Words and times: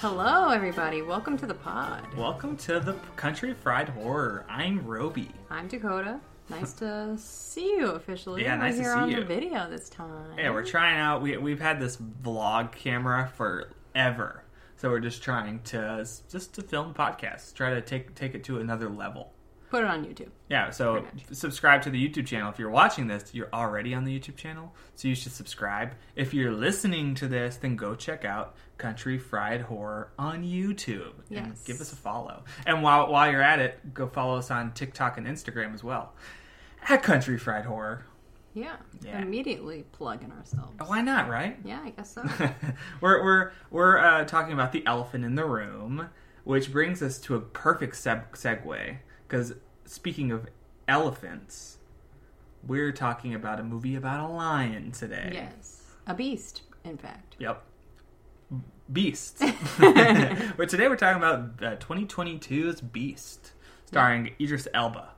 Hello, 0.00 0.48
everybody. 0.50 1.02
Welcome 1.02 1.36
to 1.38 1.46
the 1.46 1.54
pod. 1.54 2.02
Welcome 2.16 2.56
to 2.58 2.80
the 2.80 2.94
Country 3.16 3.52
Fried 3.52 3.88
Horror. 3.90 4.46
I'm 4.48 4.86
Roby. 4.86 5.30
I'm 5.50 5.68
Dakota. 5.68 6.20
Nice 6.48 6.72
to 6.74 7.16
see 7.18 7.76
you 7.76 7.88
officially. 7.90 8.42
Yeah, 8.42 8.56
We're 8.56 8.62
nice 8.62 8.76
to 8.76 8.82
here 8.82 8.92
see 8.92 8.98
on 8.98 9.10
you. 9.10 9.16
the 9.16 9.24
video 9.26 9.68
this 9.68 9.88
time. 9.90 10.38
Yeah, 10.38 10.50
we're 10.50 10.64
trying 10.64 10.98
out. 10.98 11.20
We 11.22 11.36
we've 11.36 11.60
had 11.60 11.78
this 11.80 11.96
vlog 11.96 12.72
camera 12.72 13.30
forever, 13.36 14.42
so 14.80 14.88
we're 14.90 15.00
just 15.00 15.22
trying 15.22 15.60
to 15.64 16.06
just 16.30 16.54
to 16.54 16.62
film 16.62 16.94
podcasts, 16.94 17.52
try 17.54 17.74
to 17.74 17.82
take 17.82 18.14
take 18.14 18.34
it 18.34 18.44
to 18.44 18.58
another 18.60 18.88
level. 18.88 19.32
Put 19.70 19.84
it 19.84 19.86
on 19.86 20.04
YouTube. 20.04 20.30
Yeah, 20.48 20.70
so 20.70 21.04
subscribe 21.30 21.82
to 21.82 21.90
the 21.90 22.08
YouTube 22.08 22.26
channel. 22.26 22.50
If 22.50 22.58
you're 22.58 22.70
watching 22.70 23.06
this, 23.06 23.32
you're 23.32 23.50
already 23.52 23.94
on 23.94 24.02
the 24.04 24.18
YouTube 24.18 24.34
channel, 24.36 24.74
so 24.96 25.06
you 25.06 25.14
should 25.14 25.30
subscribe. 25.30 25.92
If 26.16 26.34
you're 26.34 26.50
listening 26.50 27.14
to 27.16 27.28
this, 27.28 27.56
then 27.56 27.76
go 27.76 27.94
check 27.94 28.24
out 28.24 28.56
Country 28.78 29.16
Fried 29.16 29.60
Horror 29.60 30.10
on 30.18 30.42
YouTube 30.42 31.12
and 31.28 31.48
Yes. 31.48 31.62
give 31.62 31.80
us 31.80 31.92
a 31.92 31.96
follow. 31.96 32.42
And 32.66 32.82
while 32.82 33.12
while 33.12 33.30
you're 33.30 33.42
at 33.42 33.60
it, 33.60 33.94
go 33.94 34.08
follow 34.08 34.38
us 34.38 34.50
on 34.50 34.72
TikTok 34.72 35.18
and 35.18 35.26
Instagram 35.26 35.72
as 35.74 35.84
well 35.84 36.14
at 36.88 37.02
Country 37.04 37.38
Fried 37.38 37.66
Horror. 37.66 38.06
Yeah. 38.54 38.76
Yeah. 39.04 39.22
Immediately 39.22 39.84
plugging 39.92 40.32
ourselves. 40.32 40.72
Why 40.84 41.00
not, 41.00 41.28
right? 41.28 41.58
Yeah, 41.64 41.80
I 41.84 41.90
guess 41.90 42.12
so. 42.12 42.22
we're 43.00 43.22
we're 43.22 43.52
we're 43.70 43.98
uh, 43.98 44.24
talking 44.24 44.52
about 44.52 44.72
the 44.72 44.84
elephant 44.86 45.24
in 45.24 45.34
the 45.36 45.44
room, 45.44 46.08
which 46.44 46.72
brings 46.72 47.02
us 47.02 47.18
to 47.20 47.36
a 47.36 47.40
perfect 47.40 47.94
seg- 47.94 48.32
segue. 48.32 48.98
Because 49.28 49.54
speaking 49.84 50.32
of 50.32 50.48
elephants, 50.88 51.78
we're 52.66 52.92
talking 52.92 53.34
about 53.34 53.60
a 53.60 53.62
movie 53.62 53.94
about 53.94 54.28
a 54.28 54.32
lion 54.32 54.90
today. 54.92 55.30
yes. 55.32 55.82
A 56.06 56.14
beast, 56.14 56.62
in 56.84 56.96
fact. 56.98 57.36
Yep. 57.38 57.62
Beasts. 58.92 59.40
but 59.78 60.68
today 60.68 60.88
we're 60.88 60.96
talking 60.96 61.22
about 61.22 61.62
uh, 61.62 61.76
2022's 61.76 62.80
Beast, 62.80 63.52
starring 63.86 64.32
Idris 64.40 64.66
Elba 64.74 65.10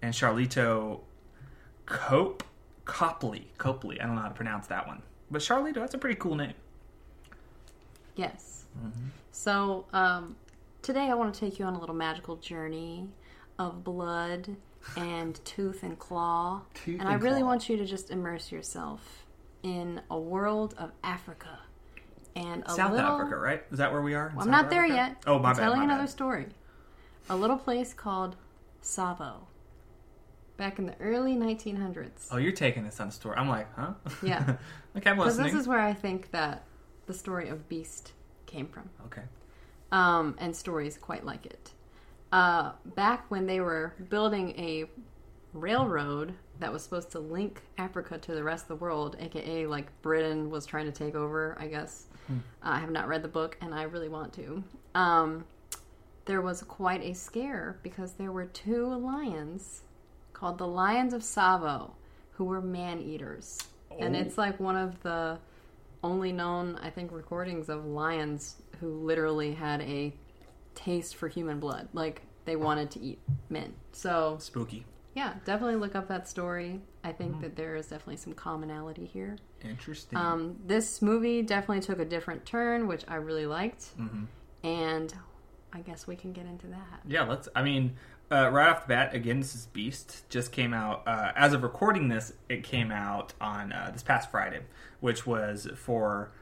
and 0.00 0.14
Charlito 0.14 1.00
Cope 1.90 2.44
Copley. 2.84 3.50
Copley. 3.58 4.00
I 4.00 4.06
don't 4.06 4.14
know 4.14 4.22
how 4.22 4.28
to 4.28 4.34
pronounce 4.34 4.66
that 4.68 4.86
one. 4.86 5.02
But 5.30 5.42
Charlito, 5.42 5.74
that's 5.74 5.94
a 5.94 5.98
pretty 5.98 6.16
cool 6.16 6.36
name. 6.36 6.54
Yes. 8.16 8.64
Mm-hmm. 8.78 9.08
So, 9.32 9.86
um, 9.92 10.36
today 10.82 11.08
I 11.10 11.14
want 11.14 11.34
to 11.34 11.40
take 11.40 11.58
you 11.58 11.64
on 11.64 11.74
a 11.74 11.80
little 11.80 11.94
magical 11.94 12.36
journey 12.36 13.08
of 13.58 13.84
blood 13.84 14.56
and 14.96 15.44
tooth 15.44 15.82
and 15.82 15.98
claw. 15.98 16.62
Tooth 16.74 17.00
and 17.00 17.08
I 17.08 17.14
and 17.14 17.22
really 17.22 17.40
claw. 17.40 17.48
want 17.48 17.68
you 17.68 17.76
to 17.76 17.84
just 17.84 18.10
immerse 18.10 18.50
yourself 18.50 19.26
in 19.62 20.00
a 20.10 20.18
world 20.18 20.74
of 20.78 20.92
Africa. 21.04 21.58
And 22.36 22.64
South 22.68 22.92
little, 22.92 23.10
Africa, 23.10 23.36
right? 23.36 23.64
Is 23.72 23.78
that 23.78 23.92
where 23.92 24.00
we 24.02 24.14
are? 24.14 24.32
Well, 24.34 24.44
I'm 24.44 24.50
not 24.50 24.70
there 24.70 24.86
yet. 24.86 25.16
Oh, 25.26 25.38
my 25.38 25.50
I'm 25.50 25.56
bad. 25.56 25.62
telling 25.62 25.78
my 25.80 25.84
another 25.84 26.04
bad. 26.04 26.10
story. 26.10 26.46
A 27.28 27.36
little 27.36 27.58
place 27.58 27.92
called 27.92 28.36
Tsavo. 28.82 29.46
Back 30.60 30.78
in 30.78 30.84
the 30.84 30.94
early 31.00 31.36
1900s. 31.36 32.28
Oh, 32.30 32.36
you're 32.36 32.52
taking 32.52 32.84
this 32.84 33.00
on 33.00 33.08
a 33.08 33.10
story. 33.10 33.34
I'm 33.38 33.48
like, 33.48 33.66
huh? 33.74 33.94
Yeah. 34.22 34.56
okay, 34.96 35.08
I'm 35.08 35.16
Because 35.16 35.38
this 35.38 35.54
is 35.54 35.66
where 35.66 35.80
I 35.80 35.94
think 35.94 36.30
that 36.32 36.64
the 37.06 37.14
story 37.14 37.48
of 37.48 37.66
Beast 37.66 38.12
came 38.44 38.66
from. 38.66 38.90
Okay. 39.06 39.22
um, 39.90 40.36
and 40.38 40.54
stories 40.54 40.98
quite 40.98 41.24
like 41.24 41.46
it. 41.46 41.70
Uh, 42.30 42.72
back 42.94 43.24
when 43.30 43.46
they 43.46 43.60
were 43.60 43.94
building 44.10 44.50
a 44.58 44.84
railroad 45.54 46.34
that 46.58 46.70
was 46.70 46.82
supposed 46.82 47.10
to 47.12 47.20
link 47.20 47.62
Africa 47.78 48.18
to 48.18 48.34
the 48.34 48.44
rest 48.44 48.64
of 48.64 48.68
the 48.68 48.76
world, 48.76 49.16
aka 49.18 49.66
like 49.66 49.86
Britain 50.02 50.50
was 50.50 50.66
trying 50.66 50.84
to 50.84 50.92
take 50.92 51.14
over, 51.14 51.56
I 51.58 51.68
guess. 51.68 52.04
I 52.62 52.78
have 52.78 52.90
not 52.90 53.08
read 53.08 53.22
the 53.22 53.28
book 53.28 53.56
and 53.62 53.74
I 53.74 53.84
really 53.84 54.10
want 54.10 54.34
to. 54.34 54.62
Um, 54.94 55.46
there 56.26 56.42
was 56.42 56.62
quite 56.62 57.02
a 57.02 57.14
scare 57.14 57.78
because 57.82 58.12
there 58.12 58.30
were 58.30 58.44
two 58.44 58.86
lions 58.94 59.84
called 60.40 60.56
the 60.58 60.66
Lions 60.66 61.12
of 61.12 61.20
Tsavo 61.22 61.90
who 62.32 62.44
were 62.46 62.62
man 62.62 62.98
eaters. 63.00 63.58
And 63.98 64.16
Oh. 64.16 64.18
it's 64.18 64.38
like 64.38 64.58
one 64.58 64.76
of 64.76 65.02
the 65.02 65.38
only 66.02 66.32
known, 66.32 66.76
I 66.82 66.88
think, 66.88 67.12
recordings 67.12 67.68
of 67.68 67.84
lions 67.84 68.62
who 68.80 68.88
literally 69.04 69.52
had 69.52 69.82
a 69.82 70.14
taste 70.74 71.16
for 71.16 71.28
human 71.28 71.60
blood. 71.60 71.88
Like 71.92 72.22
they 72.46 72.56
wanted 72.56 72.90
to 72.92 73.00
eat 73.00 73.18
men. 73.50 73.74
So, 73.92 74.38
Spooky. 74.40 74.86
yeah, 75.14 75.34
definitely 75.44 75.76
look 75.76 75.94
up 75.94 76.08
that 76.08 76.26
story. 76.26 76.80
I 77.04 77.12
think 77.12 77.42
that 77.42 77.56
there 77.56 77.76
is 77.76 77.88
definitely 77.88 78.16
some 78.16 78.32
commonality 78.32 79.04
here. 79.04 79.36
Interesting. 79.62 80.16
Um, 80.18 80.56
this 80.66 81.02
movie 81.02 81.42
definitely 81.42 81.80
took 81.82 81.98
a 81.98 82.04
different 82.06 82.46
turn, 82.46 82.86
which 82.88 83.04
I 83.06 83.16
really 83.16 83.44
liked. 83.46 83.94
Mhm. 83.98 84.26
And 84.62 85.14
I 85.74 85.80
guess 85.80 86.06
we 86.06 86.16
can 86.16 86.32
get 86.32 86.46
into 86.46 86.66
that. 86.68 87.00
Yeah, 87.06 87.24
let's. 87.24 87.48
I 87.54 87.62
mean, 87.62 87.96
uh, 88.30 88.48
right 88.50 88.68
off 88.68 88.82
the 88.82 88.88
bat, 88.88 89.14
again, 89.14 89.40
this 89.40 89.54
is 89.54 89.66
Beast. 89.66 90.28
Just 90.28 90.52
came 90.52 90.72
out. 90.72 91.02
Uh, 91.06 91.32
as 91.36 91.52
of 91.52 91.62
recording 91.62 92.08
this, 92.08 92.32
it 92.48 92.62
came 92.62 92.90
out 92.90 93.34
on 93.40 93.72
uh, 93.72 93.90
this 93.92 94.02
past 94.02 94.30
Friday, 94.30 94.60
which 95.00 95.26
was 95.26 95.68
for. 95.76 96.32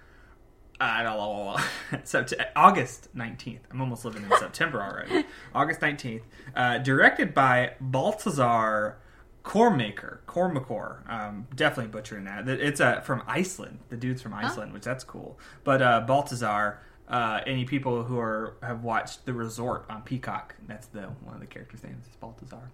I 0.81 1.03
don't 1.03 1.17
know. 1.17 1.57
Sept- 2.05 2.35
August 2.55 3.09
19th. 3.17 3.59
I'm 3.73 3.81
almost 3.81 4.05
living 4.05 4.23
in 4.23 4.31
September 4.39 4.81
already. 4.81 5.27
August 5.53 5.81
19th. 5.81 6.23
Uh, 6.55 6.79
directed 6.79 7.35
by 7.35 7.73
Baltasar 7.83 8.95
Cormaker. 9.43 10.21
Cormacor. 10.29 11.11
Um, 11.11 11.49
definitely 11.57 11.91
butchering 11.91 12.25
that. 12.27 12.49
It's 12.49 12.81
uh, 12.81 13.01
from 13.01 13.25
Iceland. 13.27 13.81
The 13.89 13.97
dude's 13.97 14.23
from 14.23 14.35
Iceland, 14.35 14.73
which 14.73 14.85
that's 14.85 15.03
cool. 15.03 15.37
But 15.65 15.83
uh, 15.83 16.05
Baltasar, 16.09 16.77
uh, 17.09 17.41
any 17.47 17.65
people 17.65 18.03
who 18.05 18.19
are 18.19 18.57
have 18.63 18.83
watched 18.85 19.25
The 19.25 19.33
Resort 19.33 19.87
on 19.89 20.03
Peacock, 20.03 20.55
that's 20.67 20.87
the 20.89 21.03
one 21.25 21.35
of 21.35 21.41
the 21.41 21.47
characters' 21.47 21.83
names 21.83 22.07
is 22.07 22.15
Baltazar. 22.17 22.71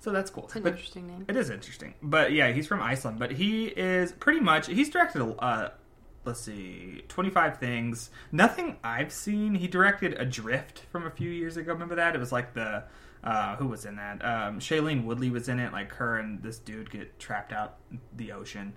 So 0.00 0.10
that's 0.12 0.30
cool. 0.30 0.44
It's 0.44 0.56
an 0.56 0.62
But- 0.64 0.72
interesting 0.72 1.06
name. 1.06 1.24
it 1.28 1.36
is 1.36 1.50
interesting, 1.50 1.94
but 2.02 2.32
yeah, 2.32 2.50
he's 2.52 2.66
from 2.66 2.82
Iceland. 2.82 3.18
But 3.18 3.30
he 3.32 3.66
is 3.66 4.12
pretty 4.12 4.40
much 4.40 4.66
he's 4.66 4.90
directed. 4.90 5.22
Uh, 5.38 5.68
let's 6.24 6.40
see, 6.40 7.04
twenty 7.08 7.30
five 7.30 7.58
things. 7.58 8.10
Nothing 8.32 8.76
I've 8.82 9.12
seen. 9.12 9.54
He 9.54 9.68
directed 9.68 10.14
Adrift 10.20 10.80
from 10.90 11.06
a 11.06 11.10
few 11.10 11.30
years 11.30 11.56
ago. 11.56 11.72
Remember 11.72 11.94
that? 11.94 12.14
It 12.16 12.18
was 12.18 12.32
like 12.32 12.54
the 12.54 12.82
uh, 13.22 13.56
who 13.56 13.66
was 13.68 13.84
in 13.86 13.96
that? 13.96 14.24
Um, 14.24 14.58
Shailene 14.60 15.04
Woodley 15.04 15.30
was 15.30 15.48
in 15.48 15.58
it. 15.60 15.72
Like 15.72 15.92
her 15.94 16.18
and 16.18 16.42
this 16.42 16.58
dude 16.58 16.90
get 16.90 17.18
trapped 17.20 17.52
out 17.52 17.76
the 18.16 18.32
ocean. 18.32 18.72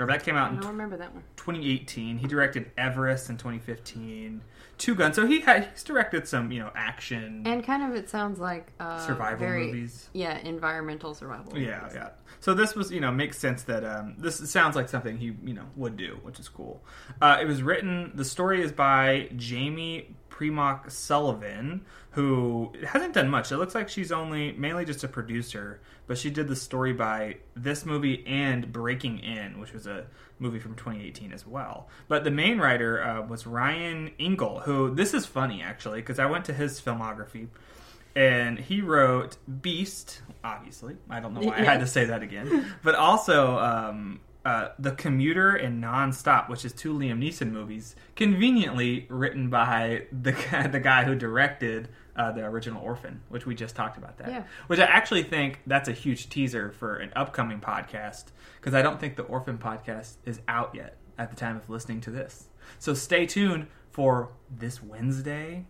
Or 0.00 0.06
that 0.06 0.24
came 0.24 0.36
out 0.36 0.50
I 0.50 0.54
in 0.54 0.60
don't 0.60 0.70
remember 0.70 0.96
that 0.96 1.12
one. 1.12 1.22
2018. 1.36 2.18
He 2.18 2.26
directed 2.26 2.70
Everest 2.78 3.28
in 3.28 3.36
2015. 3.36 4.40
Two 4.78 4.94
Guns. 4.94 5.14
So 5.14 5.26
he 5.26 5.40
had 5.40 5.68
he's 5.72 5.82
directed 5.82 6.26
some 6.26 6.50
you 6.50 6.58
know 6.58 6.70
action 6.74 7.42
And 7.44 7.62
kind 7.62 7.82
of, 7.82 7.94
it 7.94 8.08
sounds 8.08 8.38
like 8.38 8.72
uh, 8.80 8.98
survival 9.06 9.38
very, 9.38 9.66
movies. 9.66 10.08
Yeah, 10.14 10.38
environmental 10.38 11.14
survival. 11.14 11.58
Yeah, 11.58 11.80
movies. 11.82 11.94
yeah. 11.96 12.08
So 12.40 12.54
this 12.54 12.74
was, 12.74 12.90
you 12.90 13.00
know, 13.00 13.12
makes 13.12 13.38
sense 13.38 13.64
that 13.64 13.84
um, 13.84 14.14
this 14.16 14.50
sounds 14.50 14.74
like 14.74 14.88
something 14.88 15.18
he, 15.18 15.36
you 15.44 15.52
know, 15.52 15.66
would 15.76 15.98
do, 15.98 16.18
which 16.22 16.40
is 16.40 16.48
cool. 16.48 16.82
Uh, 17.20 17.36
it 17.40 17.44
was 17.44 17.62
written. 17.62 18.12
The 18.14 18.24
story 18.24 18.62
is 18.62 18.72
by 18.72 19.28
Jaime 19.38 20.14
Primak 20.40 20.90
Sullivan, 20.90 21.82
who 22.12 22.72
hasn't 22.86 23.12
done 23.12 23.28
much. 23.28 23.52
It 23.52 23.58
looks 23.58 23.74
like 23.74 23.90
she's 23.90 24.10
only 24.10 24.52
mainly 24.52 24.86
just 24.86 25.04
a 25.04 25.08
producer, 25.08 25.80
but 26.06 26.16
she 26.16 26.30
did 26.30 26.48
the 26.48 26.56
story 26.56 26.94
by 26.94 27.36
this 27.54 27.84
movie 27.84 28.24
and 28.26 28.72
Breaking 28.72 29.18
In, 29.18 29.60
which 29.60 29.72
was 29.74 29.86
a 29.86 30.06
movie 30.38 30.58
from 30.58 30.74
2018 30.76 31.32
as 31.32 31.46
well. 31.46 31.88
But 32.08 32.24
the 32.24 32.30
main 32.30 32.58
writer 32.58 33.02
uh, 33.02 33.26
was 33.26 33.46
Ryan 33.46 34.12
Engle, 34.18 34.60
who 34.60 34.94
this 34.94 35.12
is 35.12 35.26
funny 35.26 35.62
actually 35.62 36.00
because 36.00 36.18
I 36.18 36.24
went 36.26 36.46
to 36.46 36.54
his 36.54 36.80
filmography 36.80 37.48
and 38.16 38.58
he 38.58 38.80
wrote 38.80 39.36
Beast. 39.60 40.22
Obviously, 40.42 40.96
I 41.10 41.20
don't 41.20 41.34
know 41.34 41.42
why 41.42 41.58
I 41.58 41.64
had 41.64 41.80
to 41.80 41.86
say 41.86 42.06
that 42.06 42.22
again, 42.22 42.74
but 42.82 42.94
also 42.94 43.58
um, 43.58 44.20
uh, 44.44 44.68
The 44.78 44.92
Commuter 44.92 45.54
and 45.54 45.82
Nonstop, 45.82 46.48
which 46.48 46.64
is 46.64 46.72
two 46.72 46.94
Liam 46.94 47.18
Neeson 47.18 47.50
movies, 47.50 47.94
conveniently 48.16 49.06
written 49.08 49.50
by 49.50 50.06
the 50.12 50.32
guy, 50.50 50.66
the 50.66 50.80
guy 50.80 51.04
who 51.04 51.14
directed 51.14 51.88
uh, 52.16 52.32
the 52.32 52.44
original 52.44 52.82
Orphan, 52.82 53.20
which 53.28 53.46
we 53.46 53.54
just 53.54 53.76
talked 53.76 53.96
about 53.96 54.18
that. 54.18 54.28
Yeah. 54.28 54.44
Which 54.66 54.80
I 54.80 54.84
actually 54.84 55.22
think 55.22 55.60
that's 55.66 55.88
a 55.88 55.92
huge 55.92 56.28
teaser 56.28 56.72
for 56.72 56.96
an 56.96 57.12
upcoming 57.16 57.60
podcast 57.60 58.26
because 58.60 58.74
I 58.74 58.82
don't 58.82 58.98
think 59.00 59.16
the 59.16 59.22
Orphan 59.24 59.58
podcast 59.58 60.16
is 60.24 60.40
out 60.48 60.74
yet 60.74 60.96
at 61.18 61.30
the 61.30 61.36
time 61.36 61.56
of 61.56 61.68
listening 61.68 62.00
to 62.02 62.10
this. 62.10 62.48
So 62.78 62.94
stay 62.94 63.26
tuned 63.26 63.66
for 63.90 64.32
this 64.50 64.82
Wednesday 64.82 65.66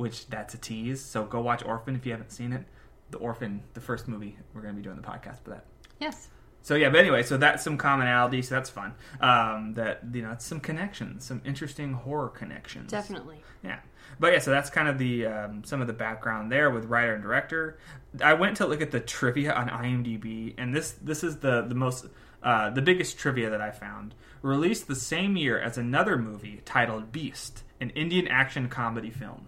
which 0.00 0.26
that's 0.28 0.54
a 0.54 0.58
tease. 0.58 1.04
So 1.04 1.24
go 1.24 1.42
watch 1.42 1.62
Orphan 1.62 1.94
if 1.94 2.06
you 2.06 2.12
haven't 2.12 2.32
seen 2.32 2.54
it. 2.54 2.64
The 3.10 3.18
Orphan, 3.18 3.62
the 3.74 3.82
first 3.82 4.08
movie, 4.08 4.34
we're 4.54 4.62
going 4.62 4.74
to 4.74 4.78
be 4.78 4.82
doing 4.82 4.96
the 4.96 5.06
podcast 5.06 5.42
for 5.44 5.50
that. 5.50 5.66
Yes. 5.98 6.28
So 6.62 6.74
yeah, 6.74 6.90
but 6.90 7.00
anyway, 7.00 7.22
so 7.22 7.36
that's 7.36 7.64
some 7.64 7.76
commonality. 7.78 8.42
So 8.42 8.54
that's 8.54 8.68
fun. 8.70 8.92
Um, 9.20 9.72
that 9.74 10.00
you 10.12 10.22
know, 10.22 10.32
it's 10.32 10.44
some 10.44 10.60
connections, 10.60 11.24
some 11.24 11.40
interesting 11.44 11.92
horror 11.94 12.28
connections. 12.28 12.90
Definitely. 12.90 13.42
Yeah, 13.64 13.78
but 14.18 14.32
yeah, 14.32 14.38
so 14.40 14.50
that's 14.50 14.68
kind 14.70 14.86
of 14.88 14.98
the 14.98 15.26
um, 15.26 15.64
some 15.64 15.80
of 15.80 15.86
the 15.86 15.92
background 15.94 16.52
there 16.52 16.70
with 16.70 16.84
writer 16.86 17.14
and 17.14 17.22
director. 17.22 17.78
I 18.22 18.34
went 18.34 18.58
to 18.58 18.66
look 18.66 18.80
at 18.82 18.90
the 18.90 19.00
trivia 19.00 19.52
on 19.54 19.68
IMDb, 19.68 20.54
and 20.58 20.74
this 20.74 20.92
this 21.02 21.24
is 21.24 21.38
the 21.38 21.62
the 21.62 21.74
most 21.74 22.06
uh, 22.42 22.70
the 22.70 22.82
biggest 22.82 23.18
trivia 23.18 23.50
that 23.50 23.60
I 23.60 23.70
found. 23.70 24.14
Released 24.42 24.86
the 24.88 24.94
same 24.94 25.36
year 25.36 25.58
as 25.60 25.76
another 25.78 26.16
movie 26.16 26.60
titled 26.64 27.12
Beast, 27.12 27.62
an 27.80 27.90
Indian 27.90 28.26
action 28.28 28.68
comedy 28.68 29.10
film. 29.10 29.46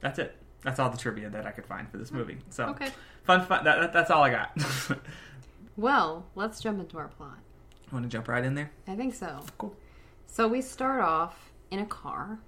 That's 0.00 0.18
it. 0.18 0.34
That's 0.62 0.78
all 0.78 0.88
the 0.90 0.96
trivia 0.96 1.28
that 1.30 1.46
I 1.46 1.50
could 1.50 1.66
find 1.66 1.90
for 1.90 1.98
this 1.98 2.10
movie. 2.12 2.38
So 2.50 2.66
Okay. 2.68 2.88
fun, 3.24 3.44
fun. 3.46 3.64
That, 3.64 3.80
that- 3.80 3.92
that's 3.92 4.10
all 4.10 4.22
I 4.22 4.30
got. 4.30 4.56
Well, 5.86 6.24
let's 6.36 6.60
jump 6.60 6.78
into 6.78 6.96
our 6.96 7.08
plot. 7.08 7.38
Want 7.90 8.04
to 8.04 8.08
jump 8.08 8.28
right 8.28 8.44
in 8.44 8.54
there? 8.54 8.70
I 8.86 8.94
think 8.94 9.14
so. 9.14 9.40
Cool. 9.58 9.74
So 10.26 10.46
we 10.46 10.62
start 10.62 11.00
off 11.02 11.50
in 11.72 11.80
a 11.80 11.86
car 11.86 12.38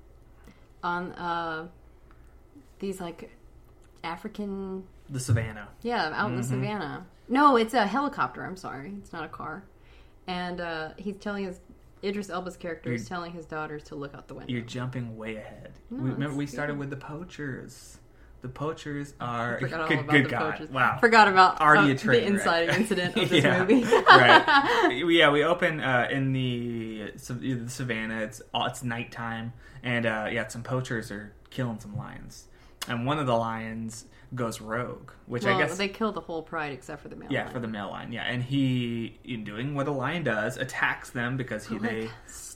on 0.84 1.10
uh, 1.14 1.66
these 2.78 3.00
like 3.00 3.36
African, 4.04 4.84
The 5.10 5.18
Savannah. 5.18 5.68
yeah, 5.82 6.12
out 6.14 6.30
in 6.30 6.36
the 6.36 6.42
Mm-hmm. 6.42 6.50
savannah. 6.62 7.06
No, 7.28 7.56
it's 7.56 7.74
a 7.74 7.86
helicopter. 7.86 8.44
I'm 8.44 8.56
sorry, 8.56 8.94
it's 8.98 9.12
not 9.12 9.24
a 9.24 9.28
car. 9.28 9.64
And 10.28 10.60
uh, 10.60 10.90
he's 10.96 11.16
telling 11.16 11.44
his 11.44 11.58
Idris 12.04 12.30
Elba's 12.30 12.56
character 12.56 12.92
is 12.92 13.00
You're- 13.02 13.08
telling 13.08 13.32
his 13.32 13.46
daughters 13.46 13.82
to 13.84 13.96
look 13.96 14.14
out 14.14 14.28
the 14.28 14.34
window. 14.34 14.52
You're 14.52 14.62
jumping 14.62 15.16
way 15.16 15.36
ahead. 15.36 15.72
No, 15.90 16.04
we, 16.04 16.10
remember 16.10 16.36
we 16.36 16.46
started 16.46 16.74
good. 16.74 16.78
with 16.78 16.90
the 16.90 16.96
poachers. 16.96 17.98
The 18.44 18.50
poachers 18.50 19.14
are 19.22 19.58
good. 19.58 19.72
about 19.72 19.88
good 20.10 20.24
the 20.26 20.28
God! 20.28 20.52
poachers. 20.52 20.68
Wow. 20.70 20.98
Forgot 21.00 21.28
about 21.28 21.62
Already 21.62 21.92
uh, 21.92 21.94
a 21.94 21.96
train 21.96 22.24
the 22.34 22.66
wreck. 22.66 22.78
incident 22.78 23.16
of 23.16 23.30
this 23.30 23.42
Yeah, 23.42 23.60
movie. 23.64 23.84
right. 23.84 25.06
yeah, 25.16 25.30
we 25.30 25.42
open 25.42 25.80
uh, 25.80 26.08
in 26.10 26.34
the, 26.34 27.10
the 27.26 27.64
savannah. 27.70 28.20
It's 28.20 28.42
uh, 28.52 28.66
it's 28.68 28.82
nighttime, 28.82 29.54
and 29.82 30.04
uh, 30.04 30.28
yeah, 30.30 30.46
some 30.48 30.62
poachers 30.62 31.10
are 31.10 31.32
killing 31.48 31.80
some 31.80 31.96
lions, 31.96 32.44
and 32.88 33.06
one 33.06 33.18
of 33.18 33.26
the 33.26 33.34
lions 33.36 34.06
goes 34.34 34.60
rogue, 34.60 35.10
which 35.26 35.44
well, 35.44 35.54
I 35.56 35.60
guess 35.60 35.76
they 35.76 35.86
kill 35.88 36.10
the 36.10 36.20
whole 36.20 36.42
pride 36.42 36.72
except 36.72 37.02
for 37.02 37.08
the 37.08 37.14
male. 37.14 37.28
yeah 37.30 37.42
lion. 37.42 37.52
for 37.52 37.60
the 37.60 37.68
male 37.68 37.88
lion. 37.90 38.12
Yeah, 38.12 38.22
and 38.24 38.42
he, 38.42 39.18
in 39.24 39.44
doing 39.44 39.74
what 39.74 39.86
a 39.86 39.92
lion 39.92 40.24
does, 40.24 40.56
attacks 40.56 41.10
them 41.10 41.36
because 41.36 41.64
he 41.66 41.78
they 41.78 42.08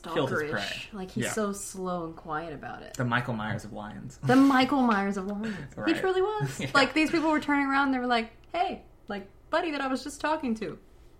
killed 0.03 0.31
his 0.31 0.51
prey. 0.51 0.65
Like 0.93 1.11
he's 1.11 1.25
Yeah. 1.25 1.33
so 1.33 1.53
slow 1.53 2.05
and 2.07 2.17
quiet 2.17 2.53
about 2.53 2.83
it. 2.83 2.95
the 2.95 3.05
Michael 3.05 3.35
Myers 3.35 3.65
of 3.65 3.73
lions. 3.73 4.19
The 4.25 4.35
Michael 4.37 4.83
Myers 4.83 5.17
of 5.17 5.27
lions. 5.27 5.57
Right. 5.77 5.95
He 5.95 6.01
truly 6.01 6.23
was. 6.23 6.59
Yeah. 6.61 6.71
Like 6.75 6.95
these 6.95 7.11
people 7.11 7.31
were 7.31 7.41
turning 7.41 7.67
around 7.67 7.87
and 7.89 7.95
they 7.95 7.99
were 8.01 8.07
like, 8.07 8.31
"Hey, 8.53 8.83
like 9.07 9.29
buddy 9.51 9.71
that 9.71 9.81
I 9.81 9.87
was 9.87 10.03
just 10.03 10.21
talking 10.21 10.55
to, 10.57 10.79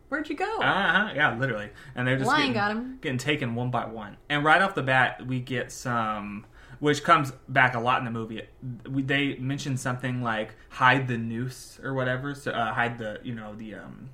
where'd 0.09 0.29
you 0.29 0.35
go?" 0.37 0.59
Uh 0.59 0.63
huh. 1.07 1.13
Yeah, 1.15 1.37
literally. 1.39 1.71
And 1.95 2.07
they're 2.09 2.17
just 2.19 2.27
Lion 2.27 2.53
getting, 2.53 2.55
got 2.55 2.71
him. 2.73 2.99
getting 3.01 3.19
taken 3.19 3.55
one 3.55 3.71
by 3.71 3.87
one. 3.87 4.17
And 4.29 4.45
right 4.45 4.61
off 4.61 4.75
the 4.75 4.83
bat, 4.83 5.25
we 5.25 5.39
get 5.39 5.71
some, 5.71 6.47
which 6.81 7.03
comes 7.05 7.33
back 7.49 7.75
a 7.75 7.81
lot 7.81 7.99
in 7.99 8.05
the 8.05 8.11
movie. 8.11 8.43
They 8.63 9.37
mention 9.37 9.77
something 9.77 10.23
like 10.23 10.55
hide 10.71 11.09
the 11.09 11.19
noose 11.19 11.79
or 11.83 11.95
whatever. 11.95 12.35
So 12.35 12.51
uh, 12.53 12.73
hide 12.73 12.99
the, 12.99 13.21
you 13.23 13.35
know, 13.35 13.55
the 13.55 13.75
um, 13.77 14.11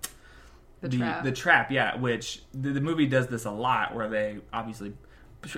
The 0.81 0.89
trap. 0.89 1.25
the 1.25 1.33
trap. 1.33 1.71
Yeah, 1.71 1.97
which 1.97 2.43
the, 2.53 2.71
the 2.71 2.81
movie 2.81 3.07
does 3.07 3.27
this 3.29 3.45
a 3.45 3.51
lot, 3.51 3.95
where 3.95 4.09
they 4.09 4.39
obviously. 4.53 4.95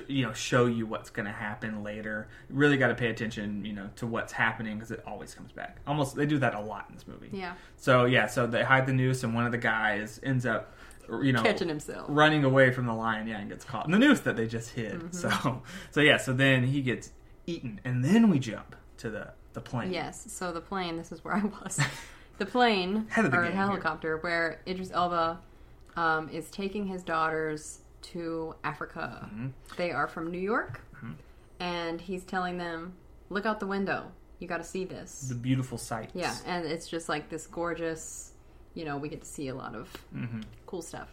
You 0.09 0.27
know, 0.27 0.33
show 0.33 0.67
you 0.67 0.85
what's 0.85 1.11
going 1.11 1.27
to 1.27 1.33
happen 1.33 1.85
later. 1.85 2.27
You 2.51 2.57
really 2.57 2.77
got 2.77 2.89
to 2.89 2.97
pay 2.97 3.09
attention, 3.09 3.65
you 3.65 3.73
know, 3.73 3.89
to 3.95 4.07
what's 4.09 4.33
happening 4.33 4.75
because 4.75 4.91
it 4.91 5.01
always 5.07 5.33
comes 5.33 5.53
back. 5.53 5.77
Almost, 5.87 6.17
they 6.17 6.27
do 6.27 6.39
that 6.39 6.57
a 6.57 6.61
lot 6.61 6.87
in 6.89 6.97
this 6.97 7.07
movie. 7.07 7.29
yeah, 7.33 7.53
So 7.77 8.05
yeah, 8.05 8.27
so 8.27 8.49
they 8.49 8.65
hide 8.65 8.89
the 8.89 8.93
noose, 8.93 9.23
and 9.23 9.33
one 9.33 9.47
of 9.47 9.53
the 9.53 9.59
guys 9.59 10.19
ends 10.25 10.45
up, 10.45 10.75
you 11.23 11.33
know, 11.33 11.43
catching 11.43 11.69
himself. 11.69 12.07
running 12.09 12.45
away 12.45 12.71
from 12.71 12.87
the 12.87 12.95
lion. 12.95 13.27
Yeah, 13.27 13.39
and 13.39 13.49
gets 13.49 13.65
caught 13.65 13.87
in 13.87 13.93
the 13.93 13.99
noose 13.99 14.21
that 14.21 14.37
they 14.37 14.47
just 14.47 14.71
hid. 14.71 15.01
Mm-hmm. 15.01 15.17
So, 15.17 15.63
so 15.91 16.01
yeah, 16.01 16.17
so 16.17 16.33
then 16.33 16.65
he 16.65 16.83
gets 16.83 17.11
eaten, 17.47 17.81
and 17.85 18.05
then 18.05 18.31
we 18.31 18.39
jump 18.39 18.77
to 18.99 19.11
the 19.11 19.29
the 19.53 19.61
plane. 19.61 19.93
Yes. 19.93 20.25
So 20.29 20.53
the 20.53 20.61
plane. 20.61 20.97
This 20.97 21.13
is 21.13 21.25
where 21.25 21.35
I 21.35 21.43
was. 21.45 21.81
the 22.39 22.47
plane 22.47 23.07
Head 23.09 23.25
of 23.25 23.31
the 23.31 23.39
or 23.39 23.43
game 23.43 23.53
here. 23.53 23.61
helicopter 23.61 24.19
where 24.19 24.61
Idris 24.67 24.91
Elba 24.93 25.41
um, 25.97 26.29
is 26.29 26.51
taking 26.51 26.87
his 26.87 27.03
daughters 27.03 27.81
to 28.03 28.55
Africa. 28.63 29.29
Mm-hmm. 29.33 29.47
They 29.77 29.91
are 29.91 30.07
from 30.07 30.31
New 30.31 30.39
York, 30.39 30.83
and 31.59 32.01
he's 32.01 32.25
telling 32.25 32.59
them, 32.59 32.95
"Look 33.31 33.47
out 33.47 33.61
the 33.61 33.67
window. 33.67 34.13
You 34.39 34.47
got 34.47 34.59
to 34.59 34.65
see 34.65 34.85
this." 34.85 35.23
the 35.29 35.35
beautiful 35.35 35.79
sights. 35.79 36.13
Yeah, 36.15 36.37
and 36.47 36.67
it's 36.67 36.87
just 36.87 37.09
like 37.09 37.29
this 37.31 37.47
gorgeous. 37.47 38.33
You 38.77 38.85
know, 38.85 38.97
we 38.99 39.09
get 39.09 39.23
to 39.23 39.27
see 39.27 39.49
a 39.49 39.55
lot 39.55 39.75
of 39.75 39.93
Mm-hmm. 40.15 40.43
cool 40.67 40.83
stuff. 40.83 41.09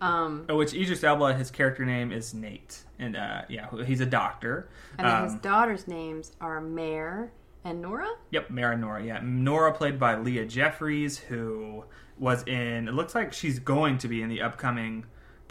Um, 0.00 0.46
Oh, 0.48 0.56
Which 0.56 0.74
Idris 0.74 1.04
Elba, 1.04 1.34
his 1.34 1.50
character 1.52 1.84
name 1.84 2.10
is 2.10 2.34
Nate, 2.34 2.82
and 2.98 3.16
uh, 3.16 3.42
yeah, 3.48 3.68
he's 3.84 4.00
a 4.00 4.06
doctor. 4.06 4.68
and 4.98 5.06
then 5.06 5.16
Um, 5.16 5.24
his 5.24 5.34
daughters' 5.34 5.86
names 5.86 6.32
are 6.40 6.60
Mare 6.60 7.30
and 7.64 7.80
Nora. 7.80 8.08
Yep, 8.32 8.50
Mare 8.50 8.72
and 8.72 8.80
Nora. 8.80 9.02
Yeah, 9.04 9.20
Nora 9.22 9.72
played 9.72 9.98
by 10.00 10.16
Leah 10.16 10.46
Jeffries, 10.46 11.16
who 11.18 11.84
was 12.18 12.42
in. 12.44 12.88
It 12.88 12.94
looks 12.94 13.14
like 13.14 13.32
she's 13.32 13.58
going 13.60 13.98
to 13.98 14.08
be 14.08 14.20
in 14.22 14.28
the 14.28 14.42
upcoming 14.42 15.04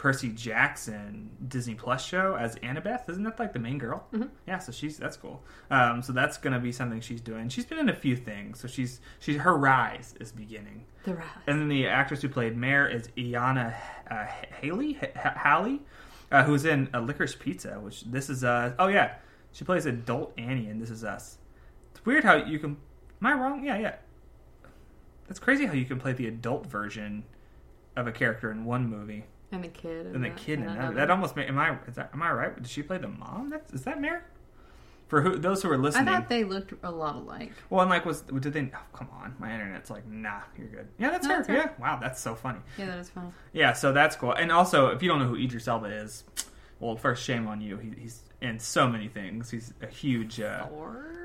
Percy 0.04 0.28
Jackson 0.28 1.30
Disney 1.48 1.74
Plus 1.74 2.04
show 2.04 2.36
as 2.38 2.56
Annabeth. 2.56 3.08
Isn't 3.08 3.22
that 3.22 3.38
like 3.38 3.54
the 3.54 3.58
main 3.58 3.78
girl? 3.78 4.06
Mm-hmm. 4.12 4.28
Yeah, 4.46 4.58
so 4.58 4.70
she's 4.70 4.98
that's 4.98 5.16
cool. 5.16 5.42
Um, 5.70 6.02
so 6.02 6.12
that's 6.12 6.36
going 6.36 6.52
to 6.52 6.58
be 6.58 6.72
something 6.72 7.00
she's 7.00 7.22
doing. 7.22 7.48
She's 7.48 7.64
been 7.64 7.78
in 7.78 7.88
a 7.88 7.94
few 7.96 8.14
things, 8.14 8.60
so 8.60 8.68
she's 8.68 9.00
she's 9.18 9.38
her 9.38 9.56
rise 9.56 10.14
is 10.20 10.30
beginning. 10.30 10.84
The 11.04 11.14
rise. 11.14 11.26
And 11.46 11.58
then 11.58 11.68
the 11.68 11.86
actress 11.86 12.20
who 12.20 12.28
played 12.28 12.54
Mare 12.54 12.86
is 12.86 13.08
Iyana 13.16 13.74
uh, 14.10 14.26
Haley, 14.60 14.98
H- 15.00 15.38
Haley, 15.42 15.80
uh, 16.30 16.44
who's 16.44 16.66
in 16.66 16.90
a 16.92 17.00
Licorice 17.00 17.38
Pizza. 17.38 17.80
Which 17.80 18.02
this 18.02 18.28
is 18.28 18.44
uh 18.44 18.74
oh 18.78 18.88
yeah, 18.88 19.14
she 19.52 19.64
plays 19.64 19.86
adult 19.86 20.34
Annie, 20.36 20.68
and 20.68 20.82
this 20.82 20.90
is 20.90 21.02
us. 21.02 21.38
It's 21.92 22.04
weird 22.04 22.24
how 22.24 22.34
you 22.34 22.58
can. 22.58 22.76
Am 23.22 23.26
I 23.26 23.32
wrong? 23.32 23.64
Yeah, 23.64 23.78
yeah. 23.78 23.94
That's 25.28 25.40
crazy 25.40 25.64
how 25.64 25.72
you 25.72 25.86
can 25.86 25.98
play 25.98 26.12
the 26.12 26.26
adult 26.26 26.66
version 26.66 27.24
of 27.96 28.06
a 28.06 28.12
character 28.12 28.50
in 28.50 28.66
one 28.66 28.86
movie 28.86 29.24
and 29.54 29.64
the 29.64 29.68
kid. 29.68 30.06
and 30.06 30.24
the 30.24 30.30
kid 30.30 30.58
and 30.60 30.70
another. 30.70 30.94
That 30.94 31.10
almost 31.10 31.36
ma- 31.36 31.42
am 31.42 31.58
I 31.58 31.76
is 31.86 31.94
that 31.96 32.10
am 32.12 32.22
I 32.22 32.30
right? 32.32 32.54
Did 32.56 32.66
she 32.66 32.82
play 32.82 32.98
the 32.98 33.08
mom? 33.08 33.50
That's 33.50 33.72
is 33.72 33.82
that 33.84 34.00
Mare? 34.00 34.24
For 35.08 35.20
who 35.20 35.36
those 35.36 35.62
who 35.62 35.70
are 35.70 35.76
listening, 35.78 36.08
I 36.08 36.14
thought 36.20 36.28
they 36.30 36.44
looked 36.44 36.72
a 36.82 36.90
lot 36.90 37.14
alike. 37.16 37.52
well, 37.68 37.82
and 37.82 37.90
like 37.90 38.06
was 38.06 38.22
did 38.22 38.52
they? 38.54 38.70
Oh, 38.74 38.78
come 38.94 39.08
on, 39.20 39.34
my 39.38 39.52
internet's 39.52 39.90
like 39.90 40.06
nah, 40.06 40.40
you're 40.56 40.66
good. 40.68 40.88
Yeah, 40.98 41.10
that's 41.10 41.26
No, 41.26 41.34
her. 41.36 41.42
that's. 41.42 41.48
Yeah, 41.48 41.68
wow, 41.78 41.98
that's 42.00 42.20
so 42.20 42.34
funny. 42.34 42.60
Yeah, 42.78 42.86
that 42.86 42.98
is 42.98 43.10
funny. 43.10 43.28
Yeah, 43.52 43.74
so 43.74 43.92
that's 43.92 44.16
cool. 44.16 44.32
And 44.32 44.50
also, 44.50 44.88
if 44.88 45.02
you 45.02 45.08
don't 45.10 45.18
know 45.18 45.26
who 45.28 45.36
Idris 45.36 45.68
Elba 45.68 45.86
is, 45.88 46.24
well, 46.80 46.96
first 46.96 47.22
shame 47.22 47.46
on 47.46 47.60
you. 47.60 47.76
He, 47.76 47.92
he's 48.00 48.22
in 48.40 48.58
so 48.58 48.88
many 48.88 49.08
things. 49.08 49.50
He's 49.50 49.74
a 49.82 49.86
huge, 49.86 50.40
uh, 50.40 50.66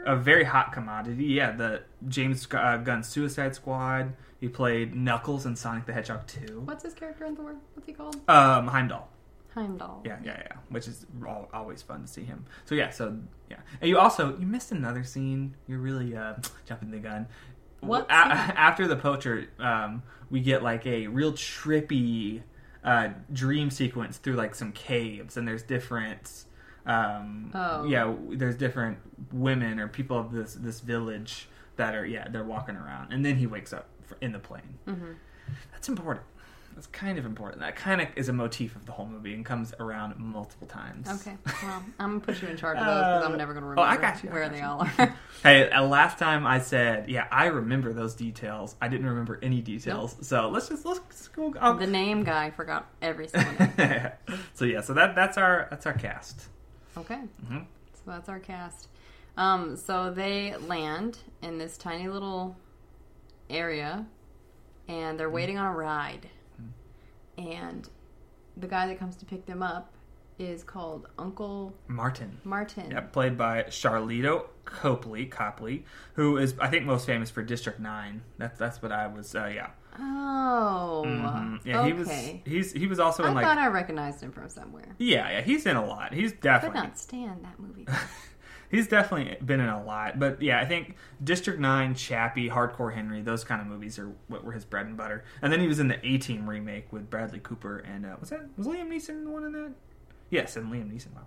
a 0.05 0.15
very 0.17 0.43
hot 0.43 0.73
commodity. 0.73 1.25
Yeah, 1.25 1.51
the 1.53 1.83
James 2.09 2.47
uh, 2.53 2.77
Gunn 2.77 3.01
Suicide 3.01 3.55
Squad. 3.55 4.13
He 4.39 4.47
played 4.47 4.95
Knuckles 4.95 5.45
in 5.45 5.55
Sonic 5.55 5.85
the 5.85 5.93
Hedgehog 5.93 6.25
2. 6.27 6.61
what's 6.65 6.83
his 6.83 6.93
character 6.93 7.25
in 7.25 7.35
Thor? 7.35 7.55
What's 7.73 7.85
he 7.87 7.93
called? 7.93 8.15
Um, 8.29 8.67
Heimdall. 8.67 9.09
Heimdall. 9.53 10.01
Yeah, 10.05 10.17
yeah, 10.23 10.41
yeah. 10.45 10.57
Which 10.69 10.87
is 10.87 11.05
al- 11.25 11.49
always 11.53 11.81
fun 11.81 12.01
to 12.03 12.07
see 12.07 12.23
him. 12.23 12.45
So 12.65 12.75
yeah, 12.75 12.89
so 12.91 13.17
yeah. 13.49 13.57
And 13.81 13.89
you 13.89 13.97
also 13.97 14.37
you 14.37 14.45
missed 14.45 14.71
another 14.71 15.03
scene. 15.03 15.55
You're 15.67 15.79
really 15.79 16.15
uh, 16.15 16.35
jumping 16.65 16.91
the 16.91 16.99
gun. 16.99 17.27
What 17.81 18.05
A- 18.05 18.13
after 18.13 18.87
the 18.87 18.95
poacher, 18.95 19.47
um, 19.59 20.03
we 20.29 20.39
get 20.41 20.63
like 20.63 20.85
a 20.85 21.07
real 21.07 21.33
trippy 21.33 22.43
uh, 22.83 23.09
dream 23.33 23.69
sequence 23.71 24.17
through 24.17 24.35
like 24.35 24.53
some 24.55 24.71
caves, 24.71 25.35
and 25.37 25.47
there's 25.47 25.63
different. 25.63 26.45
Um, 26.85 27.51
Oh. 27.53 27.83
Yeah, 27.83 28.15
there's 28.29 28.55
different 28.55 28.99
women 29.33 29.79
or 29.79 29.87
people 29.87 30.17
of 30.17 30.31
this 30.31 30.53
this 30.53 30.79
village 30.79 31.49
that 31.75 31.93
are 31.95 32.05
yeah 32.05 32.27
they're 32.29 32.43
walking 32.43 32.75
around, 32.75 33.11
and 33.11 33.25
then 33.25 33.35
he 33.37 33.47
wakes 33.47 33.73
up 33.73 33.87
in 34.21 34.31
the 34.31 34.39
plane. 34.39 34.77
Mhm. 34.87 35.15
That's 35.71 35.89
important. 35.89 36.25
That's 36.75 36.87
kind 36.87 37.17
of 37.17 37.25
important. 37.25 37.61
That 37.61 37.75
kind 37.75 37.99
of 37.99 38.07
is 38.15 38.29
a 38.29 38.33
motif 38.33 38.75
of 38.75 38.85
the 38.85 38.91
whole 38.93 39.05
movie 39.07 39.33
and 39.33 39.43
comes 39.43 39.73
around 39.81 40.17
multiple 40.17 40.67
times. 40.67 41.09
Okay. 41.09 41.35
Well, 41.63 41.83
I'm 41.99 42.09
gonna 42.11 42.19
put 42.21 42.41
you 42.41 42.47
in 42.47 42.55
charge 42.55 42.77
of 42.77 42.85
those 42.85 42.99
because 42.99 43.25
I'm 43.25 43.33
Uh, 43.33 43.37
never 43.37 43.53
gonna 43.53 43.65
remember 43.65 43.81
oh, 43.81 43.85
remember 43.85 44.05
I 44.07 44.11
got 44.11 44.23
you, 44.23 44.29
where 44.29 44.43
got 44.43 44.51
they 44.53 44.59
you. 44.59 44.65
all 44.65 44.81
are. 44.81 45.15
Hey, 45.43 45.77
last 45.81 46.19
time 46.19 46.45
I 46.45 46.59
said, 46.59 47.09
yeah, 47.09 47.27
I 47.31 47.45
remember 47.47 47.91
those 47.91 48.13
details. 48.13 48.75
I 48.81 48.87
didn't 48.87 49.07
remember 49.07 49.39
any 49.41 49.61
details. 49.61 50.15
So 50.21 50.49
let's 50.49 50.69
just 50.69 50.85
let's, 50.85 50.99
let's 50.99 51.27
go. 51.29 51.53
I'll- 51.59 51.73
the 51.75 51.87
name 51.87 52.23
guy 52.23 52.51
forgot 52.51 52.87
every 53.01 53.27
single 53.27 53.67
name. 53.77 54.11
so 54.53 54.63
yeah, 54.65 54.81
so 54.81 54.93
that 54.93 55.15
that's 55.15 55.37
our 55.37 55.67
that's 55.71 55.85
our 55.85 55.93
cast. 55.93 56.47
Okay. 56.97 57.19
Mhm. 57.45 57.65
So 57.93 58.01
that's 58.05 58.29
our 58.29 58.39
cast. 58.39 58.87
Um, 59.37 59.75
so 59.75 60.11
they 60.11 60.55
land 60.57 61.17
in 61.41 61.57
this 61.57 61.77
tiny 61.77 62.07
little 62.09 62.55
area, 63.49 64.05
and 64.87 65.19
they're 65.19 65.29
waiting 65.29 65.57
on 65.57 65.65
a 65.67 65.73
ride. 65.75 66.27
And 67.37 67.87
the 68.57 68.67
guy 68.67 68.87
that 68.87 68.99
comes 68.99 69.15
to 69.17 69.25
pick 69.25 69.45
them 69.45 69.63
up 69.63 69.93
is 70.37 70.63
called 70.63 71.07
Uncle 71.17 71.73
Martin. 71.87 72.37
Martin. 72.43 72.91
Yeah, 72.91 73.01
played 73.01 73.37
by 73.37 73.63
Charlito 73.63 74.45
Copley, 74.65 75.25
Copley, 75.25 75.85
who 76.13 76.37
is 76.37 76.55
I 76.59 76.67
think 76.67 76.85
most 76.85 77.05
famous 77.05 77.29
for 77.29 77.41
District 77.43 77.79
Nine. 77.79 78.21
That's 78.37 78.57
that's 78.59 78.81
what 78.81 78.91
I 78.91 79.07
was. 79.07 79.33
Uh, 79.35 79.51
yeah, 79.53 79.69
Oh, 79.97 81.03
Mhm. 81.05 81.59
yeah. 81.65 81.79
okay. 81.81 81.87
He 81.87 81.93
was 81.93 82.09
he's 82.45 82.71
he 82.73 82.87
was 82.87 82.99
also 82.99 83.23
I 83.23 83.29
in 83.29 83.35
like 83.35 83.45
I 83.45 83.49
thought 83.49 83.57
I 83.57 83.67
recognized 83.67 84.21
him 84.21 84.31
from 84.31 84.49
somewhere. 84.49 84.95
yeah 84.97 85.29
yeah 85.29 85.41
he's 85.41 85.65
in 85.65 85.75
a 85.75 85.85
lot. 85.85 86.13
He's 86.13 86.31
definitely. 86.33 86.79
I 86.79 86.81
could 86.83 86.89
not 86.89 86.99
stand 86.99 87.43
that 87.45 87.59
movie. 87.59 87.85
he's 88.69 88.87
definitely 88.87 89.37
been 89.45 89.59
in 89.59 89.69
a 89.69 89.83
lot. 89.83 90.19
But 90.19 90.41
yeah, 90.41 90.59
I 90.59 90.65
think 90.65 90.95
District 91.23 91.59
Nine, 91.59 91.95
Chappie, 91.95 92.49
Hardcore 92.49 92.93
Henry, 92.93 93.21
those 93.21 93.43
kind 93.43 93.61
of 93.61 93.67
movies 93.67 93.99
are 93.99 94.11
what 94.27 94.43
were 94.43 94.51
his 94.51 94.65
bread 94.65 94.85
and 94.85 94.95
butter. 94.95 95.23
And 95.41 95.51
then 95.51 95.59
he 95.59 95.67
was 95.67 95.79
in 95.79 95.87
the 95.87 96.05
A 96.05 96.17
Team 96.17 96.49
remake 96.49 96.91
with 96.91 97.09
Bradley 97.09 97.39
Cooper 97.41 97.79
and 97.79 98.05
uh, 98.05 98.15
was 98.19 98.29
that 98.29 98.47
was 98.57 98.67
Liam 98.67 98.89
Neeson 98.89 99.23
the 99.23 99.29
one 99.29 99.43
in 99.43 99.51
that? 99.53 99.71
Yes, 100.29 100.55
and 100.55 100.71
Liam 100.71 100.93
Neeson. 100.93 101.13
Wow. 101.15 101.23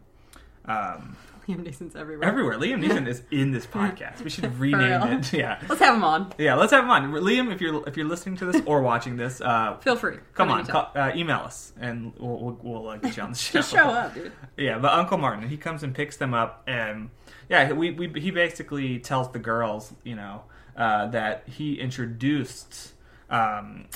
Um, 0.64 1.16
Liam 1.48 1.64
Neeson's 1.66 1.96
everywhere. 1.96 2.28
everywhere. 2.28 2.56
Liam 2.58 2.84
Neeson 2.84 3.08
is 3.08 3.22
in 3.32 3.50
this 3.50 3.66
podcast. 3.66 4.22
We 4.22 4.30
should 4.30 4.56
rename 4.60 5.02
it. 5.18 5.32
Yeah. 5.32 5.60
Let's 5.68 5.80
have 5.80 5.96
him 5.96 6.04
on. 6.04 6.32
Yeah, 6.38 6.54
let's 6.54 6.70
have 6.72 6.84
him 6.84 6.90
on. 6.90 7.10
Liam, 7.12 7.52
if 7.52 7.60
you're 7.60 7.86
if 7.88 7.96
you're 7.96 8.06
listening 8.06 8.36
to 8.36 8.44
this 8.46 8.62
or 8.64 8.80
watching 8.80 9.16
this, 9.16 9.40
uh, 9.40 9.76
Feel 9.78 9.96
free. 9.96 10.18
come 10.34 10.50
on, 10.50 10.64
call, 10.66 10.92
uh, 10.94 11.10
email 11.16 11.38
us 11.38 11.72
and 11.80 12.12
we'll 12.16 12.38
we'll, 12.38 12.58
we'll 12.62 12.88
uh, 12.88 12.96
get 12.98 13.16
you 13.16 13.22
on 13.24 13.32
the 13.32 13.38
show. 13.38 13.58
Just 13.58 13.72
show 13.72 13.88
up, 13.88 14.14
dude. 14.14 14.30
Yeah, 14.56 14.78
but 14.78 14.92
Uncle 14.92 15.18
Martin, 15.18 15.48
he 15.48 15.56
comes 15.56 15.82
and 15.82 15.92
picks 15.94 16.16
them 16.16 16.32
up, 16.32 16.62
and 16.68 17.10
yeah, 17.50 17.72
we, 17.72 17.90
we 17.90 18.20
he 18.20 18.30
basically 18.30 19.00
tells 19.00 19.32
the 19.32 19.40
girls, 19.40 19.92
you 20.04 20.14
know, 20.14 20.42
uh, 20.76 21.08
that 21.08 21.48
he 21.48 21.74
introduced 21.74 22.92
um, 23.30 23.86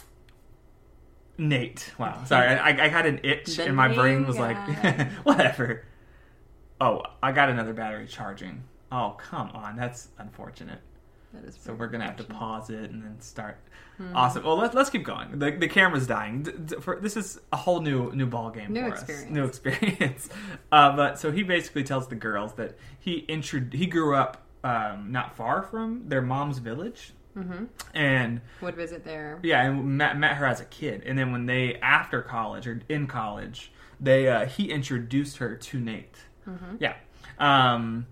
Nate. 1.39 1.93
Wow, 1.97 2.25
sorry, 2.25 2.49
I, 2.49 2.87
I 2.87 2.89
had 2.89 3.07
an 3.07 3.21
itch, 3.23 3.57
The 3.57 3.67
and 3.67 3.77
my 3.77 3.87
brain 3.95 4.27
was 4.27 4.37
like, 4.37 4.57
whatever. 5.23 5.85
Oh, 6.81 7.03
I 7.23 7.33
got 7.33 7.49
another 7.49 7.73
battery 7.73 8.07
charging. 8.07 8.63
Oh, 8.93 9.17
come 9.19 9.51
on, 9.55 9.77
that's 9.77 10.09
unfortunate. 10.19 10.81
That 11.33 11.45
is 11.45 11.57
So 11.61 11.75
we're 11.75 11.89
gonna 11.89 12.05
have 12.07 12.17
to 12.17 12.25
pause 12.25 12.71
it 12.71 12.91
and 12.91 13.03
then 13.03 13.21
start. 13.21 13.59
Hmm. 13.97 14.15
Awesome. 14.15 14.45
Well, 14.45 14.57
let's 14.57 14.75
let's 14.75 14.91
keep 14.91 15.05
going. 15.05 15.39
The, 15.39 15.51
the 15.53 15.69
camera's 15.69 16.07
dying. 16.07 16.43
D- 16.43 16.53
d- 16.65 16.77
for, 16.81 17.01
this 17.01 17.17
is 17.17 17.41
a 17.53 17.57
whole 17.57 17.81
new 17.81 18.13
new 18.13 18.27
ball 18.27 18.51
game 18.51 18.73
New 18.73 18.83
for 18.83 18.89
experience. 18.89 19.27
us. 19.27 19.31
New 19.33 19.45
experience. 19.47 20.29
Uh, 20.71 20.95
but 20.95 21.19
so 21.19 21.33
he 21.33 21.43
basically 21.43 21.83
tells 21.83 22.09
the 22.09 22.15
girls 22.15 22.55
that 22.55 22.77
he 23.01 23.15
intro- 23.21 23.67
he 23.73 23.87
grew 23.87 24.15
up 24.15 24.43
um, 24.65 25.11
not 25.13 25.37
far 25.37 25.63
from 25.63 26.09
their 26.09 26.23
mom's 26.23 26.59
village, 26.59 27.13
hmm 27.35 27.65
and 27.95 28.41
Would 28.61 28.77
visit 28.77 29.05
there. 29.05 29.39
yeah, 29.43 29.63
and 29.65 29.97
met 29.99 30.19
met 30.19 30.37
her 30.37 30.47
as 30.47 30.61
a 30.61 30.65
kid. 30.67 31.03
And 31.07 31.19
then 31.19 31.33
when 31.33 31.47
they 31.47 31.77
after 31.77 32.23
college 32.23 32.67
or 32.67 32.81
in 32.89 33.07
college, 33.07 33.73
they 34.01 34.29
uh, 34.29 34.47
he 34.47 34.71
introduced 34.71 35.39
her 35.39 35.55
to 35.57 35.79
Nate. 35.81 36.17
Mm-hmm. 36.47 36.77
Yeah. 36.81 36.95
Um, 37.39 38.07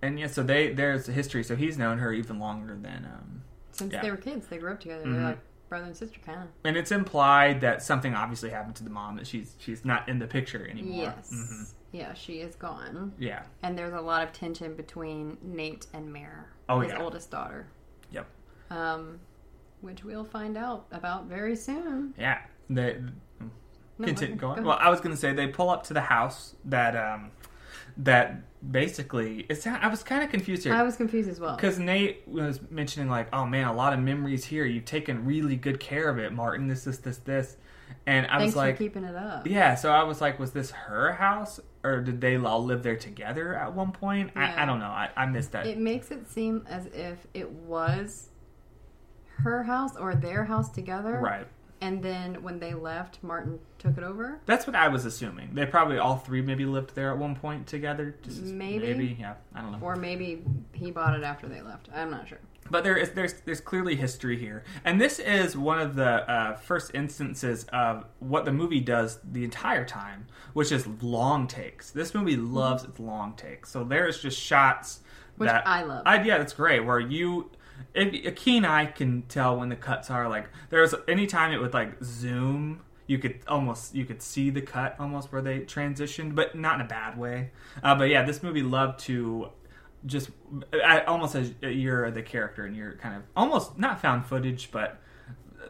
and 0.00 0.18
yeah, 0.18 0.26
so 0.26 0.42
they 0.42 0.72
there's 0.72 1.08
a 1.08 1.12
history. 1.12 1.44
So 1.44 1.56
he's 1.56 1.78
known 1.78 1.98
her 1.98 2.12
even 2.12 2.38
longer 2.38 2.76
than 2.80 3.04
um, 3.12 3.42
Since 3.72 3.92
Yeah. 3.92 4.02
they 4.02 4.10
were 4.10 4.16
kids, 4.16 4.46
they 4.48 4.58
grew 4.58 4.72
up 4.72 4.80
together. 4.80 5.04
Mhm. 5.04 5.12
They're 5.14 5.22
like 5.24 5.38
brother 5.68 5.86
and 5.86 5.96
sister, 5.96 6.20
kind 6.24 6.42
of. 6.42 6.48
And 6.64 6.76
it's 6.76 6.92
implied 6.92 7.60
that 7.62 7.82
something 7.82 8.14
obviously 8.14 8.50
happened 8.50 8.76
to 8.76 8.84
the 8.84 8.90
mom 8.90 9.16
that 9.16 9.26
she's 9.26 9.54
she's 9.58 9.84
not 9.84 10.08
in 10.08 10.18
the 10.18 10.26
picture 10.26 10.66
anymore. 10.68 11.14
Yes. 11.16 11.30
Mhm. 11.32 11.72
Yeah, 11.92 12.14
she 12.14 12.40
is 12.40 12.54
gone. 12.56 13.12
Yeah. 13.18 13.42
And 13.62 13.76
there's 13.78 13.92
a 13.92 14.00
lot 14.00 14.22
of 14.22 14.32
tension 14.32 14.74
between 14.76 15.36
Nate 15.42 15.86
and 15.92 16.10
Mare, 16.12 16.48
Oh, 16.68 16.80
his 16.80 16.90
yeah. 16.92 17.02
oldest 17.02 17.30
daughter. 17.30 17.66
Yep. 18.10 18.26
Um, 18.70 19.20
which 19.82 20.02
we'll 20.04 20.24
find 20.24 20.56
out 20.56 20.86
about 20.90 21.26
very 21.26 21.54
soon. 21.56 22.14
Yeah. 22.18 22.38
They 22.70 22.98
No, 23.98 24.06
continue 24.06 24.36
go 24.36 24.40
going. 24.48 24.52
ahead. 24.54 24.64
Well, 24.66 24.78
I 24.80 24.88
was 24.88 25.00
going 25.00 25.14
to 25.14 25.20
say 25.20 25.32
they 25.34 25.48
pull 25.48 25.68
up 25.68 25.84
to 25.88 25.94
the 25.94 26.00
house 26.00 26.54
that 26.64 26.96
um 26.96 27.30
that 27.98 28.42
basically 28.70 29.44
it's 29.48 29.66
I 29.66 29.88
was 29.88 30.02
kind 30.02 30.22
of 30.22 30.30
confused 30.30 30.64
here. 30.64 30.74
I 30.74 30.82
was 30.82 30.96
confused 30.96 31.28
as 31.28 31.40
well. 31.40 31.56
Because 31.56 31.78
Nate 31.78 32.26
was 32.26 32.60
mentioning 32.70 33.08
like, 33.08 33.28
oh 33.32 33.46
man, 33.46 33.66
a 33.66 33.72
lot 33.72 33.92
of 33.92 34.00
memories 34.00 34.44
here. 34.44 34.64
You've 34.64 34.84
taken 34.84 35.24
really 35.24 35.56
good 35.56 35.80
care 35.80 36.08
of 36.08 36.18
it, 36.18 36.32
Martin. 36.32 36.68
This, 36.68 36.84
this, 36.84 36.98
this, 36.98 37.18
this, 37.18 37.56
and 38.06 38.26
I 38.26 38.38
Thanks 38.38 38.54
was 38.54 38.56
like, 38.56 38.76
for 38.76 38.84
keeping 38.84 39.04
it 39.04 39.16
up. 39.16 39.46
yeah. 39.46 39.74
So 39.74 39.90
I 39.90 40.04
was 40.04 40.20
like, 40.20 40.38
was 40.38 40.52
this 40.52 40.70
her 40.70 41.12
house, 41.12 41.60
or 41.84 42.00
did 42.00 42.20
they 42.20 42.36
all 42.36 42.64
live 42.64 42.82
there 42.82 42.96
together 42.96 43.54
at 43.54 43.74
one 43.74 43.92
point? 43.92 44.30
I, 44.36 44.62
I 44.62 44.66
don't 44.66 44.78
know. 44.78 44.86
I, 44.86 45.10
I 45.16 45.26
missed 45.26 45.52
that. 45.52 45.66
It 45.66 45.78
makes 45.78 46.10
it 46.10 46.28
seem 46.28 46.64
as 46.68 46.86
if 46.86 47.26
it 47.34 47.50
was 47.50 48.28
her 49.38 49.62
house 49.64 49.96
or 49.96 50.14
their 50.14 50.44
house 50.44 50.70
together. 50.70 51.18
right. 51.18 51.46
And 51.82 52.00
then 52.00 52.44
when 52.44 52.60
they 52.60 52.74
left, 52.74 53.18
Martin 53.24 53.58
took 53.80 53.98
it 53.98 54.04
over. 54.04 54.40
That's 54.46 54.68
what 54.68 54.76
I 54.76 54.86
was 54.86 55.04
assuming. 55.04 55.52
They 55.52 55.66
probably 55.66 55.98
all 55.98 56.16
three 56.16 56.40
maybe 56.40 56.64
lived 56.64 56.94
there 56.94 57.10
at 57.10 57.18
one 57.18 57.34
point 57.34 57.66
together. 57.66 58.14
Just 58.22 58.40
Maybe. 58.40 58.86
maybe, 58.86 59.16
yeah. 59.18 59.34
I 59.52 59.62
don't 59.62 59.72
know. 59.72 59.78
Or 59.82 59.96
maybe 59.96 60.44
he 60.72 60.92
bought 60.92 61.18
it 61.18 61.24
after 61.24 61.48
they 61.48 61.60
left. 61.60 61.88
I'm 61.92 62.08
not 62.12 62.28
sure. 62.28 62.38
But 62.70 62.84
there 62.84 62.96
is 62.96 63.10
there's 63.10 63.34
there's 63.40 63.60
clearly 63.60 63.96
history 63.96 64.38
here, 64.38 64.62
and 64.84 65.00
this 65.00 65.18
is 65.18 65.56
one 65.56 65.80
of 65.80 65.96
the 65.96 66.30
uh, 66.30 66.54
first 66.54 66.92
instances 66.94 67.64
of 67.72 68.04
what 68.20 68.44
the 68.44 68.52
movie 68.52 68.80
does 68.80 69.18
the 69.24 69.42
entire 69.42 69.84
time, 69.84 70.28
which 70.52 70.70
is 70.70 70.86
long 71.02 71.48
takes. 71.48 71.90
This 71.90 72.14
movie 72.14 72.36
loves 72.36 72.84
its 72.84 73.00
long 73.00 73.34
takes, 73.34 73.70
so 73.70 73.82
there's 73.82 74.22
just 74.22 74.40
shots 74.40 75.00
Which 75.36 75.48
that 75.48 75.66
I 75.66 75.82
love. 75.82 76.04
I, 76.06 76.22
yeah, 76.22 76.38
that's 76.38 76.52
great. 76.52 76.80
Where 76.84 77.00
you, 77.00 77.50
if, 77.94 78.26
a 78.26 78.32
keen 78.32 78.64
eye 78.64 78.86
can 78.86 79.22
tell 79.22 79.58
when 79.58 79.68
the 79.68 79.76
cuts 79.76 80.10
are 80.10 80.28
like 80.28 80.48
there's 80.70 80.94
anytime 81.08 81.52
it 81.52 81.60
would 81.60 81.74
like 81.74 82.02
zoom. 82.02 82.80
You 83.06 83.18
could 83.18 83.40
almost 83.48 83.94
you 83.94 84.04
could 84.04 84.22
see 84.22 84.50
the 84.50 84.62
cut 84.62 84.96
almost 84.98 85.32
where 85.32 85.42
they 85.42 85.60
transitioned, 85.60 86.34
but 86.34 86.54
not 86.54 86.76
in 86.76 86.82
a 86.82 86.88
bad 86.88 87.18
way. 87.18 87.50
Uh, 87.82 87.94
but 87.94 88.04
yeah, 88.04 88.22
this 88.22 88.42
movie 88.42 88.62
loved 88.62 89.00
to 89.00 89.48
just 90.06 90.30
I, 90.72 91.00
almost 91.02 91.34
as 91.34 91.52
you're 91.60 92.10
the 92.10 92.22
character 92.22 92.64
and 92.64 92.76
you're 92.76 92.92
kind 92.94 93.16
of 93.16 93.22
almost 93.36 93.78
not 93.78 94.00
found 94.00 94.24
footage, 94.24 94.70
but 94.70 95.01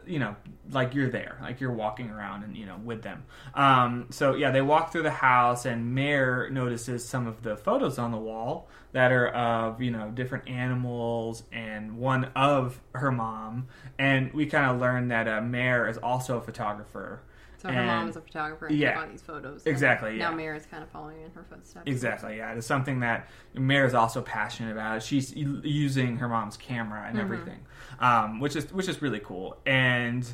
you 0.05 0.19
know, 0.19 0.35
like 0.71 0.93
you're 0.93 1.09
there, 1.09 1.37
like 1.41 1.59
you're 1.59 1.73
walking 1.73 2.09
around 2.09 2.43
and 2.43 2.55
you 2.55 2.65
know 2.65 2.77
with 2.83 3.01
them. 3.01 3.23
Um, 3.53 4.07
so 4.09 4.35
yeah, 4.35 4.51
they 4.51 4.61
walk 4.61 4.91
through 4.91 5.03
the 5.03 5.11
house, 5.11 5.65
and 5.65 5.93
Mare 5.93 6.49
notices 6.49 7.07
some 7.07 7.27
of 7.27 7.43
the 7.43 7.55
photos 7.55 7.97
on 7.97 8.11
the 8.11 8.17
wall 8.17 8.67
that 8.91 9.11
are 9.11 9.27
of 9.29 9.81
you 9.81 9.91
know 9.91 10.09
different 10.09 10.47
animals 10.47 11.43
and 11.51 11.97
one 11.97 12.25
of 12.35 12.79
her 12.93 13.11
mom, 13.11 13.67
and 13.97 14.33
we 14.33 14.45
kind 14.45 14.71
of 14.71 14.79
learn 14.79 15.09
that 15.09 15.27
uh, 15.27 15.41
Mare 15.41 15.87
is 15.87 15.97
also 15.97 16.37
a 16.37 16.41
photographer. 16.41 17.21
So 17.63 17.69
her 17.69 17.79
And- 17.79 17.87
mom 17.87 18.09
is 18.09 18.17
a 18.17 18.21
photographer 18.21 18.67
and 18.67 18.77
yeah. 18.77 18.93
took 18.95 19.03
all 19.03 19.09
these 19.09 19.21
photos. 19.21 19.65
Exactly, 19.65 20.17
Now 20.17 20.29
yeah. 20.31 20.35
Mare 20.35 20.53
is 20.55 20.65
kind 20.65 20.83
of 20.83 20.89
following 20.89 21.21
in 21.21 21.31
her 21.31 21.43
footsteps. 21.49 21.85
Exactly, 21.87 22.37
yeah. 22.37 22.51
It's 22.53 22.67
something 22.67 22.99
that 22.99 23.29
Mare 23.55 23.85
is 23.85 23.93
also 23.93 24.21
passionate 24.21 24.73
about. 24.73 25.01
She's 25.01 25.33
using 25.33 26.17
her 26.17 26.27
mom's 26.27 26.57
camera 26.57 27.05
and 27.07 27.17
Mhm. 27.17 27.21
everything, 27.21 27.59
um, 27.99 28.39
which 28.41 28.55
is 28.57 28.71
which 28.73 28.89
is 28.89 29.01
really 29.01 29.21
cool. 29.21 29.57
And 29.65 30.29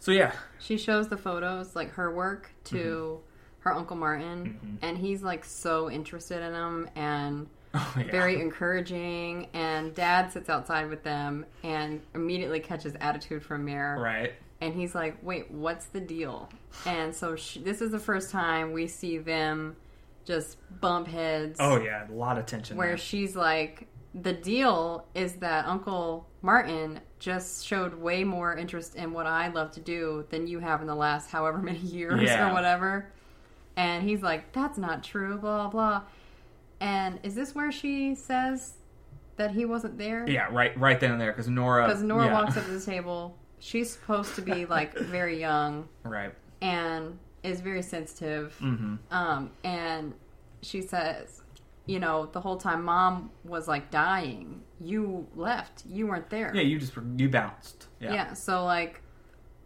so 0.00 0.10
yeah, 0.10 0.32
She 0.58 0.78
shows 0.78 1.08
the 1.08 1.18
photos, 1.18 1.76
like 1.76 1.92
her 1.92 2.10
work, 2.10 2.50
to 2.64 2.76
Mm-hmm. 2.76 3.22
her 3.68 3.74
uncle 3.74 3.96
Martin, 3.96 4.78
and 4.80 4.96
he's 4.96 5.22
like 5.22 5.44
so 5.44 5.90
interested 5.90 6.42
in 6.42 6.52
them 6.52 6.88
and 6.96 7.46
oh, 7.74 7.94
yeah. 7.98 8.10
very 8.10 8.40
encouraging. 8.40 9.48
And 9.52 9.94
Dad 9.94 10.32
sits 10.32 10.48
outside 10.48 10.88
with 10.88 11.02
them 11.02 11.44
and 11.62 12.00
immediately 12.14 12.60
catches 12.60 12.94
attitude 13.00 13.42
from 13.42 13.64
Mare, 13.66 13.98
right. 14.00 14.32
And 14.60 14.74
he's 14.74 14.94
like, 14.94 15.16
"Wait, 15.22 15.50
what's 15.50 15.86
the 15.86 16.00
deal?" 16.00 16.48
And 16.86 17.14
so 17.14 17.36
she, 17.36 17.60
this 17.60 17.80
is 17.80 17.90
the 17.90 17.98
first 17.98 18.30
time 18.30 18.72
we 18.72 18.86
see 18.86 19.18
them 19.18 19.76
just 20.24 20.56
bump 20.80 21.06
heads. 21.08 21.56
Oh 21.60 21.80
yeah, 21.82 22.08
a 22.08 22.12
lot 22.12 22.38
of 22.38 22.46
tension. 22.46 22.76
where 22.76 22.88
there. 22.88 22.96
she's 22.98 23.36
like, 23.36 23.88
the 24.14 24.32
deal 24.32 25.06
is 25.14 25.34
that 25.36 25.66
Uncle 25.66 26.26
Martin 26.40 27.00
just 27.18 27.66
showed 27.66 27.94
way 27.94 28.22
more 28.24 28.56
interest 28.56 28.94
in 28.94 29.12
what 29.12 29.26
I 29.26 29.48
love 29.48 29.72
to 29.72 29.80
do 29.80 30.24
than 30.30 30.46
you 30.46 30.60
have 30.60 30.80
in 30.80 30.86
the 30.86 30.94
last 30.94 31.30
however 31.30 31.58
many 31.58 31.78
years 31.80 32.22
Yeah. 32.22 32.50
or 32.50 32.54
whatever. 32.54 33.10
And 33.76 34.08
he's 34.08 34.22
like, 34.22 34.52
that's 34.52 34.78
not 34.78 35.02
true, 35.02 35.36
blah, 35.36 35.68
blah. 35.68 36.02
And 36.80 37.18
is 37.22 37.34
this 37.34 37.54
where 37.54 37.72
she 37.72 38.14
says 38.14 38.74
that 39.36 39.50
he 39.50 39.64
wasn't 39.64 39.98
there? 39.98 40.28
yeah, 40.28 40.46
right, 40.52 40.78
right 40.78 41.00
then 41.00 41.12
and 41.12 41.20
there, 41.20 41.32
because 41.32 41.48
Nora, 41.48 41.86
Because 41.88 42.02
Nora 42.02 42.26
yeah. 42.26 42.32
walks 42.34 42.56
up 42.56 42.64
to 42.66 42.70
the 42.70 42.84
table. 42.84 43.36
She's 43.64 43.90
supposed 43.90 44.34
to 44.34 44.42
be 44.42 44.66
like 44.66 44.92
very 44.98 45.40
young 45.40 45.88
right. 46.02 46.34
and 46.60 47.18
is 47.42 47.62
very 47.62 47.80
sensitive. 47.80 48.54
hmm 48.58 48.96
Um, 49.10 49.52
and 49.64 50.12
she 50.60 50.82
says, 50.82 51.40
you 51.86 51.98
know, 51.98 52.26
the 52.26 52.42
whole 52.42 52.58
time 52.58 52.84
mom 52.84 53.30
was 53.42 53.66
like 53.66 53.90
dying, 53.90 54.60
you 54.80 55.26
left. 55.34 55.84
You 55.86 56.08
weren't 56.08 56.28
there. 56.28 56.52
Yeah, 56.54 56.60
you 56.60 56.78
just 56.78 56.92
you 57.16 57.30
bounced. 57.30 57.86
Yeah. 58.00 58.12
Yeah. 58.12 58.32
So 58.34 58.66
like 58.66 59.00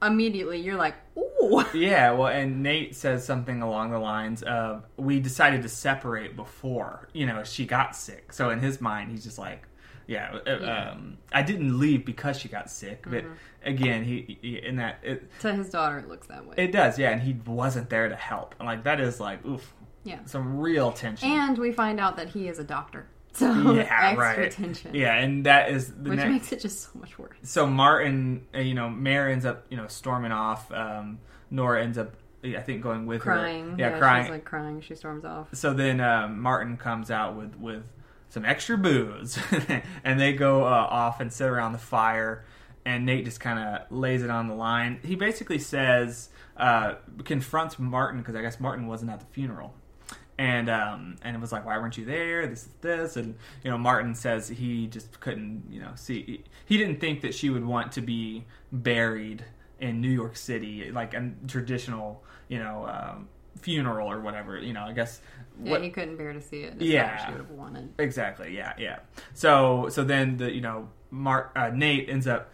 immediately 0.01 0.61
you're 0.61 0.77
like, 0.77 0.95
ooh. 1.17 1.65
Yeah, 1.75 2.13
well, 2.13 2.29
and 2.29 2.63
Nate 2.63 2.95
says 2.95 3.25
something 3.25 3.63
along 3.63 3.91
the 3.91 3.99
lines 3.99 4.45
of, 4.45 4.85
"We 4.97 5.19
decided 5.19 5.63
to 5.63 5.69
separate 5.69 6.37
before, 6.37 7.09
you 7.13 7.27
know, 7.27 7.43
she 7.43 7.67
got 7.67 7.97
sick." 7.97 8.33
So 8.33 8.51
in 8.51 8.61
his 8.61 8.81
mind, 8.81 9.11
he's 9.11 9.25
just 9.25 9.39
like, 9.39 9.67
"Yeah, 10.09 10.33
uh, 10.35 10.41
Yeah. 10.47 10.57
Mm-hmm. 10.57 10.99
Um, 10.99 11.19
I 11.33 11.43
didn't 11.43 11.79
leave 11.79 12.05
because 12.05 12.37
she 12.41 12.49
got 12.49 12.69
sick." 12.71 13.05
But 13.09 13.25
again, 13.65 14.03
he, 14.03 14.39
he 14.43 14.57
in 14.59 14.77
that 14.77 14.99
it, 15.05 15.31
To 15.43 15.53
his 15.55 15.71
daughter, 15.71 15.99
it 16.01 16.09
looks 16.09 16.27
that 16.27 16.45
way. 16.45 16.55
it 16.57 16.73
does, 16.73 16.99
yeah, 16.99 17.11
and 17.11 17.23
he 17.23 17.35
wasn't 17.47 17.89
there 17.91 18.09
to 18.09 18.17
help. 18.17 18.57
And 18.59 18.67
like 18.67 18.83
that 18.85 19.01
is 19.01 19.21
like, 19.21 19.45
oof, 19.47 19.73
Yeah. 20.03 20.19
some 20.25 20.59
real 20.59 20.91
tension. 20.91 21.31
And 21.31 21.57
we 21.57 21.71
find 21.71 22.01
out 22.01 22.17
that 22.17 22.31
he 22.31 22.49
is 22.49 22.59
a 22.59 22.65
doctor. 22.65 23.07
So 23.35 23.47
yeah, 23.73 23.83
extra 23.83 24.17
right. 24.45 24.51
tension. 24.51 24.95
Yeah, 24.97 25.15
and 25.15 25.47
that 25.47 25.71
is 25.71 25.93
the 25.93 26.11
Which 26.11 26.17
next. 26.17 26.31
makes 26.33 26.53
it 26.53 26.61
just 26.61 26.81
so 26.93 26.99
much 26.99 27.17
worse. 27.21 27.37
so 27.43 27.69
Martin, 27.69 28.47
uh, 28.53 28.59
you 28.59 28.75
know, 28.75 28.89
Mare 28.91 29.29
ends 29.31 29.45
up, 29.45 29.65
you 29.69 29.77
know, 29.77 29.87
storming 29.87 30.33
off. 30.33 30.73
Um, 30.73 31.21
Nora 31.51 31.85
ends 31.85 31.99
up, 31.99 32.15
I 32.43 32.61
think, 32.63 32.83
going 32.83 33.07
with 33.07 33.21
Crying. 33.21 33.73
her. 33.73 33.77
Yeah, 33.79 33.99
crying. 33.99 34.25
She's 34.25 34.31
like 34.33 34.45
crying. 34.45 34.81
She 34.81 34.95
storms 34.97 35.25
off. 35.25 35.49
so 35.53 35.73
then 35.73 36.01
um, 36.01 36.41
Martin 36.41 36.77
comes 36.79 37.11
out 37.13 37.37
with 37.37 37.55
with 37.61 37.85
some 38.29 38.45
extra 38.45 38.77
booze, 38.77 39.39
and 40.05 40.21
they 40.21 40.33
go 40.33 40.65
uh, 40.65 40.87
off 40.91 41.21
and 41.21 41.33
sit 41.33 41.49
around 41.49 41.73
the 41.73 41.79
fire. 41.79 42.45
And 42.85 43.05
Nate 43.05 43.27
just 43.27 43.41
kind 43.41 43.59
of 43.59 43.93
lays 43.93 44.23
it 44.23 44.31
on 44.31 44.49
the 44.49 44.55
line. 44.55 45.01
He 45.05 45.15
basically 45.15 45.59
says, 45.59 46.31
uh, 46.59 46.95
confronts 47.25 47.79
Martin 47.79 48.21
because 48.21 48.35
I 48.35 48.43
guess 48.43 48.59
Martin 48.59 48.87
wasn't 48.87 49.11
at 49.11 49.21
the 49.21 49.27
funeral, 49.27 49.75
and 50.39 50.69
um, 50.69 51.17
and 51.23 51.37
it 51.37 51.41
was 51.41 51.53
like, 51.53 51.65
why 51.65 51.79
weren't 51.79 51.97
you 51.97 52.05
there? 52.05 52.47
This 52.47 52.63
is 52.63 52.75
this, 52.81 53.17
and 53.17 53.37
you 53.63 53.71
know, 53.71 53.79
Martin 53.79 54.15
says 54.15 54.49
he 54.49 54.87
just 54.87 55.21
couldn't, 55.21 55.65
you 55.71 55.81
know, 55.81 55.93
see. 55.95 56.43
He 56.65 56.79
didn't 56.79 56.99
think 56.99 57.21
that 57.23 57.35
she 57.35 57.51
would 57.51 57.65
want 57.65 57.93
to 57.93 58.01
be 58.01 58.45
buried 58.73 59.45
in 59.81 60.01
New 60.01 60.11
York 60.11 60.37
City, 60.37 60.91
like 60.91 61.15
a 61.15 61.31
traditional, 61.47 62.25
you 62.49 62.59
know, 62.59 62.87
um, 62.87 63.29
funeral 63.61 64.11
or 64.11 64.21
whatever. 64.21 64.59
You 64.59 64.73
know, 64.73 64.83
I 64.83 64.93
guess. 64.93 65.21
Yeah, 65.63 65.73
what- 65.73 65.83
he 65.83 65.91
couldn't 65.91 66.17
bear 66.17 66.33
to 66.33 66.41
see 66.41 66.63
it. 66.63 66.75
It's 66.75 66.83
Yeah. 66.85 67.25
she 67.25 67.33
would 67.33 67.41
have 67.41 67.51
wanted. 67.51 67.95
Exactly. 67.99 68.55
Yeah. 68.55 68.73
Yeah. 68.79 68.99
So 69.35 69.89
so 69.91 70.05
then 70.05 70.37
the 70.37 70.53
you 70.53 70.61
know 70.61 70.89
Mark 71.11 71.53
uh, 71.57 71.71
Nate 71.73 72.09
ends 72.09 72.27
up 72.27 72.51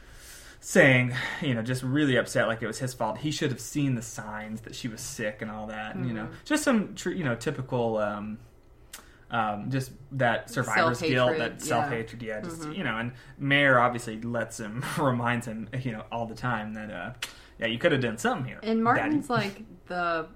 saying 0.61 1.15
you 1.43 1.55
know 1.55 1.63
just 1.63 1.83
really 1.83 2.17
upset 2.17 2.49
like 2.49 2.63
it 2.63 2.67
was 2.67 2.79
his 2.79 2.95
fault. 2.95 3.19
He 3.19 3.31
should 3.31 3.51
have 3.51 3.61
seen 3.61 3.95
the 3.95 4.03
signs 4.03 4.63
that 4.63 4.75
she 4.75 4.89
was 4.89 5.01
sick 5.01 5.43
and 5.43 5.51
all 5.51 5.67
that. 5.67 5.95
And, 5.95 6.07
you 6.07 6.15
know 6.15 6.29
just 6.45 6.63
some 6.65 6.95
tr- 6.95 7.11
you 7.11 7.25
know 7.25 7.35
typical. 7.35 7.99
Um, 7.99 8.39
um, 9.31 9.69
just 9.71 9.91
that 10.13 10.49
survivor's 10.49 11.01
guilt, 11.01 11.39
that 11.39 11.53
yeah. 11.59 11.59
self 11.59 11.89
hatred, 11.89 12.23
yeah. 12.23 12.41
Just 12.41 12.69
you 12.71 12.85
know, 12.85 12.99
and 12.99 13.13
Mare 13.37 13.81
obviously 13.81 14.21
lets 14.21 14.61
him, 14.61 14.85
reminds 14.99 15.47
him, 15.49 15.69
you 15.83 15.91
know, 15.91 16.05
all 16.13 16.27
the 16.27 16.37
time 16.37 16.75
that, 16.75 16.91
uh, 16.91 17.13
yeah, 17.59 17.67
you 17.67 17.79
could 17.79 17.91
have 17.91 18.01
done 18.01 18.17
something 18.17 18.47
here. 18.47 18.61
And 18.63 18.85
Martin's 18.85 19.27
Daddy. 19.27 19.49
like 19.49 19.63
the 19.87 20.27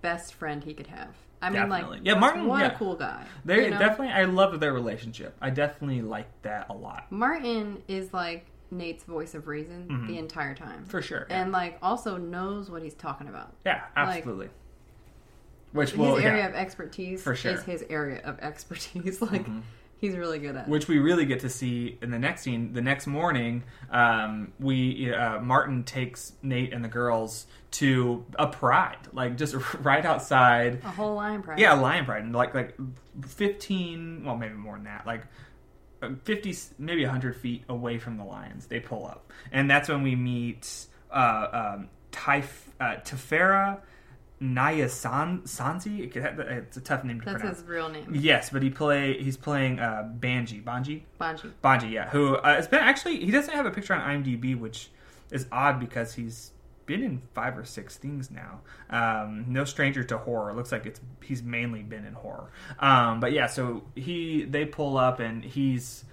best 0.00 0.34
friend 0.34 0.62
he 0.62 0.74
could 0.74 0.86
have. 0.86 1.16
I 1.42 1.50
mean, 1.50 1.68
Definitely. 1.68 1.96
like, 1.98 2.06
Yeah, 2.06 2.14
Martin- 2.14 2.46
What 2.46 2.60
yeah. 2.60 2.72
a 2.72 2.76
cool 2.76 2.94
guy. 2.96 3.24
they 3.44 3.64
you 3.66 3.70
know? 3.70 3.78
definitely, 3.78 4.08
I 4.14 4.24
love 4.24 4.58
their 4.58 4.72
relationship. 4.72 5.36
I 5.40 5.50
definitely 5.50 6.00
like 6.02 6.26
that 6.42 6.68
a 6.70 6.72
lot 6.72 7.10
Martin 7.10 7.82
is 7.88 8.12
like 8.14 8.46
Nate's 8.70 9.04
voice 9.04 9.34
of 9.34 9.46
reason 9.46 10.06
the 10.08 10.18
entire 10.18 10.54
time, 10.54 10.80
Mm-hmm. 10.80 10.84
for 10.90 11.02
sure. 11.02 11.26
Yeah. 11.28 11.42
and 11.42 11.52
like 11.52 11.78
also 11.82 12.16
knows 12.16 12.70
what 12.70 12.82
he's 12.82 12.94
talking 12.94 13.28
about. 13.28 13.52
Yeah, 13.64 13.82
Like- 13.96 14.16
absolutely. 14.18 14.48
Which 15.72 15.90
His 15.90 16.00
area 16.00 16.42
yeah. 16.44 16.48
of 16.48 16.54
expertise 16.54 17.22
For 17.22 17.34
sure. 17.34 17.52
Mm-hmm. 17.52 17.70
is 17.70 17.80
his 17.82 17.90
area 17.90 18.22
of 18.24 18.38
expertise. 18.40 19.20
like 19.20 19.46
he's 19.98 20.16
really 20.16 20.38
good 20.38 20.56
at. 20.56 20.68
which 20.68 20.88
we 20.88 20.98
really 20.98 21.24
get 21.26 21.40
to 21.40 21.48
see 21.48 21.98
in 22.02 22.10
the 22.10 22.18
next 22.18 22.42
scene. 22.42 22.72
The 22.72 22.80
next 22.82 23.06
morning, 23.06 23.64
um, 23.90 24.52
we 24.60 25.12
uh, 25.12 25.40
Martin 25.40 25.84
takes 25.84 26.32
Nate 26.42 26.72
and 26.72 26.84
the 26.84 26.88
girls 26.88 27.46
to 27.72 28.24
a 28.38 28.46
pride, 28.46 28.98
like 29.12 29.36
just 29.36 29.54
right 29.80 30.04
outside. 30.04 30.80
a 30.84 30.88
whole 30.90 31.14
lion 31.16 31.42
pride. 31.42 31.58
Yeah, 31.58 31.78
a 31.78 31.80
lion 31.80 32.04
pride, 32.04 32.22
and 32.24 32.34
like 32.34 32.54
like 32.54 32.74
fifteen, 33.26 34.24
well 34.24 34.36
maybe 34.36 34.54
more 34.54 34.74
than 34.76 34.84
that, 34.84 35.06
like. 35.06 35.22
uh, 36.02 36.10
50 36.24 36.54
maybe 36.78 37.02
100 37.04 37.36
feet 37.36 37.64
away 37.70 37.98
from 37.98 38.18
the 38.18 38.24
lions 38.24 38.66
they 38.66 38.78
pull 38.80 39.06
up 39.06 39.32
and 39.50 39.70
that's 39.70 39.88
when 39.88 40.02
we 40.02 40.14
meet 40.14 40.86
uh, 41.10 41.74
um, 41.74 41.88
Tyf, 42.12 42.44
uh, 42.78 42.96
Tefera 43.02 43.80
Naya 44.38 44.88
San, 44.88 45.40
Sansi 45.42 46.14
it's 46.14 46.76
a 46.76 46.80
tough 46.80 47.04
name 47.04 47.20
to 47.20 47.24
that's 47.24 47.38
pronounce 47.38 47.58
his 47.58 47.66
real 47.66 47.88
name. 47.88 48.12
Yes, 48.14 48.50
but 48.50 48.62
he 48.62 48.70
play 48.70 49.22
he's 49.22 49.36
playing 49.36 49.78
uh, 49.78 50.10
Banji. 50.18 50.62
Banji. 50.62 51.02
Banji. 51.20 51.52
Banji, 51.64 51.90
yeah. 51.90 52.10
Who 52.10 52.36
uh, 52.36 52.56
it's 52.58 52.68
been 52.68 52.80
actually 52.80 53.24
he 53.24 53.30
doesn't 53.30 53.54
have 53.54 53.66
a 53.66 53.70
picture 53.70 53.94
on 53.94 54.22
IMDb, 54.22 54.58
which 54.58 54.90
is 55.30 55.46
odd 55.50 55.80
because 55.80 56.14
he's 56.14 56.52
been 56.84 57.02
in 57.02 57.22
five 57.34 57.56
or 57.58 57.64
six 57.64 57.96
things 57.96 58.30
now. 58.30 58.60
Um, 58.90 59.46
no 59.48 59.64
stranger 59.64 60.04
to 60.04 60.18
horror. 60.18 60.52
Looks 60.54 60.70
like 60.70 60.86
it's 60.86 61.00
he's 61.22 61.42
mainly 61.42 61.82
been 61.82 62.04
in 62.04 62.14
horror. 62.14 62.50
Um, 62.78 63.20
but 63.20 63.32
yeah, 63.32 63.46
so 63.46 63.84
he 63.94 64.44
they 64.44 64.66
pull 64.66 64.98
up 64.98 65.18
and 65.18 65.44
he's 65.44 66.04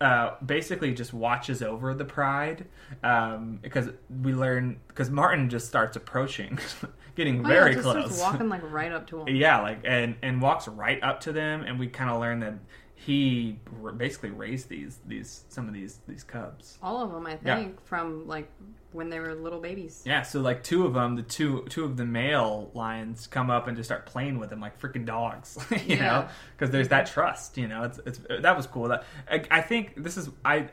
uh, 0.00 0.34
basically 0.44 0.92
just 0.94 1.12
watches 1.12 1.62
over 1.62 1.94
the 1.94 2.04
pride 2.04 2.66
um, 3.02 3.58
because 3.62 3.88
we 4.22 4.32
learn 4.32 4.78
because 4.88 5.10
Martin 5.10 5.48
just 5.48 5.66
starts 5.66 5.96
approaching, 5.96 6.58
getting 7.24 7.44
Oh, 7.44 7.48
yeah, 7.48 7.54
very 7.60 7.74
just 7.74 7.84
close. 7.84 8.18
walking 8.18 8.48
like 8.54 8.62
right 8.70 8.90
up 8.92 9.06
to 9.08 9.20
him. 9.20 9.28
Yeah, 9.36 9.60
like 9.60 9.80
and 9.84 10.16
and 10.22 10.40
walks 10.40 10.66
right 10.68 11.02
up 11.02 11.20
to 11.20 11.32
them, 11.32 11.62
and 11.62 11.78
we 11.78 11.86
kind 11.88 12.10
of 12.10 12.20
learn 12.20 12.40
that 12.40 12.54
he 12.94 13.58
r- 13.82 13.92
basically 13.92 14.30
raised 14.30 14.68
these 14.68 14.98
these 15.06 15.44
some 15.48 15.68
of 15.68 15.74
these 15.74 16.00
these 16.08 16.24
cubs. 16.24 16.78
All 16.82 17.02
of 17.02 17.12
them, 17.12 17.26
I 17.26 17.38
Yeah. 17.44 17.56
think, 17.56 17.84
from 17.84 18.26
like 18.26 18.50
when 18.92 19.08
they 19.08 19.20
were 19.20 19.34
little 19.34 19.60
babies. 19.60 20.02
Yeah, 20.04 20.22
so 20.22 20.40
like 20.40 20.62
two 20.64 20.84
of 20.84 20.94
them, 20.94 21.14
the 21.16 21.22
two 21.22 21.64
two 21.70 21.84
of 21.84 21.96
the 21.96 22.04
male 22.04 22.70
lions 22.74 23.26
come 23.26 23.48
up 23.50 23.68
and 23.68 23.76
just 23.76 23.88
start 23.88 24.04
playing 24.06 24.38
with 24.38 24.50
them 24.50 24.60
like 24.60 24.80
freaking 24.80 25.04
dogs, 25.06 25.56
you 25.70 25.96
Yeah. 25.96 25.96
know, 26.04 26.28
because 26.56 26.70
there's 26.70 26.88
that 26.88 27.06
trust, 27.06 27.56
you 27.56 27.68
know. 27.68 27.84
It's 27.84 28.00
it's 28.06 28.20
that 28.42 28.56
was 28.56 28.66
cool. 28.66 28.88
That 28.88 29.04
I, 29.30 29.44
I 29.50 29.60
think 29.60 30.02
this 30.02 30.16
is 30.16 30.28
I 30.44 30.68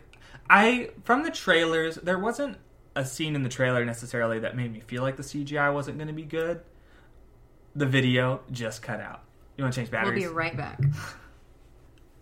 I 0.50 0.90
from 1.04 1.24
the 1.24 1.32
trailers 1.32 1.96
there 1.96 2.20
wasn't 2.20 2.58
a 2.98 3.06
scene 3.06 3.36
in 3.36 3.44
the 3.44 3.50
trailer 3.50 3.86
necessarily 3.86 4.40
that 4.40 4.58
made 4.58 4.74
me 4.74 4.80
feel 4.80 5.04
like 5.04 5.16
the 5.16 5.24
CGI 5.24 5.72
wasn't 5.72 5.98
going 5.98 6.08
to 6.08 6.14
be 6.14 6.24
good. 6.24 6.62
The 7.76 7.86
video 7.86 8.42
just 8.52 8.82
cut 8.82 9.00
out. 9.00 9.22
You 9.56 9.64
want 9.64 9.76
to 9.76 9.80
change 9.80 9.92
batteries? 9.92 10.24
We'll 10.24 10.32
be 10.32 10.36
right 10.36 10.58
back. 10.58 10.80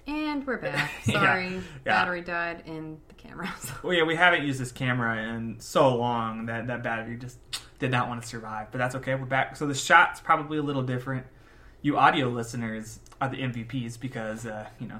And 0.06 0.46
we're 0.46 0.58
back. 0.58 0.92
Sorry, 1.04 1.54
yeah. 1.54 1.62
battery 1.84 2.22
died 2.22 2.64
in 2.66 2.98
the 3.08 3.14
camera. 3.16 3.54
Well, 3.84 3.94
yeah, 3.94 4.04
we 4.04 4.16
haven't 4.16 4.44
used 4.44 4.60
this 4.60 4.72
camera 4.72 5.34
in 5.34 5.60
so 5.60 5.96
long 5.96 6.46
that 6.48 6.68
that 6.68 6.84
battery 6.84 7.18
just 7.18 7.38
did 7.80 7.90
not 7.90 8.10
want 8.10 8.22
to 8.22 8.28
survive. 8.28 8.68
But 8.72 8.80
that's 8.80 8.96
okay. 8.96 9.16
We're 9.16 9.26
back. 9.26 9.56
So 9.56 9.66
the 9.66 9.74
shot's 9.74 10.20
probably 10.20 10.58
a 10.58 10.62
little 10.62 10.84
different. 10.84 11.26
You 11.82 11.98
audio 11.98 12.28
listeners 12.28 13.00
are 13.22 13.30
the 13.30 13.38
MVPs 13.38 14.00
because 14.00 14.46
uh, 14.46 14.68
you 14.80 14.88
know 14.88 15.00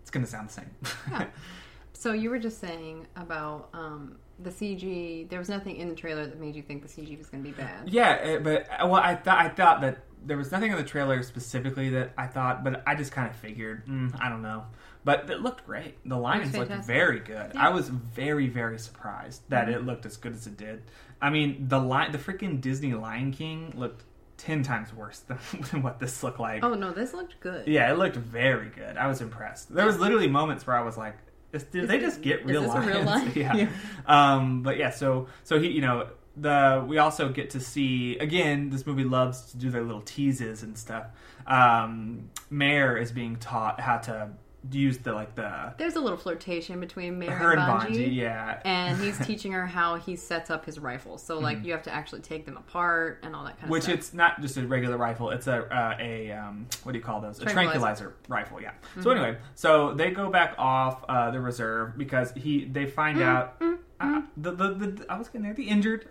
it's 0.00 0.10
going 0.10 0.24
to 0.24 0.30
sound 0.30 0.48
the 0.48 0.52
same. 0.54 0.70
Yeah. 1.10 1.26
so 1.92 2.12
you 2.12 2.30
were 2.30 2.38
just 2.38 2.60
saying 2.60 3.06
about 3.16 3.68
um, 3.74 4.16
the 4.38 4.50
CG. 4.50 5.28
There 5.28 5.38
was 5.38 5.48
nothing 5.48 5.76
in 5.76 5.88
the 5.88 5.94
trailer 5.94 6.26
that 6.26 6.38
made 6.40 6.54
you 6.56 6.62
think 6.62 6.82
the 6.82 6.88
CG 6.88 7.16
was 7.18 7.28
going 7.28 7.42
to 7.42 7.50
be 7.50 7.54
bad. 7.56 7.88
yeah, 7.88 8.36
uh, 8.36 8.38
but 8.40 8.66
uh, 8.70 8.86
well, 8.86 9.00
I 9.02 9.14
thought 9.14 9.38
I 9.38 9.48
thought 9.48 9.80
that 9.82 10.04
there 10.24 10.36
was 10.36 10.52
nothing 10.52 10.70
in 10.70 10.76
the 10.78 10.84
trailer 10.84 11.22
specifically 11.22 11.90
that 11.90 12.12
I 12.16 12.26
thought, 12.26 12.62
but 12.64 12.82
I 12.86 12.94
just 12.94 13.12
kind 13.12 13.28
of 13.28 13.36
figured. 13.36 13.86
Mm, 13.86 14.16
I 14.20 14.28
don't 14.28 14.42
know. 14.42 14.64
But 15.04 15.28
it 15.30 15.40
looked 15.40 15.66
great. 15.66 15.96
The 16.08 16.16
lions 16.16 16.56
looked 16.56 16.70
very 16.84 17.18
good. 17.18 17.52
Yeah. 17.54 17.66
I 17.66 17.70
was 17.70 17.88
very, 17.88 18.46
very 18.48 18.78
surprised 18.78 19.42
that 19.48 19.68
it 19.68 19.84
looked 19.84 20.06
as 20.06 20.16
good 20.16 20.32
as 20.32 20.46
it 20.46 20.56
did. 20.56 20.84
I 21.20 21.30
mean, 21.30 21.66
the 21.68 21.80
li- 21.80 22.10
the 22.12 22.18
freaking 22.18 22.60
Disney 22.60 22.94
Lion 22.94 23.32
King 23.32 23.72
looked 23.76 24.04
ten 24.36 24.62
times 24.62 24.94
worse 24.94 25.18
than, 25.26 25.38
than 25.70 25.82
what 25.82 25.98
this 25.98 26.22
looked 26.22 26.38
like. 26.38 26.62
Oh 26.62 26.74
no, 26.74 26.92
this 26.92 27.14
looked 27.14 27.40
good. 27.40 27.66
Yeah, 27.66 27.90
it 27.92 27.98
looked 27.98 28.16
very 28.16 28.68
good. 28.70 28.96
I 28.96 29.08
was 29.08 29.20
impressed. 29.20 29.74
There 29.74 29.86
was 29.86 29.98
literally 29.98 30.28
moments 30.28 30.66
where 30.68 30.76
I 30.76 30.82
was 30.82 30.96
like, 30.96 31.16
is, 31.52 31.64
"Did 31.64 31.88
they 31.88 31.98
just 31.98 32.22
get 32.22 32.44
real 32.44 32.62
lions?" 32.62 32.86
real 32.86 33.02
lion? 33.04 33.32
yeah. 33.36 33.54
Yeah. 33.54 33.68
Um, 34.06 34.62
but 34.62 34.76
yeah, 34.76 34.90
so 34.90 35.28
so 35.44 35.60
he, 35.60 35.68
you 35.68 35.80
know, 35.80 36.08
the 36.36 36.84
we 36.86 36.98
also 36.98 37.28
get 37.28 37.50
to 37.50 37.60
see 37.60 38.16
again. 38.18 38.70
This 38.70 38.86
movie 38.86 39.04
loves 39.04 39.52
to 39.52 39.56
do 39.56 39.70
their 39.70 39.82
little 39.82 40.02
teases 40.02 40.62
and 40.62 40.76
stuff. 40.76 41.06
Um, 41.46 42.30
Mare 42.50 42.96
is 42.96 43.12
being 43.12 43.36
taught 43.36 43.80
how 43.80 43.98
to 43.98 44.30
use 44.70 44.98
the 44.98 45.12
like 45.12 45.34
the 45.34 45.74
There's 45.76 45.96
a 45.96 46.00
little 46.00 46.16
flirtation 46.16 46.78
between 46.78 47.18
Mary 47.18 47.32
her 47.32 47.52
and 47.52 47.60
Bonji. 47.60 47.96
Bonji, 48.06 48.14
yeah. 48.14 48.60
And 48.64 48.96
he's 49.00 49.18
teaching 49.26 49.50
her 49.52 49.66
how 49.66 49.96
he 49.96 50.14
sets 50.14 50.50
up 50.50 50.64
his 50.64 50.78
rifle. 50.78 51.18
So 51.18 51.38
like 51.38 51.58
Mm-hmm. 51.58 51.66
you 51.66 51.72
have 51.72 51.82
to 51.82 51.92
actually 51.92 52.20
take 52.20 52.46
them 52.46 52.56
apart 52.56 53.20
and 53.24 53.34
all 53.34 53.44
that 53.44 53.54
kind 53.54 53.64
of 53.64 53.70
Which 53.70 53.84
stuff. 53.84 53.94
it's 53.94 54.14
not 54.14 54.40
just 54.40 54.56
a 54.56 54.66
regular 54.66 54.96
rifle; 54.96 55.30
it's 55.30 55.46
a 55.48 55.64
uh, 55.74 55.96
a 55.98 56.30
um, 56.32 56.66
what 56.84 56.92
do 56.92 56.98
you 56.98 57.04
call 57.04 57.20
those? 57.20 57.38
A 57.40 57.42
Tranquilizer. 57.42 57.70
tranquilizer 57.72 58.16
rifle. 58.28 58.60
Yeah. 58.62 58.72
So 59.02 59.10
anyway, 59.10 59.36
so 59.56 59.94
they 59.94 60.10
go 60.12 60.30
back 60.30 60.54
off 60.58 61.04
uh, 61.08 61.30
the 61.32 61.40
reserve 61.40 61.98
because 61.98 62.32
he 62.32 62.64
they 62.66 62.86
find 62.86 63.20
out 63.20 63.60
uh, 64.00 64.22
the, 64.36 64.52
the 64.52 64.68
the 64.74 65.06
I 65.08 65.18
was 65.18 65.28
getting 65.28 65.42
there 65.42 65.54
the 65.54 65.68
injured. 65.68 66.02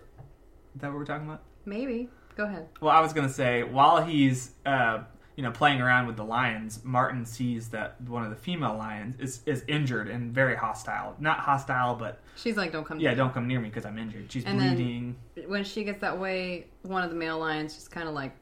Is 0.74 0.80
that 0.80 0.88
what 0.90 0.98
we're 0.98 1.04
talking 1.06 1.26
about? 1.26 1.42
Maybe. 1.64 2.08
Go 2.36 2.44
ahead. 2.44 2.68
Well, 2.80 2.90
I 2.94 3.00
was 3.00 3.12
gonna 3.12 3.28
say 3.28 3.62
while 3.62 4.02
he's 4.02 4.52
uh, 4.64 5.00
you 5.36 5.42
know 5.42 5.50
playing 5.50 5.80
around 5.80 6.06
with 6.06 6.16
the 6.16 6.24
lions, 6.24 6.80
Martin 6.84 7.24
sees 7.24 7.68
that 7.68 8.00
one 8.02 8.24
of 8.24 8.30
the 8.30 8.36
female 8.36 8.76
lions 8.76 9.16
is 9.18 9.40
is 9.46 9.64
injured 9.68 10.08
and 10.08 10.32
very 10.32 10.56
hostile. 10.56 11.16
Not 11.18 11.38
hostile, 11.40 11.94
but 11.94 12.20
She's 12.36 12.56
like, 12.56 12.72
don't 12.72 12.84
come 12.84 13.00
yeah, 13.00 13.14
don't 13.14 13.32
come 13.32 13.46
near 13.46 13.60
me 13.60 13.68
because 13.68 13.84
I'm 13.84 13.98
injured. 13.98 14.30
She's 14.30 14.44
And 14.44 14.58
bleeding. 14.58 15.16
When 15.46 15.64
she 15.64 15.84
gets 15.84 16.00
that 16.00 16.18
way, 16.18 16.66
one 16.82 17.02
of 17.02 17.10
the 17.10 17.16
male 17.16 17.38
lions 17.38 17.74
just 17.74 17.90
kind 17.90 18.08
of 18.08 18.14
like 18.14 18.34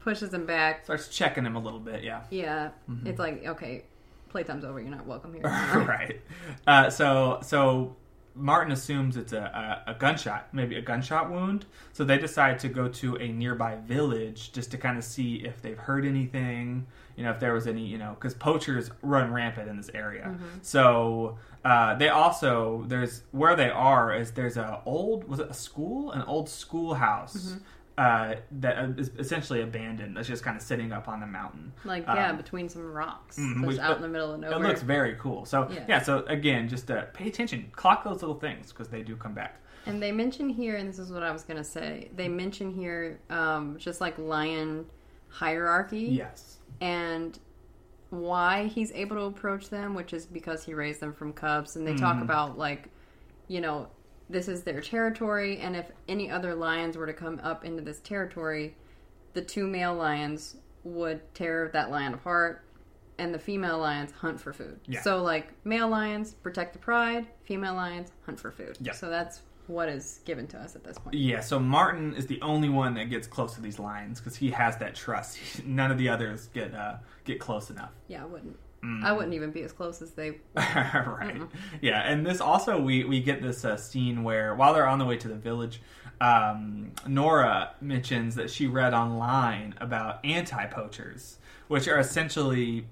pushes 0.00 0.32
him 0.32 0.46
back. 0.46 0.84
Starts 0.84 1.08
checking 1.08 1.44
him 1.44 1.56
a 1.56 1.60
little 1.60 1.80
bit. 1.80 2.02
Yeah. 2.02 2.22
Yeah. 2.30 2.70
Mm-hmm. 2.88 3.06
It's 3.06 3.18
like, 3.18 3.46
okay, 3.46 3.84
playtime's 4.32 4.64
over. 4.64 4.80
You're 4.80 4.90
not 4.90 5.06
welcome 5.06 5.34
here. 5.34 5.42
right. 5.44 6.20
Uh, 6.66 6.90
so 6.90 7.40
so 7.42 7.96
Martin 8.40 8.72
assumes 8.72 9.16
it's 9.16 9.32
a, 9.32 9.82
a, 9.86 9.92
a 9.92 9.94
gunshot, 9.94 10.48
maybe 10.52 10.76
a 10.76 10.82
gunshot 10.82 11.30
wound. 11.30 11.66
So 11.92 12.04
they 12.04 12.18
decide 12.18 12.58
to 12.60 12.68
go 12.68 12.88
to 12.88 13.16
a 13.16 13.28
nearby 13.28 13.76
village 13.76 14.52
just 14.52 14.70
to 14.72 14.78
kind 14.78 14.96
of 14.98 15.04
see 15.04 15.36
if 15.36 15.60
they've 15.62 15.78
heard 15.78 16.04
anything. 16.06 16.86
You 17.16 17.24
know, 17.24 17.30
if 17.32 17.40
there 17.40 17.52
was 17.52 17.66
any, 17.66 17.84
you 17.86 17.98
know, 17.98 18.16
because 18.18 18.34
poachers 18.34 18.90
run 19.02 19.32
rampant 19.32 19.68
in 19.68 19.76
this 19.76 19.90
area. 19.92 20.38
So 20.62 21.38
uh, 21.64 21.94
they 21.96 22.08
also 22.08 22.84
there's 22.88 23.22
where 23.32 23.54
they 23.56 23.68
are 23.70 24.14
is 24.14 24.32
there's 24.32 24.56
a 24.56 24.80
old 24.86 25.28
was 25.28 25.38
it 25.40 25.50
a 25.50 25.54
school 25.54 26.12
an 26.12 26.22
old 26.22 26.48
schoolhouse 26.48 27.56
uh, 28.00 28.34
that 28.50 28.98
is 28.98 29.10
essentially 29.18 29.60
abandoned 29.60 30.16
that's 30.16 30.26
just 30.26 30.42
kind 30.42 30.56
of 30.56 30.62
sitting 30.62 30.90
up 30.90 31.06
on 31.06 31.20
the 31.20 31.26
mountain. 31.26 31.70
Like 31.84 32.04
yeah, 32.06 32.30
Um, 32.30 32.36
between 32.38 32.68
some 32.70 32.90
rocks, 32.92 33.38
mhm, 33.38 33.54
just 33.56 33.66
which- 33.66 33.78
out 33.78 33.96
in 33.96 34.02
the 34.02 34.08
middle 34.08 34.32
of 34.32 34.40
nowhere. 34.40 34.58
It 34.58 34.68
looks 34.68 34.82
very 34.82 35.16
cool. 35.16 35.44
So 35.44 35.68
yeah, 35.70 35.84
Yeah. 35.86 36.02
so 36.02 36.24
again, 36.26 36.68
just 36.68 36.90
uh, 36.90 37.04
pay 37.12 37.28
attention, 37.28 37.70
clock 37.72 38.02
those 38.04 38.22
little 38.22 38.38
things 38.38 38.72
because 38.72 38.88
they 38.88 39.02
do 39.02 39.16
come 39.16 39.34
back. 39.34 39.60
And 39.86 40.02
they 40.02 40.12
mention 40.12 40.48
here, 40.48 40.76
and 40.76 40.88
this 40.88 40.98
is 40.98 41.12
what 41.12 41.22
I 41.22 41.30
was 41.30 41.42
gonna 41.44 41.64
say. 41.64 42.10
They 42.16 42.28
mention 42.28 42.72
here, 42.72 43.20
um, 43.28 43.76
just 43.78 44.00
like 44.00 44.18
lion 44.18 44.86
hierarchy, 45.28 46.00
Yes. 46.22 46.58
and 46.80 47.38
why 48.10 48.64
he's 48.66 48.90
able 48.92 49.16
to 49.16 49.22
approach 49.22 49.68
them, 49.70 49.94
which 49.94 50.12
is 50.12 50.26
because 50.26 50.64
he 50.64 50.74
raised 50.74 51.00
them 51.00 51.12
from 51.12 51.32
cubs. 51.32 51.76
And 51.76 51.86
they 51.86 51.94
talk 51.96 52.16
Mhm. 52.16 52.22
about 52.22 52.58
like, 52.58 52.88
you 53.46 53.60
know, 53.60 53.88
this 54.30 54.48
is 54.48 54.62
their 54.62 54.80
territory, 54.80 55.58
and 55.58 55.76
if 55.76 55.90
any 56.08 56.30
other 56.30 56.54
lions 56.54 56.96
were 56.96 57.06
to 57.06 57.12
come 57.12 57.40
up 57.42 57.64
into 57.64 57.82
this 57.82 58.00
territory, 58.00 58.76
the 59.34 59.42
two 59.42 59.66
male 59.66 59.94
lions 59.94 60.56
would 60.84 61.34
tear 61.34 61.68
that 61.72 61.90
lion 61.90 62.14
apart, 62.14 62.64
and 63.18 63.34
the 63.34 63.38
female 63.38 63.78
lions 63.78 64.12
hunt 64.12 64.40
for 64.40 64.52
food. 64.52 64.80
Yeah. 64.86 65.02
So 65.02 65.22
like, 65.22 65.52
male 65.64 65.88
lions 65.88 66.32
protect 66.32 66.72
the 66.72 66.78
pride, 66.78 67.26
female 67.44 67.74
lions 67.74 68.12
hunt 68.24 68.38
for 68.38 68.50
food. 68.50 68.78
Yeah. 68.80 68.92
So 68.92 69.10
that's 69.10 69.42
what 69.66 69.88
is 69.88 70.20
given 70.24 70.46
to 70.48 70.58
us 70.58 70.74
at 70.74 70.84
this 70.84 70.98
point. 70.98 71.14
Yeah, 71.14 71.40
so 71.40 71.58
Martin 71.58 72.14
is 72.14 72.26
the 72.26 72.40
only 72.42 72.68
one 72.68 72.94
that 72.94 73.10
gets 73.10 73.26
close 73.26 73.54
to 73.54 73.60
these 73.60 73.78
lions 73.78 74.20
because 74.20 74.36
he 74.36 74.50
has 74.50 74.76
that 74.78 74.94
trust. 74.94 75.38
None 75.64 75.90
of 75.90 75.98
the 75.98 76.08
others 76.08 76.48
get 76.52 76.74
uh, 76.74 76.96
get 77.24 77.40
close 77.40 77.70
enough. 77.70 77.92
Yeah, 78.08 78.22
I 78.22 78.26
wouldn't. 78.26 78.56
Mm. 78.84 79.04
I 79.04 79.12
wouldn't 79.12 79.34
even 79.34 79.50
be 79.50 79.62
as 79.62 79.72
close 79.72 80.00
as 80.00 80.12
they. 80.12 80.38
right. 80.56 81.42
Yeah, 81.82 82.00
and 82.00 82.26
this 82.26 82.40
also 82.40 82.80
we 82.80 83.04
we 83.04 83.20
get 83.20 83.42
this 83.42 83.64
uh, 83.64 83.76
scene 83.76 84.22
where 84.22 84.54
while 84.54 84.72
they're 84.72 84.86
on 84.86 84.98
the 84.98 85.04
way 85.04 85.18
to 85.18 85.28
the 85.28 85.34
village, 85.34 85.82
um, 86.20 86.92
Nora 87.06 87.74
mentions 87.80 88.34
that 88.36 88.50
she 88.50 88.66
read 88.66 88.94
online 88.94 89.74
about 89.80 90.24
anti-poachers, 90.24 91.38
which 91.68 91.88
are 91.88 91.98
essentially 91.98 92.86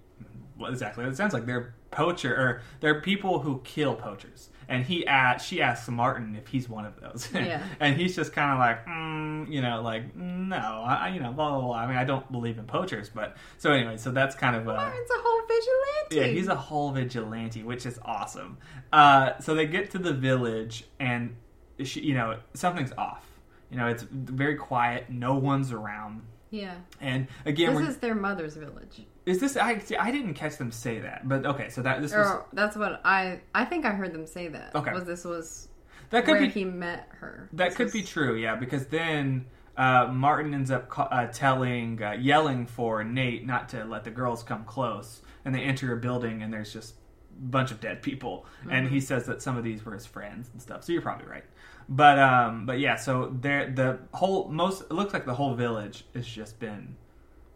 well, 0.59 0.71
exactly 0.71 1.05
what 1.05 1.13
it 1.13 1.17
sounds 1.17 1.33
like. 1.33 1.47
They're 1.47 1.75
poacher 1.91 2.35
or 2.35 2.63
they're 2.81 3.01
people 3.01 3.41
who 3.41 3.61
kill 3.65 3.95
poachers. 3.95 4.51
And 4.71 4.85
he 4.85 5.07
asked, 5.07 5.47
she 5.49 5.63
asks 5.63 5.89
Martin 5.89 6.37
if 6.37 6.47
he's 6.49 6.69
one 6.69 6.85
of 6.85 7.01
those, 7.01 7.29
Yeah. 7.35 7.63
and 7.81 7.97
he's 7.97 8.15
just 8.15 8.35
kind 8.35 8.53
of 8.53 8.59
like, 8.59 8.85
mm, 8.85 9.51
you 9.51 9.63
know, 9.63 9.81
like 9.81 10.15
no, 10.15 10.57
I, 10.57 11.09
you 11.09 11.21
know, 11.21 11.33
blah 11.33 11.51
blah 11.53 11.61
blah. 11.69 11.75
I 11.77 11.87
mean, 11.87 11.97
I 11.97 12.05
don't 12.05 12.31
believe 12.31 12.59
in 12.59 12.65
poachers, 12.67 13.09
but 13.09 13.37
so 13.57 13.73
anyway, 13.73 13.97
so 13.97 14.11
that's 14.11 14.35
kind 14.35 14.55
of 14.57 14.69
uh, 14.69 14.75
Martin's 14.75 15.11
a 15.11 15.15
whole 15.21 15.41
vigilante. 15.47 16.17
yeah, 16.17 16.39
he's 16.39 16.49
a 16.49 16.55
whole 16.55 16.91
vigilante, 16.93 17.63
which 17.63 17.87
is 17.87 17.99
awesome. 18.05 18.59
Uh, 18.93 19.39
so 19.41 19.55
they 19.55 19.67
get 19.67 19.91
to 19.93 19.99
the 19.99 20.13
village, 20.13 20.85
and 21.01 21.35
she, 21.83 22.01
you 22.01 22.15
know 22.15 22.37
something's 22.53 22.93
off. 22.99 23.25
You 23.71 23.79
know, 23.79 23.87
it's 23.87 24.03
very 24.11 24.57
quiet. 24.57 25.09
No 25.09 25.35
one's 25.37 25.73
around. 25.73 26.23
Yeah. 26.51 26.75
And 27.01 27.27
again, 27.45 27.75
This 27.75 27.89
is 27.91 27.97
their 27.99 28.15
mother's 28.15 28.57
village. 28.57 29.03
is 29.27 29.41
this? 29.41 29.57
I 29.57 29.79
see, 29.79 29.97
I 29.97 30.11
didn't 30.11 30.35
catch 30.35 30.57
them 30.57 30.71
say 30.71 31.01
that, 31.01 31.29
but 31.29 31.45
okay. 31.47 31.69
So 31.71 31.83
that 31.83 32.01
this 32.03 32.13
was 32.13 32.27
Or 32.27 32.47
that's 32.53 32.77
what 32.77 33.01
I. 33.05 33.41
I 33.55 33.65
think 33.65 33.85
I 33.85 33.91
heard 33.91 34.13
them 34.13 34.27
say 34.27 34.49
that. 34.49 34.75
Okay. 34.75 34.93
Was 34.93 35.05
this 35.05 35.25
was 35.25 35.69
that 36.11 36.25
could 36.25 36.39
be 36.39 36.49
he 36.49 36.65
met 36.65 37.09
her? 37.21 37.49
that 37.53 37.69
This 37.69 37.77
could 37.77 37.85
was- 37.85 37.93
be 37.93 38.03
true. 38.03 38.35
Yeah, 38.37 38.57
because 38.57 38.87
then. 38.87 39.47
Uh, 39.77 40.09
Martin 40.13 40.55
ends 40.55 40.73
up 40.73 40.89
ca- 40.89 41.05
uh, 41.05 41.29
telling, 41.29 42.03
uh, 42.03 42.11
yelling 42.11 42.67
for 42.67 43.05
Nate 43.05 43.47
not 43.47 43.69
to 43.69 43.85
let 43.85 44.03
the 44.03 44.11
girls 44.11 44.43
come 44.43 44.65
close, 44.65 45.23
and 45.45 45.55
they 45.55 45.61
enter 45.61 45.93
a 45.93 45.97
building, 45.97 46.43
and 46.43 46.53
there's 46.53 46.73
just 46.73 46.97
bunch 47.39 47.71
of 47.71 47.81
dead 47.81 48.03
people, 48.03 48.47
and 48.71 48.87
Mm-hmm. 48.87 48.95
he 48.95 49.01
says 49.01 49.27
that 49.27 49.41
some 49.43 49.57
of 49.57 49.65
these 49.65 49.85
were 49.85 49.95
his 49.95 50.07
friends 50.07 50.51
and 50.53 50.61
stuff. 50.61 50.85
So 50.85 50.93
you're 50.93 51.03
probably 51.03 51.27
right, 51.27 51.45
but 51.89 52.19
um, 52.19 52.67
but 52.67 52.79
yeah, 52.79 52.97
so 52.97 53.35
there 53.41 53.71
the 53.71 53.99
whole 54.13 54.49
most 54.49 54.83
it 54.83 54.93
looks 54.93 55.13
like 55.13 55.25
the 55.27 55.35
whole 55.35 55.55
village 55.55 56.05
has 56.15 56.27
just 56.27 56.59
been 56.59 56.97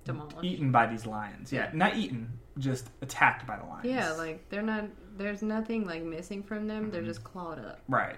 demolished. 0.05 0.37
eaten 0.42 0.73
by 0.73 0.87
these 0.87 1.07
lions. 1.07 1.53
Yeah, 1.53 1.71
not 1.73 1.97
eaten, 1.97 2.33
just 2.59 2.88
attacked 3.03 3.47
by 3.47 3.57
the 3.59 3.64
lions. 3.64 3.87
Yeah, 3.87 4.12
like 4.12 4.49
they're 4.49 4.62
not. 4.62 4.85
There's 5.16 5.42
nothing 5.42 5.87
like 5.87 6.03
missing 6.03 6.42
from 6.42 6.66
them. 6.66 6.85
Mm-hmm. 6.85 6.90
They're 6.92 7.03
just 7.03 7.23
clawed 7.25 7.59
up. 7.59 7.81
Right. 7.88 8.16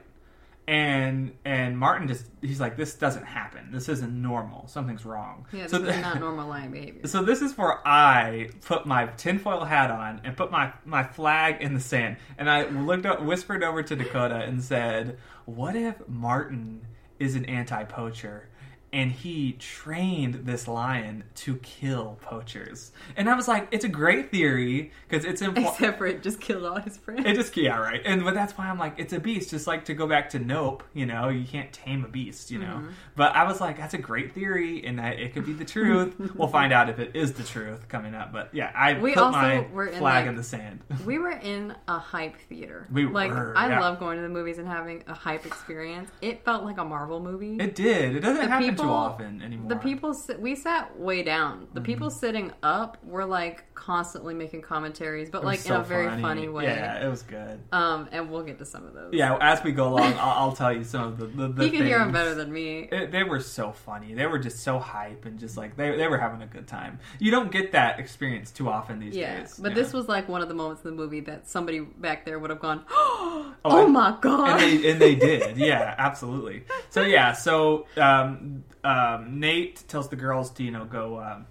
And 0.66 1.32
and 1.44 1.78
Martin 1.78 2.08
just 2.08 2.26
he's 2.40 2.58
like 2.58 2.76
this 2.76 2.94
doesn't 2.94 3.24
happen. 3.24 3.68
This 3.70 3.88
isn't 3.88 4.10
normal. 4.10 4.66
Something's 4.66 5.04
wrong. 5.04 5.46
Yeah, 5.52 5.64
this 5.64 5.72
so 5.72 5.82
is 5.84 6.00
not 6.00 6.18
normal 6.20 6.48
lion 6.48 6.70
behavior. 6.70 7.06
So 7.06 7.22
this 7.22 7.42
is 7.42 7.56
where 7.58 7.86
I 7.86 8.48
put 8.62 8.86
my 8.86 9.06
tinfoil 9.18 9.64
hat 9.64 9.90
on 9.90 10.22
and 10.24 10.36
put 10.36 10.50
my, 10.50 10.72
my 10.86 11.02
flag 11.02 11.60
in 11.60 11.74
the 11.74 11.80
sand, 11.80 12.16
and 12.38 12.48
I 12.48 12.64
looked 12.68 13.04
up, 13.04 13.22
whispered 13.22 13.62
over 13.62 13.82
to 13.82 13.94
Dakota 13.94 14.36
and 14.36 14.62
said, 14.62 15.18
"What 15.44 15.76
if 15.76 15.96
Martin 16.08 16.86
is 17.18 17.34
an 17.34 17.44
anti-poacher?" 17.44 18.48
And 18.94 19.10
he 19.10 19.54
trained 19.58 20.46
this 20.46 20.68
lion 20.68 21.24
to 21.34 21.56
kill 21.56 22.16
poachers, 22.22 22.92
and 23.16 23.28
I 23.28 23.34
was 23.34 23.48
like, 23.48 23.66
"It's 23.72 23.84
a 23.84 23.88
great 23.88 24.30
theory 24.30 24.92
because 25.08 25.24
it's 25.24 25.42
important." 25.42 25.74
Except 25.74 25.98
for 25.98 26.06
it 26.06 26.22
just 26.22 26.40
killed 26.40 26.64
all 26.64 26.76
his 26.80 26.96
friends. 26.96 27.26
It 27.26 27.34
just 27.34 27.56
yeah 27.56 27.76
right, 27.76 28.00
and 28.04 28.22
but 28.22 28.34
that's 28.34 28.56
why 28.56 28.70
I'm 28.70 28.78
like 28.78 28.94
it's 28.98 29.12
a 29.12 29.18
beast. 29.18 29.50
Just 29.50 29.66
like 29.66 29.84
to 29.86 29.94
go 29.94 30.06
back 30.06 30.30
to 30.30 30.38
Nope, 30.38 30.84
you 30.94 31.06
know, 31.06 31.28
you 31.28 31.44
can't 31.44 31.72
tame 31.72 32.04
a 32.04 32.08
beast, 32.08 32.52
you 32.52 32.60
know. 32.60 32.66
Mm-hmm. 32.76 32.90
But 33.16 33.34
I 33.34 33.42
was 33.42 33.60
like, 33.60 33.78
that's 33.78 33.94
a 33.94 33.98
great 33.98 34.32
theory, 34.32 34.84
and 34.86 34.98
that 35.00 35.18
it 35.18 35.34
could 35.34 35.44
be 35.44 35.52
the 35.54 35.64
truth. 35.64 36.14
we'll 36.36 36.46
find 36.46 36.72
out 36.72 36.88
if 36.88 37.00
it 37.00 37.16
is 37.16 37.32
the 37.32 37.42
truth 37.42 37.88
coming 37.88 38.14
up. 38.14 38.32
But 38.32 38.50
yeah, 38.52 38.70
I 38.76 38.96
We 38.98 39.14
put 39.14 39.24
also 39.24 39.38
my 39.38 39.66
were 39.72 39.86
in, 39.88 39.98
flag 39.98 40.22
like- 40.24 40.28
in 40.28 40.36
the 40.36 40.44
sand. 40.44 40.80
We 41.04 41.18
were 41.18 41.32
in 41.32 41.74
a 41.88 41.98
hype 41.98 42.36
theater. 42.48 42.86
We 42.90 43.06
like 43.06 43.30
were, 43.30 43.52
I 43.56 43.68
yeah. 43.68 43.80
love 43.80 43.98
going 43.98 44.16
to 44.16 44.22
the 44.22 44.28
movies 44.28 44.58
and 44.58 44.66
having 44.68 45.02
a 45.06 45.12
hype 45.14 45.44
experience. 45.44 46.10
It 46.22 46.44
felt 46.44 46.64
like 46.64 46.78
a 46.78 46.84
Marvel 46.84 47.20
movie. 47.20 47.56
It 47.60 47.74
did. 47.74 48.14
It 48.16 48.20
doesn't 48.20 48.36
The 48.44 48.48
happen 48.48 48.74
too 48.84 48.90
often 48.90 49.42
anymore. 49.42 49.68
the 49.68 49.76
people 49.76 50.14
sit, 50.14 50.40
we 50.40 50.54
sat 50.54 50.98
way 50.98 51.22
down. 51.22 51.62
Mm-hmm. 51.62 51.74
The 51.74 51.80
people 51.80 52.10
sitting 52.10 52.52
up 52.62 52.98
were 53.04 53.24
like 53.24 53.73
constantly 53.84 54.32
making 54.32 54.62
commentaries, 54.62 55.28
but 55.28 55.44
like 55.44 55.58
so 55.58 55.74
in 55.74 55.80
a 55.82 55.84
very 55.84 56.22
funny, 56.22 56.48
way. 56.48 56.64
Yeah, 56.64 57.04
it 57.04 57.10
was 57.10 57.22
good. 57.22 57.60
Um, 57.70 58.08
and 58.12 58.30
we'll 58.30 58.42
get 58.42 58.58
to 58.58 58.64
some 58.64 58.86
of 58.86 58.94
those. 58.94 59.12
Yeah, 59.12 59.36
as 59.42 59.62
we 59.62 59.72
go 59.72 59.88
along, 59.88 60.14
I'll, 60.14 60.48
I'll 60.48 60.52
tell 60.52 60.72
you 60.72 60.84
some 60.84 61.04
of 61.04 61.18
the. 61.18 61.26
the, 61.26 61.48
the 61.48 61.64
you 61.66 61.70
can 61.70 61.84
hear 61.84 61.98
them 61.98 62.08
things. 62.08 62.14
better 62.14 62.34
than 62.34 62.50
me. 62.50 62.88
It, 62.90 63.12
they 63.12 63.24
were 63.24 63.40
so 63.40 63.72
funny. 63.72 64.14
They 64.14 64.24
were 64.26 64.38
just 64.38 64.60
so 64.60 64.78
hype 64.78 65.26
and 65.26 65.38
just 65.38 65.58
like 65.58 65.76
they, 65.76 65.94
they 65.96 66.08
were 66.08 66.16
having 66.16 66.40
a 66.40 66.46
good 66.46 66.66
time. 66.66 66.98
You 67.18 67.30
don't 67.30 67.52
get 67.52 67.72
that 67.72 68.00
experience 68.00 68.50
too 68.50 68.70
often 68.70 69.00
these 69.00 69.14
Yeah, 69.14 69.40
days. 69.40 69.58
but 69.58 69.72
Yeah. 69.72 69.74
this 69.74 69.92
was 69.92 70.08
like 70.08 70.28
one 70.30 70.40
of 70.40 70.48
the 70.48 70.54
moments 70.54 70.82
in 70.84 70.90
the 70.90 70.96
movie 70.96 71.20
that 71.20 71.46
somebody 71.46 71.80
back 71.80 72.24
there 72.24 72.38
would 72.38 72.50
have 72.50 72.60
gone, 72.60 72.84
"Oh, 72.90 73.54
and- 73.64 73.92
my 73.92 74.16
god!" 74.20 74.48
and 74.48 74.60
they 74.60 74.90
and 74.90 75.00
they 75.00 75.14
did. 75.14 75.56
Yeah, 75.64 75.94
absolutely. 75.98 76.64
So 76.90 77.02
yeah, 77.02 77.32
so 77.32 77.86
um, 77.96 78.64
um, 78.82 79.40
Nate 79.40 79.84
tells 79.88 80.08
the 80.08 80.16
girls 80.16 80.50
to 80.52 80.62
you 80.62 80.70
know 80.70 80.84
go, 80.86 81.20
um, 81.20 81.46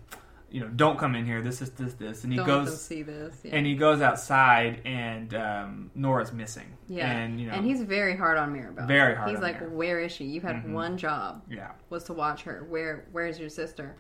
you 0.54 0.62
know, 0.62 0.68
don't 0.68 0.98
come 1.00 1.16
in 1.16 1.26
here. 1.26 1.42
This 1.42 1.62
is 1.62 1.72
this 1.72 1.96
this, 1.96 2.24
and 2.24 2.32
he 2.32 2.38
Don't 2.38 2.46
goes 2.46 2.80
see 2.82 3.02
this. 3.02 3.36
Yeah. 3.44 3.56
and 3.56 3.66
he 3.66 3.76
goes 3.76 4.02
outside, 4.02 4.82
and 4.86 5.34
um, 5.34 5.92
Nora's 5.96 6.32
missing. 6.32 6.78
yeah, 6.88 7.12
and 7.12 7.42
you 7.42 7.48
know, 7.48 7.54
and 7.54 7.66
he's 7.66 7.82
very 7.82 8.16
hard 8.16 8.38
on 8.38 8.54
Mirabelle. 8.54 8.86
Very 8.88 9.16
hard 9.16 9.32
He's 9.32 9.40
like, 9.40 9.60
Mira. 9.60 9.74
"Where 9.74 10.00
is 10.00 10.12
she? 10.12 10.26
You 10.26 10.40
had 10.42 10.58
Mhm. 10.58 10.74
one 10.74 10.98
job 10.98 11.42
yeah, 11.50 11.72
was 11.90 12.04
to 12.06 12.14
watch 12.14 12.44
her. 12.44 12.66
Where 12.70 13.06
Where's 13.12 13.40
your 13.40 13.50
sister?" 13.50 13.96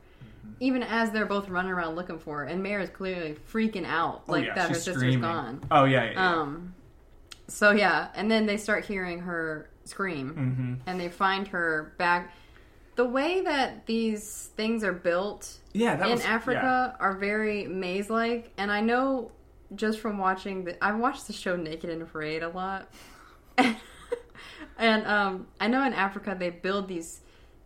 Mm-hmm. 0.45 0.53
Even 0.59 0.83
as 0.83 1.09
they're 1.11 1.25
both 1.25 1.49
running 1.49 1.71
around 1.71 1.95
looking 1.95 2.19
for 2.19 2.39
her, 2.39 2.43
and 2.43 2.61
Mare 2.61 2.81
is 2.81 2.89
clearly 2.91 3.35
freaking 3.51 3.85
out, 3.85 4.23
Oh, 4.27 4.33
like 4.33 4.45
yeah, 4.45 4.53
that 4.53 4.67
her 4.69 4.75
she's 4.75 4.83
sister's 4.83 4.97
screaming. 5.01 5.21
gone. 5.21 5.61
Oh 5.71 5.85
yeah, 5.85 6.03
yeah. 6.03 6.11
yeah. 6.11 6.33
Um, 6.41 6.75
so 7.47 7.71
yeah, 7.71 8.09
and 8.15 8.29
then 8.29 8.45
they 8.45 8.57
start 8.57 8.85
hearing 8.85 9.21
her 9.21 9.69
scream, 9.85 10.29
hmm 10.35 10.73
and 10.85 10.99
they 10.99 11.09
find 11.09 11.47
her 11.47 11.93
back. 11.97 12.31
The 12.95 13.05
way 13.05 13.41
that 13.41 13.85
these 13.85 14.51
things 14.55 14.83
are 14.83 14.93
built 14.93 15.57
yeah, 15.73 16.03
in 16.05 16.11
was, 16.11 16.23
yeah. 16.23 16.29
Africa 16.29 16.95
are 16.99 17.17
very 17.17 17.65
maze-like, 17.65 18.51
and 18.57 18.71
I 18.71 18.81
know 18.81 19.31
just 19.75 19.99
from 19.99 20.19
watching 20.19 20.65
the 20.65 20.83
I've 20.83 20.99
watched 20.99 21.27
the 21.27 21.33
show 21.33 21.55
Naked 21.55 21.89
and 21.89 22.03
Afraid 22.03 22.43
a 22.43 22.49
lot, 22.49 22.87
and 24.77 25.07
um, 25.07 25.47
I 25.59 25.67
know 25.67 25.83
in 25.83 25.93
Africa 25.93 26.35
they 26.37 26.51
build 26.51 26.87
these 26.87 27.22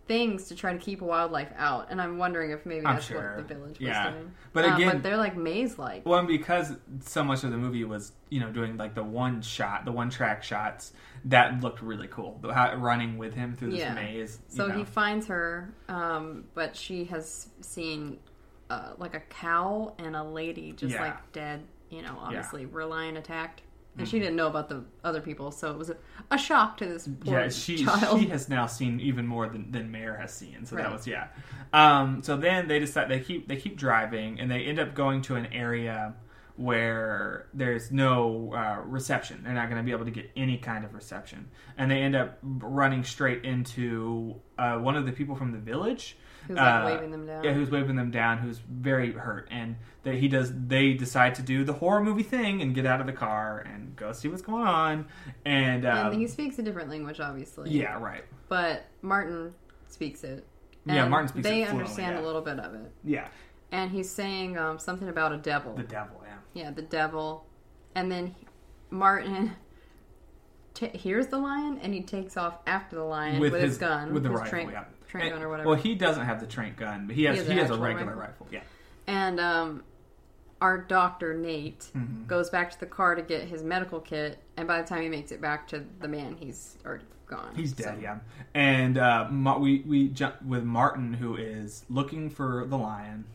things 0.07 0.47
to 0.47 0.55
try 0.55 0.73
to 0.73 0.79
keep 0.79 1.01
wildlife 1.01 1.51
out, 1.57 1.87
and 1.89 2.01
I'm 2.01 2.17
wondering 2.17 2.51
if 2.51 2.65
maybe 2.65 2.85
I'm 2.85 2.95
that's 2.95 3.05
sure. 3.07 3.35
what 3.37 3.47
the 3.47 3.53
village 3.55 3.77
Yeah. 3.79 4.05
was 4.05 4.13
doing. 4.13 4.31
But 4.53 4.65
Uh, 4.65 4.75
again- 4.75 4.89
but 4.93 5.03
they're 5.03 5.17
like 5.17 5.35
maze-like. 5.35 6.05
Well, 6.05 6.19
and 6.19 6.27
because 6.27 6.73
so 7.01 7.23
much 7.23 7.43
of 7.43 7.51
the 7.51 7.57
movie 7.57 7.83
was, 7.83 8.13
you 8.29 8.39
know, 8.39 8.49
doing 8.51 8.77
like 8.77 8.95
the 8.95 9.03
one 9.03 9.41
shot, 9.41 9.85
the 9.85 9.91
one 9.91 10.09
track 10.09 10.43
shots, 10.43 10.93
that 11.25 11.59
looked 11.61 11.81
really 11.81 12.07
cool. 12.07 12.39
The- 12.41 12.53
how- 12.53 12.75
Running 12.75 13.17
with 13.17 13.33
him 13.33 13.53
through 13.55 13.71
this 13.71 13.79
Yeah. 13.81 13.93
maze. 13.93 14.39
you 14.49 14.55
So 14.55 14.67
know. 14.67 14.75
he 14.77 14.83
finds 14.83 15.27
her, 15.27 15.73
um, 15.89 16.45
but 16.53 16.75
she 16.75 17.05
has 17.05 17.49
seen 17.61 18.19
uh, 18.69 18.91
like 18.97 19.15
a 19.15 19.21
cow 19.21 19.93
and 19.97 20.13
a 20.13 20.21
lady 20.23 20.73
just 20.73 20.93
Yeah. 20.93 21.01
like 21.01 21.31
dead. 21.31 21.63
You 21.89 22.01
know, 22.01 22.17
obviously 22.19 22.65
were 22.65 22.83
lion 22.83 23.15
attacked. 23.15 23.61
And 23.97 24.07
she 24.07 24.19
didn't 24.19 24.35
know 24.35 24.47
about 24.47 24.69
the 24.69 24.83
other 25.03 25.21
people, 25.21 25.51
so 25.51 25.71
it 25.71 25.77
was 25.77 25.89
a, 25.89 25.97
a 26.29 26.37
shock 26.37 26.77
to 26.77 26.85
this 26.85 27.09
poor 27.21 27.39
yeah, 27.39 27.49
she 27.49 27.83
child. 27.83 28.19
she 28.19 28.27
has 28.29 28.47
now 28.47 28.67
seen 28.67 28.99
even 28.99 29.25
more 29.25 29.49
than, 29.49 29.71
than 29.71 29.91
Mare 29.91 30.17
has 30.17 30.33
seen. 30.33 30.65
So 30.65 30.75
that 30.75 30.91
was 30.91 31.07
yeah. 31.07 31.27
Um, 31.73 32.21
so 32.21 32.37
then 32.37 32.67
they 32.67 32.79
decide 32.79 33.09
they 33.09 33.19
keep 33.19 33.47
they 33.47 33.57
keep 33.57 33.77
driving 33.77 34.39
and 34.39 34.49
they 34.51 34.65
end 34.65 34.79
up 34.79 34.93
going 34.93 35.21
to 35.23 35.35
an 35.35 35.47
area 35.47 36.13
where 36.57 37.47
there's 37.53 37.91
no 37.91 38.53
uh, 38.53 38.81
reception. 38.83 39.41
They're 39.43 39.53
not 39.53 39.69
going 39.69 39.77
to 39.77 39.83
be 39.83 39.91
able 39.91 40.05
to 40.05 40.11
get 40.11 40.31
any 40.35 40.57
kind 40.57 40.83
of 40.83 40.93
reception, 40.93 41.49
and 41.77 41.89
they 41.89 42.01
end 42.01 42.15
up 42.15 42.39
running 42.41 43.03
straight 43.03 43.45
into 43.45 44.35
uh, 44.57 44.75
one 44.77 44.95
of 44.95 45.05
the 45.05 45.11
people 45.11 45.35
from 45.35 45.51
the 45.51 45.59
village. 45.59 46.17
Who's, 46.47 46.57
like, 46.57 46.83
uh, 46.83 46.85
waving 46.85 47.11
them 47.11 47.25
down. 47.27 47.43
Yeah, 47.43 47.53
who's 47.53 47.69
waving 47.69 47.95
them 47.95 48.11
down? 48.11 48.37
Who's 48.39 48.59
very 48.59 49.11
hurt, 49.11 49.47
and 49.51 49.75
that 50.03 50.15
he 50.15 50.27
does. 50.27 50.51
They 50.53 50.93
decide 50.93 51.35
to 51.35 51.41
do 51.41 51.63
the 51.63 51.73
horror 51.73 52.03
movie 52.03 52.23
thing 52.23 52.61
and 52.61 52.73
get 52.73 52.85
out 52.85 53.01
of 53.01 53.05
the 53.07 53.13
car 53.13 53.59
and 53.59 53.95
go 53.95 54.11
see 54.13 54.27
what's 54.27 54.41
going 54.41 54.65
on. 54.65 55.07
And, 55.45 55.85
uh, 55.85 56.09
and 56.11 56.19
he 56.21 56.27
speaks 56.27 56.57
a 56.59 56.63
different 56.63 56.89
language, 56.89 57.19
obviously. 57.19 57.69
yeah, 57.71 57.99
right. 57.99 58.23
But 58.47 58.85
Martin 59.01 59.53
speaks 59.89 60.23
it. 60.23 60.45
Yeah, 60.85 61.07
Martin 61.07 61.27
speaks 61.27 61.45
it 61.45 61.49
They 61.49 61.63
understand 61.65 62.15
yeah. 62.15 62.21
a 62.21 62.25
little 62.25 62.41
bit 62.41 62.59
of 62.59 62.73
it, 62.73 62.91
Yeah, 63.03 63.27
and 63.73 63.91
he's 63.91 64.09
saying 64.09 64.57
um, 64.57 64.79
something 64.79 65.09
about 65.09 65.33
a 65.33 65.37
devil. 65.37 65.73
the 65.75 65.83
devil. 65.83 66.23
Yeah. 66.25 66.63
yeah, 66.63 66.71
the 66.71 66.81
devil, 66.81 67.45
and 67.93 68.09
then 68.09 68.27
he- 68.27 68.47
Martin 68.89 69.51
t- 70.73 70.87
hears 70.97 71.27
the 71.27 71.37
lion, 71.39 71.77
and 71.81 71.93
he 71.93 72.01
takes 72.03 72.37
off 72.37 72.59
after 72.65 72.95
the 72.95 73.03
lion 73.03 73.41
with, 73.41 73.53
his, 73.53 73.77
gun, 73.77 74.13
with 74.13 74.23
the 74.23 74.29
his 74.29 74.39
rifle, 74.39 74.49
trank, 74.49 74.71
yeah. 74.71 74.85
Trank 75.07 75.25
And- 75.25 75.33
gun 75.35 75.43
or 75.43 75.49
whatever. 75.49 75.69
Well, 75.69 75.77
he 75.77 75.95
doesn't 75.95 76.25
have 76.25 76.39
the 76.39 76.47
trank 76.47 76.77
gun, 76.77 77.07
but 77.07 77.15
he 77.15 77.23
has 77.25 77.37
has 77.37 77.47
he 77.47 77.53
has, 77.57 77.69
a 77.69 77.77
regular 77.77 78.15
rifle? 78.15 78.21
rifle. 78.21 78.47
Yeah, 78.51 78.61
And 79.07 79.39
um, 79.39 79.83
our 80.61 80.77
doctor 80.77 81.33
Nate 81.33 81.79
Mm-hmm. 81.95 82.25
goes 82.25 82.49
back 82.49 82.71
to 82.71 82.79
the 82.79 82.85
car 82.85 83.15
to 83.15 83.21
get 83.21 83.43
his 83.43 83.63
medical 83.63 83.99
kit, 83.99 84.39
and 84.57 84.67
by 84.67 84.81
the 84.81 84.87
time 84.87 85.01
he 85.03 85.09
makes 85.09 85.31
it 85.31 85.41
back 85.41 85.67
to 85.69 85.83
the 85.99 86.07
man, 86.07 86.35
he's 86.39 86.77
already 86.85 87.05
gone. 87.27 87.53
he's 87.55 87.73
dead. 87.73 87.95
So- 87.95 88.01
Yeah, 88.01 88.19
and 88.53 88.97
uh, 88.97 89.27
we 89.59 89.79
we 89.87 90.07
jump 90.09 90.41
with 90.41 90.63
Martin, 90.63 91.13
who 91.13 91.35
is 91.35 91.85
looking 91.89 92.29
for 92.29 92.65
the 92.67 92.77
lion. 92.77 93.25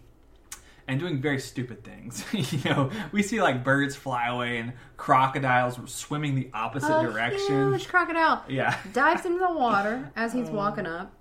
And 0.89 0.99
doing 0.99 1.23
very 1.23 1.39
stupid 1.39 1.85
things. 1.85 2.25
you 2.33 2.69
know, 2.69 2.91
we 3.13 3.23
see 3.23 3.41
like 3.41 3.63
birds 3.63 3.95
fly 3.95 4.27
away 4.27 4.59
and 4.59 4.73
crocodiles 4.97 5.79
swimming 5.87 6.35
the 6.35 6.51
opposite 6.53 6.93
A 6.93 7.03
direction. 7.05 7.71
huge 7.71 7.87
crocodile 7.89 8.43
Yeah. 8.49 8.77
dives 8.93 9.25
into 9.25 9.39
the 9.39 9.53
water 9.53 10.11
as 10.17 10.35
Oh. 10.35 10.39
he's 10.39 10.51
walking 10.51 10.87
up, 10.87 11.13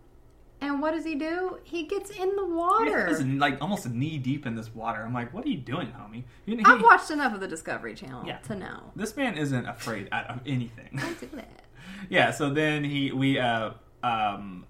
and 0.61 0.81
what 0.81 0.91
does 0.91 1.03
he 1.03 1.15
do? 1.15 1.57
He 1.63 1.83
gets 1.83 2.09
in 2.11 2.35
the 2.35 2.45
water. 2.45 3.07
He's 3.07 3.21
like 3.21 3.57
almost 3.61 3.89
knee 3.89 4.17
deep 4.17 4.45
in 4.45 4.55
this 4.55 4.73
water. 4.73 5.03
I'm 5.03 5.13
like, 5.13 5.33
what 5.33 5.45
are 5.45 5.49
you 5.49 5.57
doing, 5.57 5.87
homie? 5.87 6.23
You 6.45 6.57
he- 6.57 6.63
I've 6.65 6.81
watched 6.81 7.09
enough 7.11 7.33
of 7.33 7.39
the 7.39 7.47
Discovery 7.47 7.95
Channel 7.95 8.23
Yeah. 8.25 8.37
to 8.39 8.55
know. 8.55 8.91
this 8.95 9.15
man 9.17 9.37
isn't 9.37 9.65
afraid 9.65 10.07
of 10.11 10.39
anything. 10.45 10.89
Don't 10.95 11.19
do 11.19 11.29
that. 11.35 11.63
yeah 12.09 12.31
so 12.31 12.49
then 12.49 12.83
he 12.83 13.11
we 13.11 13.37
uh 13.37 13.71
um 14.03 14.65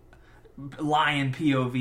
lion 0.79 1.31
pov 1.31 1.73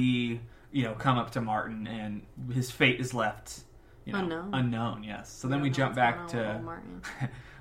you 0.72 0.82
know 0.84 0.92
come 0.94 1.18
up 1.18 1.30
to 1.32 1.40
martin 1.40 1.86
and 1.88 2.22
his 2.52 2.70
fate 2.70 3.00
is 3.00 3.12
left 3.14 3.60
you 4.04 4.12
know 4.12 4.20
Unknown. 4.20 4.54
unknown 4.54 5.02
yes 5.02 5.28
so 5.32 5.48
then 5.48 5.60
we 5.60 5.68
jump 5.70 5.94
back 5.96 6.28
going 6.30 6.44
on 6.46 6.54
with 6.54 6.56
to 6.58 6.62
Martin. 6.64 7.02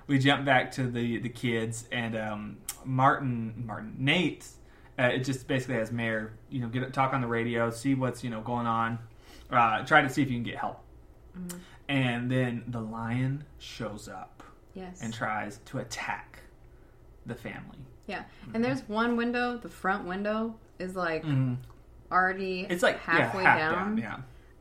we 0.07 0.19
jump 0.19 0.45
back 0.45 0.71
to 0.73 0.87
the 0.87 1.17
the 1.19 1.29
kids 1.29 1.87
and 1.91 2.15
um 2.15 2.57
martin 2.85 3.63
martin 3.65 3.95
nate 3.97 4.45
uh, 4.99 5.03
it 5.03 5.19
just 5.19 5.47
basically 5.47 5.75
has 5.75 5.91
Mare 5.91 6.33
you 6.49 6.59
know 6.61 6.67
get 6.67 6.91
talk 6.93 7.13
on 7.13 7.21
the 7.21 7.27
radio 7.27 7.69
see 7.71 7.95
what's 7.95 8.23
you 8.23 8.29
know 8.29 8.41
going 8.41 8.67
on 8.67 8.99
uh 9.51 9.83
try 9.85 10.01
to 10.01 10.09
see 10.09 10.21
if 10.21 10.29
you 10.29 10.35
can 10.35 10.43
get 10.43 10.57
help 10.57 10.83
Mm-hmm. 11.37 11.57
and 11.89 12.29
then 12.31 12.63
the 12.67 12.81
lion 12.81 13.43
shows 13.59 14.07
up 14.09 14.43
Yes. 14.73 15.01
and 15.01 15.13
tries 15.13 15.59
to 15.65 15.77
attack 15.79 16.39
the 17.25 17.35
family 17.35 17.77
yeah. 18.07 18.23
And 18.55 18.65
there's 18.65 18.81
one 18.89 19.15
window, 19.17 19.57
the 19.57 19.69
front 19.69 20.07
window 20.07 20.55
is 20.79 20.95
like 20.95 21.23
already 22.11 22.65
It's 22.69 22.81
like 22.83 22.99
halfway 22.99 23.43
yeah, 23.43 23.57
half 23.57 23.75
down. 23.75 23.97
Yeah, 23.97 24.17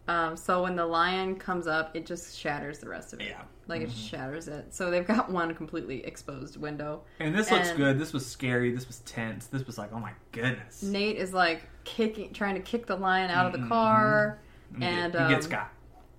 Um, 0.06 0.36
so 0.36 0.62
when 0.64 0.76
the 0.76 0.84
lion 0.84 1.36
comes 1.36 1.66
up, 1.66 1.96
it 1.96 2.04
just 2.04 2.38
shatters 2.38 2.78
the 2.78 2.88
rest 2.90 3.12
of 3.14 3.20
it. 3.20 3.28
Yeah. 3.28 3.42
Like 3.68 3.82
Mm-hmm. 3.82 3.90
it 3.90 3.94
shatters 3.96 4.48
it. 4.48 4.74
So 4.74 4.90
they've 4.90 5.06
got 5.06 5.30
one 5.30 5.54
completely 5.54 6.04
exposed 6.04 6.56
window. 6.56 7.02
and 7.20 7.34
this 7.34 7.50
looks 7.50 7.70
good. 7.72 7.98
This 7.98 8.12
was 8.12 8.24
scary. 8.26 8.72
This 8.74 8.86
was 8.88 9.00
tense. 9.00 9.46
This 9.46 9.66
was 9.66 9.76
like, 9.78 9.90
oh 9.92 9.98
my 10.00 10.12
goodness. 10.32 10.82
Nate 10.82 11.16
is 11.16 11.32
like 11.34 11.62
kicking, 11.84 12.32
trying 12.32 12.54
to 12.54 12.60
kick 12.62 12.86
the 12.86 12.96
lion 12.96 13.30
out 13.30 13.46
of 13.46 13.52
the 13.52 13.58
Mhm, 13.58 13.68
car, 13.68 14.38
He 14.76 14.82
and 14.84 15.12
he 15.12 15.18
gets 15.28 15.46
um, 15.46 15.52
got. 15.52 15.72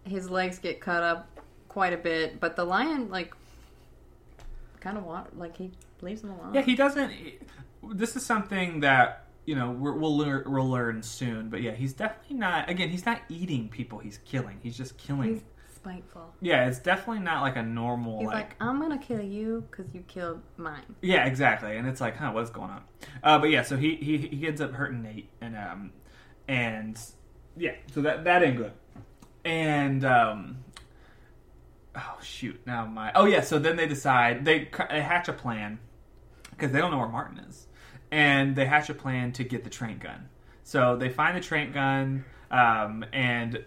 his 0.05 0.29
legs 0.29 0.59
get 0.59 0.79
cut 0.79 1.01
up 1.03 1.27
quite 1.67 1.91
a 1.93 1.97
bit. 1.97 2.39
But 2.39 2.55
the 2.55 2.65
lion, 2.65 3.09
like, 3.09 3.33
kind 4.79 4.97
of 4.97 5.03
want, 5.05 5.37
like 5.37 5.57
he 5.57 5.71
leaves 6.01 6.23
him 6.23 6.29
alone. 6.31 6.53
Yeah, 6.53 6.61
he 6.61 6.75
doesn't. 6.75 7.11
This 7.93 8.15
is 8.15 8.25
something 8.25 8.81
that 8.81 9.25
you 9.45 9.55
know 9.55 9.71
we're, 9.71 9.93
we'll 9.93 10.17
learn. 10.17 10.43
We'll 10.45 10.69
learn 10.69 11.01
soon. 11.03 11.49
But 11.49 11.61
yeah, 11.61 11.71
he's 11.71 11.93
definitely 11.93 12.37
not. 12.37 12.69
Again, 12.69 12.89
he's 12.89 13.05
not 13.05 13.21
eating 13.29 13.69
people. 13.69 13.99
He's 13.99 14.19
killing. 14.25 14.59
He's 14.61 14.77
just 14.77 14.97
killing. 14.97 15.33
He's 15.35 15.41
spiteful. 15.81 16.33
yeah, 16.41 16.67
it's 16.67 16.79
definitely 16.79 17.23
not 17.23 17.41
like 17.41 17.55
a 17.55 17.63
normal 17.63 18.19
He's 18.19 18.27
like. 18.27 18.35
like, 18.35 18.55
I'm 18.59 18.79
gonna 18.79 18.97
kill 18.97 19.21
you 19.21 19.65
because 19.69 19.93
you 19.93 20.01
killed 20.07 20.41
mine. 20.57 20.95
Yeah, 21.01 21.25
exactly. 21.25 21.77
And 21.77 21.87
it's 21.87 22.01
like, 22.01 22.17
huh, 22.17 22.31
what's 22.31 22.49
going 22.49 22.69
on? 22.69 22.83
Uh, 23.23 23.39
but 23.39 23.49
yeah, 23.49 23.63
so 23.63 23.77
he, 23.77 23.95
he 23.95 24.17
he 24.17 24.47
ends 24.47 24.61
up 24.61 24.73
hurting 24.73 25.01
Nate, 25.01 25.29
and 25.41 25.55
um, 25.55 25.91
and 26.47 26.99
yeah, 27.57 27.75
so 27.93 28.01
that 28.01 28.23
that 28.25 28.43
ain't 28.43 28.57
good. 28.57 28.73
And 29.45 30.03
um, 30.03 30.57
oh 31.95 32.17
shoot, 32.21 32.59
now 32.65 32.85
my 32.85 33.11
oh 33.15 33.25
yeah, 33.25 33.41
so 33.41 33.59
then 33.59 33.75
they 33.77 33.87
decide 33.87 34.45
they 34.45 34.69
they 34.89 35.01
hatch 35.01 35.27
a 35.27 35.33
plan 35.33 35.79
because 36.51 36.71
they 36.71 36.79
don't 36.79 36.91
know 36.91 36.97
where 36.97 37.07
Martin 37.07 37.39
is, 37.39 37.67
and 38.11 38.55
they 38.55 38.65
hatch 38.65 38.89
a 38.89 38.93
plan 38.93 39.31
to 39.33 39.43
get 39.43 39.63
the 39.63 39.69
trank 39.69 40.03
gun. 40.03 40.29
So 40.63 40.97
they 40.97 41.09
find 41.09 41.35
the 41.35 41.41
trank 41.41 41.73
gun, 41.73 42.25
um, 42.51 43.03
and 43.13 43.63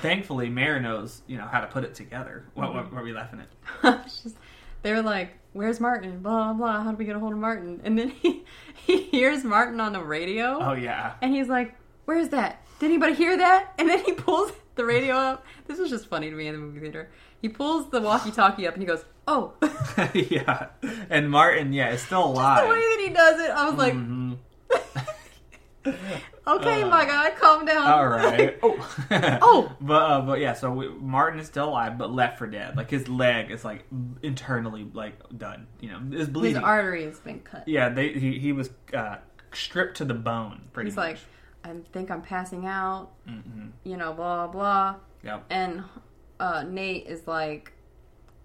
thankfully, 0.00 0.48
Mare 0.48 0.80
knows 0.80 1.22
you 1.26 1.36
know 1.38 1.46
how 1.46 1.60
to 1.60 1.66
put 1.66 1.84
it 1.84 1.94
together. 1.94 2.44
What, 2.54 2.74
what, 2.74 2.92
what 2.92 3.00
are 3.00 3.04
we 3.04 3.12
laughing 3.12 3.40
at? 3.82 4.04
Just- 4.04 4.36
they're 4.82 5.02
like, 5.02 5.38
"Where's 5.52 5.78
Martin?" 5.80 6.18
Blah 6.20 6.52
blah 6.52 6.54
blah. 6.54 6.82
How 6.82 6.90
do 6.90 6.96
we 6.96 7.04
get 7.04 7.14
a 7.16 7.20
hold 7.20 7.32
of 7.32 7.38
Martin? 7.38 7.80
And 7.84 7.98
then 7.98 8.08
he 8.22 8.44
he 8.74 9.02
hears 9.04 9.44
Martin 9.44 9.80
on 9.80 9.92
the 9.92 10.02
radio, 10.02 10.58
Oh 10.60 10.72
yeah. 10.74 11.14
and 11.22 11.32
he's 11.34 11.48
like, 11.48 11.74
"Where's 12.04 12.30
that? 12.30 12.64
Did 12.80 12.86
anybody 12.86 13.14
hear 13.14 13.36
that?" 13.36 13.72
And 13.78 13.88
then 13.88 14.04
he 14.04 14.12
pulls 14.12 14.50
the 14.74 14.84
radio 14.84 15.14
up. 15.14 15.46
This 15.68 15.78
was 15.78 15.88
just 15.90 16.06
funny 16.06 16.30
to 16.30 16.36
me 16.36 16.48
in 16.48 16.54
the 16.54 16.60
movie 16.60 16.80
theater. 16.80 17.10
He 17.40 17.48
pulls 17.48 17.90
the 17.90 18.00
walkie-talkie 18.00 18.66
up 18.66 18.74
and 18.74 18.82
he 18.82 18.86
goes, 18.86 19.04
"Oh." 19.28 19.54
yeah, 20.14 20.68
and 21.10 21.30
Martin, 21.30 21.72
yeah, 21.72 21.90
is 21.90 22.00
still 22.02 22.24
alive. 22.26 22.64
the 22.64 22.70
way 22.70 22.78
that 22.80 22.98
he 23.06 23.14
does 23.14 23.40
it, 23.40 23.50
I 23.50 23.68
was 23.68 23.78
like, 23.78 23.94
Mhm. 23.94 24.38
"Okay, 26.46 26.82
Uh, 26.82 26.88
my 26.88 27.04
guy, 27.04 27.30
calm 27.30 27.64
down." 27.64 27.90
All 27.90 28.06
right. 28.08 28.58
Oh. 28.62 28.76
Oh. 29.10 29.72
But 29.80 29.94
uh, 30.02 30.20
but 30.22 30.38
yeah, 30.40 30.52
so 30.52 30.70
we, 30.72 30.88
Martin 30.88 31.40
is 31.40 31.46
still 31.46 31.68
alive, 31.68 31.98
but 31.98 32.12
left 32.12 32.38
for 32.38 32.46
dead. 32.46 32.76
Like 32.76 32.90
his 32.90 33.08
leg 33.08 33.50
is 33.50 33.64
like 33.64 33.84
internally 34.22 34.88
like 34.94 35.14
done. 35.36 35.66
You 35.80 35.90
know, 35.90 36.00
is 36.12 36.20
His 36.20 36.28
bleeding. 36.28 36.62
artery 36.62 37.04
has 37.04 37.18
been 37.20 37.40
cut. 37.40 37.66
yeah, 37.66 37.88
they 37.88 38.12
he, 38.12 38.38
he 38.38 38.52
was 38.52 38.70
uh, 38.94 39.16
stripped 39.52 39.96
to 39.98 40.04
the 40.04 40.14
bone. 40.14 40.62
Pretty 40.72 40.90
He's 40.90 40.96
much. 40.96 41.06
like, 41.06 41.18
"I 41.64 41.74
think 41.92 42.10
I'm 42.10 42.22
passing 42.22 42.66
out." 42.66 43.10
hmm 43.26 43.68
You 43.84 43.96
know, 43.96 44.12
blah 44.12 44.46
blah. 44.46 44.96
Yep. 45.24 45.44
And 45.50 45.84
uh, 46.40 46.64
Nate 46.68 47.06
is 47.06 47.26
like, 47.28 47.72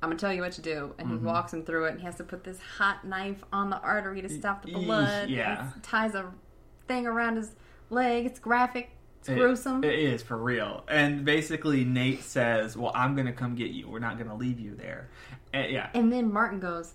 I'm 0.03 0.09
gonna 0.09 0.19
tell 0.19 0.33
you 0.33 0.41
what 0.41 0.51
to 0.53 0.61
do. 0.61 0.93
And 0.99 1.07
Mm-hmm. 1.07 1.19
he 1.19 1.25
walks 1.25 1.53
him 1.53 1.63
through 1.63 1.85
it 1.85 1.91
and 1.91 1.99
he 1.99 2.05
has 2.05 2.15
to 2.17 2.23
put 2.23 2.43
this 2.43 2.59
hot 2.59 3.03
knife 3.05 3.43
on 3.51 3.69
the 3.71 3.79
artery 3.79 4.21
to 4.21 4.29
stop 4.29 4.63
the 4.63 4.71
blood. 4.71 5.29
yeah. 5.29 5.71
Ties 5.81 6.13
a 6.15 6.31
thing 6.87 7.05
around 7.07 7.35
his 7.37 7.55
leg. 7.89 8.25
It's 8.25 8.39
graphic. 8.39 8.91
It's 9.19 9.29
It- 9.29 9.35
gruesome. 9.35 9.83
It 9.83 9.97
is 9.97 10.21
for 10.23 10.37
real. 10.37 10.83
And 10.87 11.25
basically, 11.25 11.83
Nate 11.83 12.21
says, 12.21 12.77
"Well, 12.77 12.91
I'm 12.95 13.15
gonna 13.15 13.33
come 13.33 13.55
get 13.55 13.71
you. 13.71 13.89
We're 13.89 13.99
not 13.99 14.17
gonna 14.17 14.35
leave 14.35 14.59
you 14.59 14.75
there." 14.75 15.09
And, 15.53 15.71
yeah. 15.71 15.89
and 15.93 16.11
then 16.11 16.31
Martin 16.31 16.59
goes, 16.59 16.93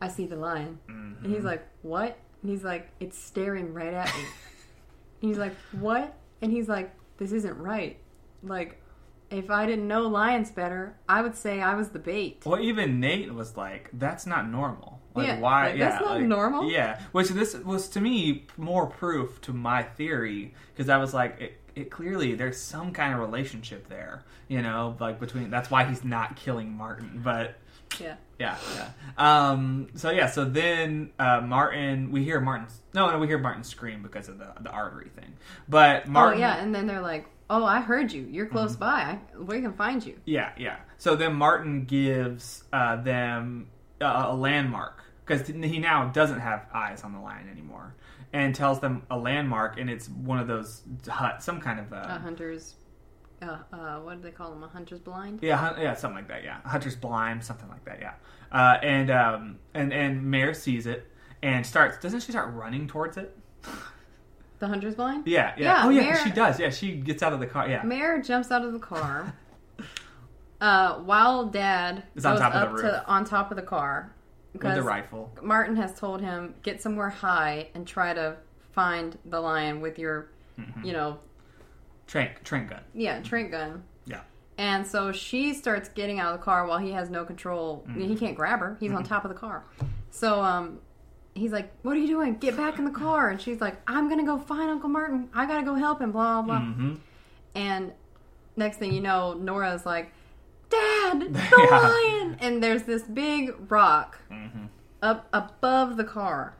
I 0.00 0.08
see 0.08 0.26
the 0.26 0.36
lion. 0.36 0.78
Mhm. 0.88 1.24
And 1.24 1.34
he's 1.34 1.44
like, 1.44 1.66
What? 1.82 2.18
And 2.42 2.50
he's 2.50 2.62
like, 2.64 2.90
It's 3.00 3.16
staring 3.18 3.72
right 3.72 3.94
at 3.94 4.06
me. 4.14 4.20
and 4.22 4.24
he's 5.30 5.38
like, 5.38 5.54
What? 5.72 6.14
And 6.42 6.52
he's 6.52 6.68
like, 6.68 6.94
This 7.16 7.32
isn't 7.32 7.56
right. 7.56 7.98
Like, 8.42 8.80
if 9.30 9.50
I 9.50 9.64
didn't 9.66 9.88
know 9.88 10.02
lions 10.02 10.50
better, 10.50 10.96
I 11.08 11.22
would 11.22 11.34
say 11.34 11.62
I 11.62 11.74
was 11.74 11.88
the 11.90 11.98
bait. 11.98 12.42
Well, 12.44 12.60
even 12.60 13.00
Nate 13.00 13.32
was 13.34 13.56
like, 13.56 13.90
"That's 13.92 14.24
not 14.26 14.48
normal. 14.48 15.00
Like, 15.16 15.26
Yeah, 15.26 15.40
why? 15.40 15.68
like, 15.70 15.78
yeah, 15.78 15.90
that's 15.90 16.04
not 16.04 16.14
like- 16.18 16.24
normal. 16.24 16.70
Yeah." 16.70 17.00
Which 17.12 17.28
this 17.28 17.54
was 17.54 17.88
to 17.90 18.00
me 18.00 18.46
more 18.56 18.86
proof 18.86 19.40
to 19.42 19.52
my 19.52 19.82
theory 19.82 20.54
because 20.74 20.88
I 20.88 20.98
was 20.98 21.12
like, 21.14 21.40
it, 21.40 21.60
it 21.74 21.90
clearly 21.90 22.34
there's 22.34 22.60
some 22.60 22.92
kind 22.92 23.12
of 23.14 23.20
relationship 23.20 23.88
there, 23.88 24.24
you 24.48 24.62
know, 24.62 24.96
like 25.00 25.18
between. 25.20 25.50
That's 25.50 25.70
why 25.70 25.84
he's 25.84 26.04
not 26.04 26.36
killing 26.36 26.72
Martin, 26.76 27.20
but. 27.24 27.56
Yeah. 28.00 28.16
Yeah, 28.38 28.56
yeah. 28.74 28.90
Um, 29.16 29.88
so 29.94 30.10
yeah, 30.10 30.26
so 30.26 30.44
then 30.44 31.10
uh, 31.18 31.40
Martin, 31.40 32.10
we 32.10 32.22
hear 32.24 32.38
Martin. 32.40 32.66
No, 32.92 33.10
no, 33.10 33.18
we 33.18 33.26
hear 33.26 33.38
Martin 33.38 33.64
scream 33.64 34.02
because 34.02 34.28
of 34.28 34.38
the 34.38 34.52
the 34.60 34.68
artery 34.70 35.08
thing. 35.16 35.32
But 35.68 36.06
Martin, 36.06 36.38
Oh 36.42 36.46
yeah, 36.46 36.56
and 36.62 36.74
then 36.74 36.86
they're 36.86 37.00
like, 37.00 37.26
"Oh, 37.48 37.64
I 37.64 37.80
heard 37.80 38.12
you. 38.12 38.26
You're 38.30 38.46
close 38.46 38.72
Mm-hmm. 38.72 38.80
by. 38.80 39.18
I, 39.38 39.38
we 39.38 39.62
can 39.62 39.72
find 39.72 40.04
you." 40.04 40.18
Yeah, 40.26 40.50
yeah. 40.58 40.76
So 40.98 41.16
then 41.16 41.32
Martin 41.34 41.84
gives 41.86 42.64
uh, 42.74 42.96
them 42.96 43.68
uh, 44.02 44.24
a 44.28 44.34
landmark 44.34 45.02
because 45.26 45.46
he 45.48 45.78
now 45.78 46.06
doesn't 46.08 46.40
have 46.40 46.66
eyes 46.72 47.02
on 47.02 47.12
the 47.12 47.18
lion 47.20 47.48
anymore, 47.50 47.94
and 48.32 48.54
tells 48.54 48.80
them 48.80 49.02
a 49.10 49.18
landmark, 49.18 49.78
and 49.78 49.90
it's 49.90 50.08
one 50.08 50.38
of 50.38 50.46
those 50.46 50.82
hut, 51.08 51.42
some 51.42 51.60
kind 51.60 51.80
of 51.80 51.92
uh, 51.92 52.06
A 52.08 52.18
hunter's. 52.18 52.74
Uh, 53.42 53.58
uh, 53.72 53.98
what 53.98 54.16
do 54.16 54.22
they 54.22 54.30
call 54.30 54.50
them? 54.50 54.62
A 54.62 54.68
hunter's 54.68 54.98
blind. 55.00 55.40
yeah, 55.42 55.56
hun- 55.56 55.76
yeah, 55.78 55.94
something 55.94 56.16
like 56.16 56.28
that. 56.28 56.42
Yeah, 56.44 56.60
hunter's 56.64 56.96
blind, 56.96 57.44
something 57.44 57.68
like 57.68 57.84
that. 57.84 57.98
Yeah, 58.00 58.12
uh, 58.52 58.78
and 58.82 59.10
um, 59.10 59.58
and 59.74 59.92
and 59.92 60.22
Mare 60.22 60.54
sees 60.54 60.86
it 60.86 61.06
and 61.42 61.66
starts. 61.66 61.98
Doesn't 61.98 62.20
she 62.20 62.32
start 62.32 62.54
running 62.54 62.86
towards 62.88 63.16
it? 63.18 63.36
The 64.58 64.68
hunter's 64.68 64.94
blind. 64.94 65.26
Yeah, 65.26 65.52
yeah. 65.58 65.64
Yeah, 65.64 65.82
oh 65.84 65.90
yeah, 65.90 66.00
Mare- 66.02 66.24
she 66.24 66.30
does. 66.30 66.58
Yeah, 66.58 66.70
she 66.70 66.92
gets 66.92 67.22
out 67.22 67.34
of 67.34 67.40
the 67.40 67.46
car. 67.46 67.68
Yeah, 67.68 67.82
Mare 67.82 68.22
jumps 68.22 68.50
out 68.50 68.64
of 68.64 68.72
the 68.72 68.78
car. 68.78 69.34
Uh, 70.58 70.94
while 71.00 71.44
Dad 71.46 72.04
Is 72.14 72.22
goes 72.24 72.40
on 72.40 72.50
top 72.50 72.54
of 72.54 72.60
the 72.60 72.66
up 72.68 72.72
roof. 72.72 72.80
to 72.82 73.06
on 73.06 73.24
top 73.26 73.50
of 73.50 73.56
the 73.56 73.62
car 73.62 74.14
with 74.62 74.74
the 74.74 74.82
rifle. 74.82 75.32
Martin 75.42 75.76
has 75.76 75.98
told 75.98 76.20
him 76.20 76.54
get 76.62 76.80
somewhere 76.82 77.10
high 77.10 77.68
and 77.74 77.86
try 77.86 78.12
to 78.14 78.36
find 78.72 79.18
the 79.24 79.40
lion 79.40 79.80
with 79.80 79.98
your, 79.98 80.28
Mm-hmm. 80.58 80.84
you 80.86 80.92
know, 80.94 81.18
Trank, 82.06 82.42
trank 82.44 82.70
gun. 82.70 82.80
yeah, 82.94 83.20
trank 83.20 83.50
gun. 83.50 83.82
Yeah. 84.06 84.20
And 84.58 84.86
so 84.86 85.12
she 85.12 85.52
starts 85.52 85.88
getting 85.90 86.18
out 86.20 86.32
of 86.32 86.40
the 86.40 86.44
car 86.44 86.66
while 86.66 86.78
he 86.78 86.92
has 86.92 87.10
no 87.10 87.24
control. 87.24 87.84
Mm-hmm. 87.88 88.00
He 88.02 88.16
can't 88.16 88.34
grab 88.36 88.60
her. 88.60 88.76
He's 88.80 88.92
on 88.92 89.02
top 89.04 89.24
of 89.24 89.28
the 89.30 89.36
car. 89.36 89.64
So 90.10 90.40
um, 90.42 90.78
he's 91.34 91.52
like, 91.52 91.70
"What 91.82 91.94
are 91.96 92.00
you 92.00 92.06
doing? 92.06 92.36
Get 92.38 92.56
back 92.56 92.78
in 92.78 92.84
the 92.86 92.90
car!" 92.90 93.28
And 93.28 93.38
she's 93.40 93.60
like, 93.60 93.76
"I'm 93.86 94.08
gonna 94.08 94.24
go 94.24 94.38
find 94.38 94.70
Uncle 94.70 94.88
Martin. 94.88 95.28
I 95.34 95.44
gotta 95.46 95.62
go 95.64 95.74
help 95.74 96.00
him." 96.00 96.10
Blah 96.12 96.40
blah. 96.42 96.58
blah. 96.58 96.72
hmm 96.72 96.94
And 97.54 97.92
next 98.56 98.78
thing 98.78 98.94
you 98.94 99.02
know, 99.02 99.34
Nora's 99.34 99.84
like, 99.84 100.10
"Dad, 100.70 101.20
the 101.32 101.66
Yeah. 101.70 101.78
lion!" 101.78 102.36
And 102.40 102.62
there's 102.62 102.82
this 102.84 103.02
big 103.04 103.52
rock 103.70 104.18
hmm 104.28 104.66
up 105.02 105.28
above 105.32 105.96
the 105.98 106.04
car, 106.04 106.54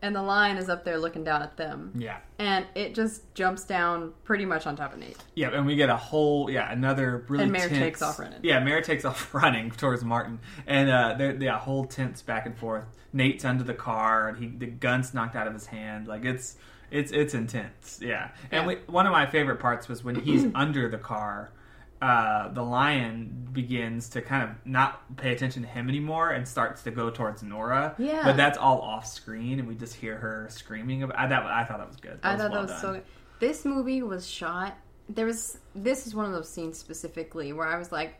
and 0.00 0.14
the 0.14 0.22
lion 0.22 0.56
is 0.56 0.68
up 0.70 0.84
there 0.84 0.96
looking 0.96 1.24
down 1.24 1.42
at 1.42 1.56
them. 1.56 1.92
Yeah. 1.98 2.18
And 2.38 2.64
it 2.74 2.94
just 2.94 3.34
jumps 3.34 3.64
down 3.64 4.12
pretty 4.24 4.46
much 4.46 4.66
on 4.66 4.76
top 4.76 4.92
of 4.94 5.00
Nate. 5.00 5.18
Yeah, 5.34 5.50
and 5.50 5.66
we 5.66 5.74
get 5.76 5.90
a 5.90 5.96
whole 5.96 6.48
yeah 6.50 6.70
another 6.72 7.24
really 7.28 7.44
And 7.44 7.52
Mare 7.52 7.68
tense, 7.68 7.78
takes 7.78 8.02
off 8.02 8.18
running. 8.18 8.38
Yeah, 8.42 8.60
Mare 8.60 8.80
takes 8.80 9.04
off 9.10 9.34
running 9.34 9.70
towards 9.72 10.04
Martin, 10.04 10.38
and 10.66 10.88
uh, 10.88 11.14
they're 11.18 11.34
yeah 11.42 11.58
whole 11.58 11.84
tense 11.84 12.22
back 12.22 12.46
and 12.46 12.56
forth. 12.56 12.84
Nate's 13.12 13.44
under 13.44 13.64
the 13.64 13.74
car, 13.74 14.28
and 14.28 14.38
he 14.38 14.46
the 14.46 14.66
gun's 14.66 15.12
knocked 15.12 15.34
out 15.36 15.46
of 15.48 15.52
his 15.52 15.66
hand. 15.66 16.06
Like 16.06 16.24
it's 16.24 16.56
it's 16.92 17.10
it's 17.12 17.34
intense. 17.34 17.98
Yeah, 18.00 18.30
and 18.52 18.62
Yeah. 18.62 18.66
We, 18.66 18.74
one 18.86 19.06
of 19.06 19.12
my 19.12 19.26
favorite 19.26 19.58
parts 19.58 19.88
was 19.88 20.02
when 20.04 20.14
he's 20.14 20.46
under 20.54 20.88
the 20.88 20.98
car. 20.98 21.50
Uh, 22.00 22.48
the 22.52 22.62
lion 22.62 23.48
begins 23.52 24.08
to 24.10 24.22
kind 24.22 24.48
of 24.48 24.56
not 24.64 25.16
pay 25.16 25.32
attention 25.32 25.62
to 25.62 25.68
him 25.68 25.88
anymore 25.88 26.30
and 26.30 26.48
starts 26.48 26.82
to 26.84 26.90
go 26.90 27.10
towards 27.10 27.42
Nora. 27.42 27.94
Yeah. 27.98 28.22
but 28.24 28.36
that's 28.36 28.56
all 28.56 28.80
off 28.80 29.06
screen, 29.06 29.58
and 29.58 29.68
we 29.68 29.74
just 29.74 29.94
hear 29.94 30.16
her 30.16 30.46
screaming. 30.50 31.02
About, 31.02 31.18
I, 31.18 31.26
that, 31.26 31.44
I 31.44 31.64
thought 31.64 31.78
that 31.78 31.88
was 31.88 31.96
good. 31.96 32.18
I 32.22 32.36
thought 32.36 32.50
well 32.52 32.62
that 32.62 32.62
was 32.62 32.70
done. 32.70 32.80
so 32.80 32.92
good. 32.94 33.04
This 33.40 33.64
movie 33.64 34.02
was 34.02 34.26
shot. 34.26 34.78
There 35.08 35.26
was. 35.26 35.58
This 35.74 36.06
is 36.06 36.14
one 36.14 36.24
of 36.26 36.32
those 36.32 36.48
scenes 36.48 36.78
specifically 36.78 37.52
where 37.52 37.66
I 37.66 37.76
was 37.78 37.90
like, 37.90 38.14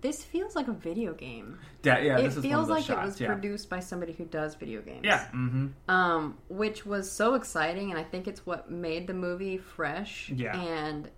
"This 0.00 0.22
feels 0.24 0.56
like 0.56 0.68
a 0.68 0.72
video 0.72 1.14
game." 1.14 1.58
Yeah, 1.84 1.98
yeah, 2.00 2.18
it 2.18 2.22
this 2.22 2.36
is 2.36 2.36
one 2.38 2.42
feels 2.42 2.68
like 2.68 2.84
shots, 2.84 3.00
it 3.00 3.04
was 3.04 3.20
yeah. 3.20 3.26
produced 3.28 3.70
by 3.70 3.80
somebody 3.80 4.12
who 4.12 4.24
does 4.24 4.56
video 4.56 4.82
games. 4.82 5.04
Yeah. 5.04 5.24
Mm-hmm. 5.26 5.68
Um, 5.88 6.38
which 6.48 6.84
was 6.84 7.10
so 7.10 7.34
exciting, 7.34 7.90
and 7.90 7.98
I 7.98 8.04
think 8.04 8.26
it's 8.28 8.44
what 8.44 8.70
made 8.70 9.06
the 9.06 9.14
movie 9.14 9.58
fresh 9.58 10.30
Yeah. 10.34 10.58
and 10.58 11.08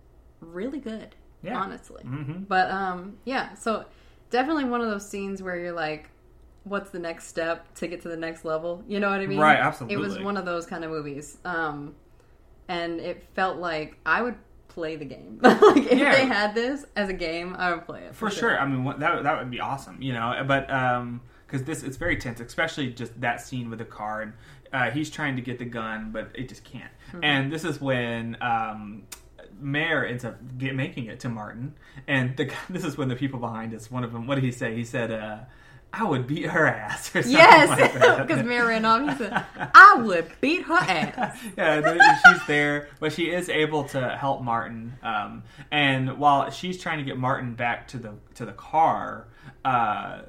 really 0.40 0.78
good. 0.80 1.14
Yeah. 1.44 1.58
Honestly, 1.60 2.02
Mm-hmm. 2.04 2.44
but 2.44 2.70
um, 2.70 3.16
yeah. 3.24 3.54
So 3.54 3.84
definitely 4.30 4.64
one 4.64 4.80
of 4.80 4.88
those 4.90 5.08
scenes 5.08 5.42
where 5.42 5.56
you're 5.56 5.72
like, 5.72 6.08
"What's 6.64 6.90
the 6.90 6.98
next 6.98 7.26
step 7.28 7.72
to 7.76 7.86
get 7.86 8.02
to 8.02 8.08
the 8.08 8.16
next 8.16 8.44
level?" 8.44 8.82
You 8.88 9.00
know 9.00 9.10
what 9.10 9.20
I 9.20 9.26
mean? 9.26 9.38
Right, 9.38 9.58
absolutely. 9.58 9.94
It 9.94 9.98
was 9.98 10.18
one 10.18 10.36
of 10.36 10.44
those 10.44 10.66
kind 10.66 10.84
of 10.84 10.90
movies. 10.90 11.38
Um, 11.44 11.94
and 12.68 12.98
it 13.00 13.22
felt 13.34 13.58
like 13.58 13.98
I 14.06 14.22
would 14.22 14.36
play 14.68 14.96
the 14.96 15.04
game. 15.04 15.38
like 15.42 15.76
if 15.84 15.98
Yeah. 15.98 16.12
they 16.14 16.26
had 16.26 16.54
this 16.54 16.84
as 16.96 17.08
a 17.08 17.12
game, 17.12 17.54
I 17.58 17.72
would 17.72 17.84
play 17.86 18.00
it 18.04 18.14
For 18.14 18.30
sure. 18.30 18.58
I 18.58 18.66
mean, 18.66 18.84
that 18.98 19.22
that 19.22 19.38
would 19.38 19.50
be 19.50 19.60
awesome, 19.60 20.00
you 20.00 20.12
know. 20.14 20.42
But 20.46 20.70
um, 20.72 21.20
because 21.46 21.62
this 21.64 21.82
it's 21.82 21.96
very 21.98 22.16
tense, 22.16 22.40
especially 22.40 22.90
just 22.90 23.20
that 23.20 23.40
scene 23.40 23.68
with 23.70 23.78
the 23.78 23.84
car, 23.84 24.22
and 24.22 24.32
uh, 24.72 24.90
he's 24.90 25.10
trying 25.10 25.36
to 25.36 25.42
get 25.42 25.58
the 25.58 25.64
gun, 25.64 26.10
but 26.10 26.30
it 26.34 26.48
just 26.48 26.64
can't. 26.64 26.90
Mm-hmm. 27.08 27.22
And 27.22 27.52
this 27.52 27.64
is 27.64 27.80
when 27.80 28.36
um, 28.40 29.04
Mare 29.60 30.06
ends 30.06 30.24
up 30.24 30.36
get, 30.58 30.74
making 30.74 31.06
it 31.06 31.20
to 31.20 31.28
Martin, 31.28 31.74
and 32.06 32.36
the 32.36 32.50
this 32.70 32.84
is 32.84 32.96
when 32.98 33.08
the 33.08 33.16
people 33.16 33.38
behind 33.40 33.74
us, 33.74 33.90
one 33.90 34.04
of 34.04 34.12
them, 34.12 34.26
what 34.26 34.36
did 34.36 34.44
he 34.44 34.52
say? 34.52 34.74
He 34.74 34.84
said, 34.84 35.10
uh, 35.10 35.38
"I 35.92 36.04
would 36.04 36.26
beat 36.26 36.46
her 36.46 36.66
ass." 36.66 37.08
Or 37.14 37.22
something 37.22 37.32
Yes, 37.32 37.68
like 37.68 37.92
that. 37.94 38.26
because 38.26 38.44
Mary 38.44 38.66
ran 38.68 38.84
off. 38.84 39.10
He 39.18 39.24
said, 39.24 39.44
"I 39.74 39.94
would 40.02 40.30
beat 40.40 40.62
her 40.62 40.74
ass." 40.74 41.38
yeah, 41.56 42.14
she's 42.26 42.46
there, 42.46 42.88
but 43.00 43.12
she 43.12 43.30
is 43.30 43.48
able 43.48 43.84
to 43.88 44.08
help 44.16 44.42
Martin. 44.42 44.94
Um, 45.02 45.42
and 45.70 46.18
while 46.18 46.50
she's 46.50 46.78
trying 46.80 46.98
to 46.98 47.04
get 47.04 47.16
Martin 47.18 47.54
back 47.54 47.88
to 47.88 47.98
the 47.98 48.14
to 48.34 48.44
the 48.44 48.52
car, 48.52 49.28
uh, 49.64 50.22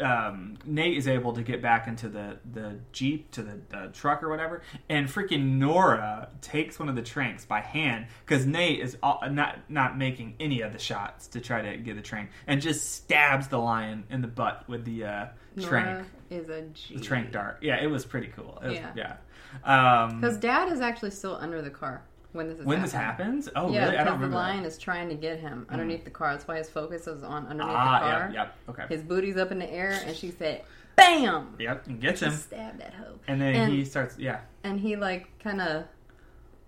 um, 0.00 0.56
Nate 0.64 0.96
is 0.96 1.06
able 1.08 1.32
to 1.34 1.42
get 1.42 1.62
back 1.62 1.86
into 1.88 2.08
the 2.08 2.38
the 2.52 2.78
jeep 2.92 3.30
to 3.32 3.42
the, 3.42 3.60
the 3.70 3.90
truck 3.92 4.22
or 4.22 4.28
whatever, 4.28 4.62
and 4.88 5.08
freaking 5.08 5.58
Nora 5.58 6.28
takes 6.40 6.78
one 6.78 6.88
of 6.88 6.96
the 6.96 7.02
tranks 7.02 7.44
by 7.44 7.60
hand 7.60 8.06
because 8.26 8.46
Nate 8.46 8.80
is 8.80 8.96
all, 9.02 9.20
not 9.30 9.58
not 9.68 9.96
making 9.98 10.34
any 10.40 10.60
of 10.62 10.72
the 10.72 10.78
shots 10.78 11.28
to 11.28 11.40
try 11.40 11.62
to 11.62 11.76
get 11.78 11.96
the 11.96 12.02
trank, 12.02 12.30
and 12.46 12.60
just 12.60 12.94
stabs 12.94 13.48
the 13.48 13.58
lion 13.58 14.04
in 14.10 14.20
the 14.22 14.28
butt 14.28 14.68
with 14.68 14.84
the 14.84 15.04
uh, 15.04 15.26
trank. 15.60 15.86
Nora 15.86 16.06
is 16.30 16.48
a 16.48 16.62
G. 16.62 16.96
The 16.96 17.00
trank 17.02 17.32
dart. 17.32 17.58
Yeah, 17.62 17.82
it 17.82 17.86
was 17.88 18.04
pretty 18.04 18.28
cool. 18.28 18.58
It 18.62 18.68
was- 18.68 18.76
Yeah. 18.78 18.92
yeah. 18.96 20.02
Um, 20.02 20.20
Because 20.20 20.36
Dad 20.38 20.72
is 20.72 20.80
actually 20.80 21.12
still 21.12 21.36
under 21.36 21.62
the 21.62 21.70
car 21.70 22.02
when 22.34 22.48
this 22.48 22.58
is 22.58 22.66
when 22.66 22.82
this 22.82 22.92
happens? 22.92 23.48
Oh, 23.56 23.70
yeah, 23.72 23.84
really? 23.86 23.96
I 23.98 24.04
don't 24.04 24.18
because 24.18 24.30
the 24.30 24.36
lion 24.36 24.62
that. 24.62 24.68
is 24.68 24.78
trying 24.78 25.08
to 25.08 25.14
get 25.14 25.38
him 25.38 25.66
underneath 25.70 26.04
the 26.04 26.10
car. 26.10 26.32
That's 26.32 26.46
why 26.46 26.58
his 26.58 26.68
focus 26.68 27.06
is 27.06 27.22
on 27.22 27.46
underneath 27.46 27.74
Ah, 27.74 27.98
the 28.00 28.04
car. 28.06 28.20
yep, 28.20 28.34
yep, 28.34 28.56
okay. 28.68 28.84
His 28.94 29.02
booty's 29.02 29.36
up 29.36 29.52
in 29.52 29.58
the 29.58 29.70
air, 29.72 29.98
and 30.04 30.16
she 30.16 30.30
said, 30.32 30.62
"Bam!" 30.96 31.54
Yep, 31.58 31.86
and 31.86 32.00
gets 32.00 32.20
him. 32.22 32.32
Stab 32.32 32.78
that 32.78 32.94
hoe. 32.94 33.18
And 33.28 33.40
then 33.40 33.54
and- 33.54 33.72
he 33.72 33.84
starts, 33.84 34.18
yeah. 34.18 34.40
and 34.64 34.78
he 34.80 34.96
like 34.96 35.28
kind 35.38 35.60
of, 35.60 35.84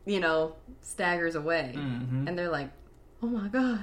you 0.05 0.21
know, 0.21 0.55
staggers 0.83 1.35
away, 1.35 1.73
Mhm. 1.77 2.29
and 2.29 2.39
they're 2.39 2.51
like, 2.51 2.71
"Oh 3.23 3.27
my 3.27 3.49
god, 3.49 3.81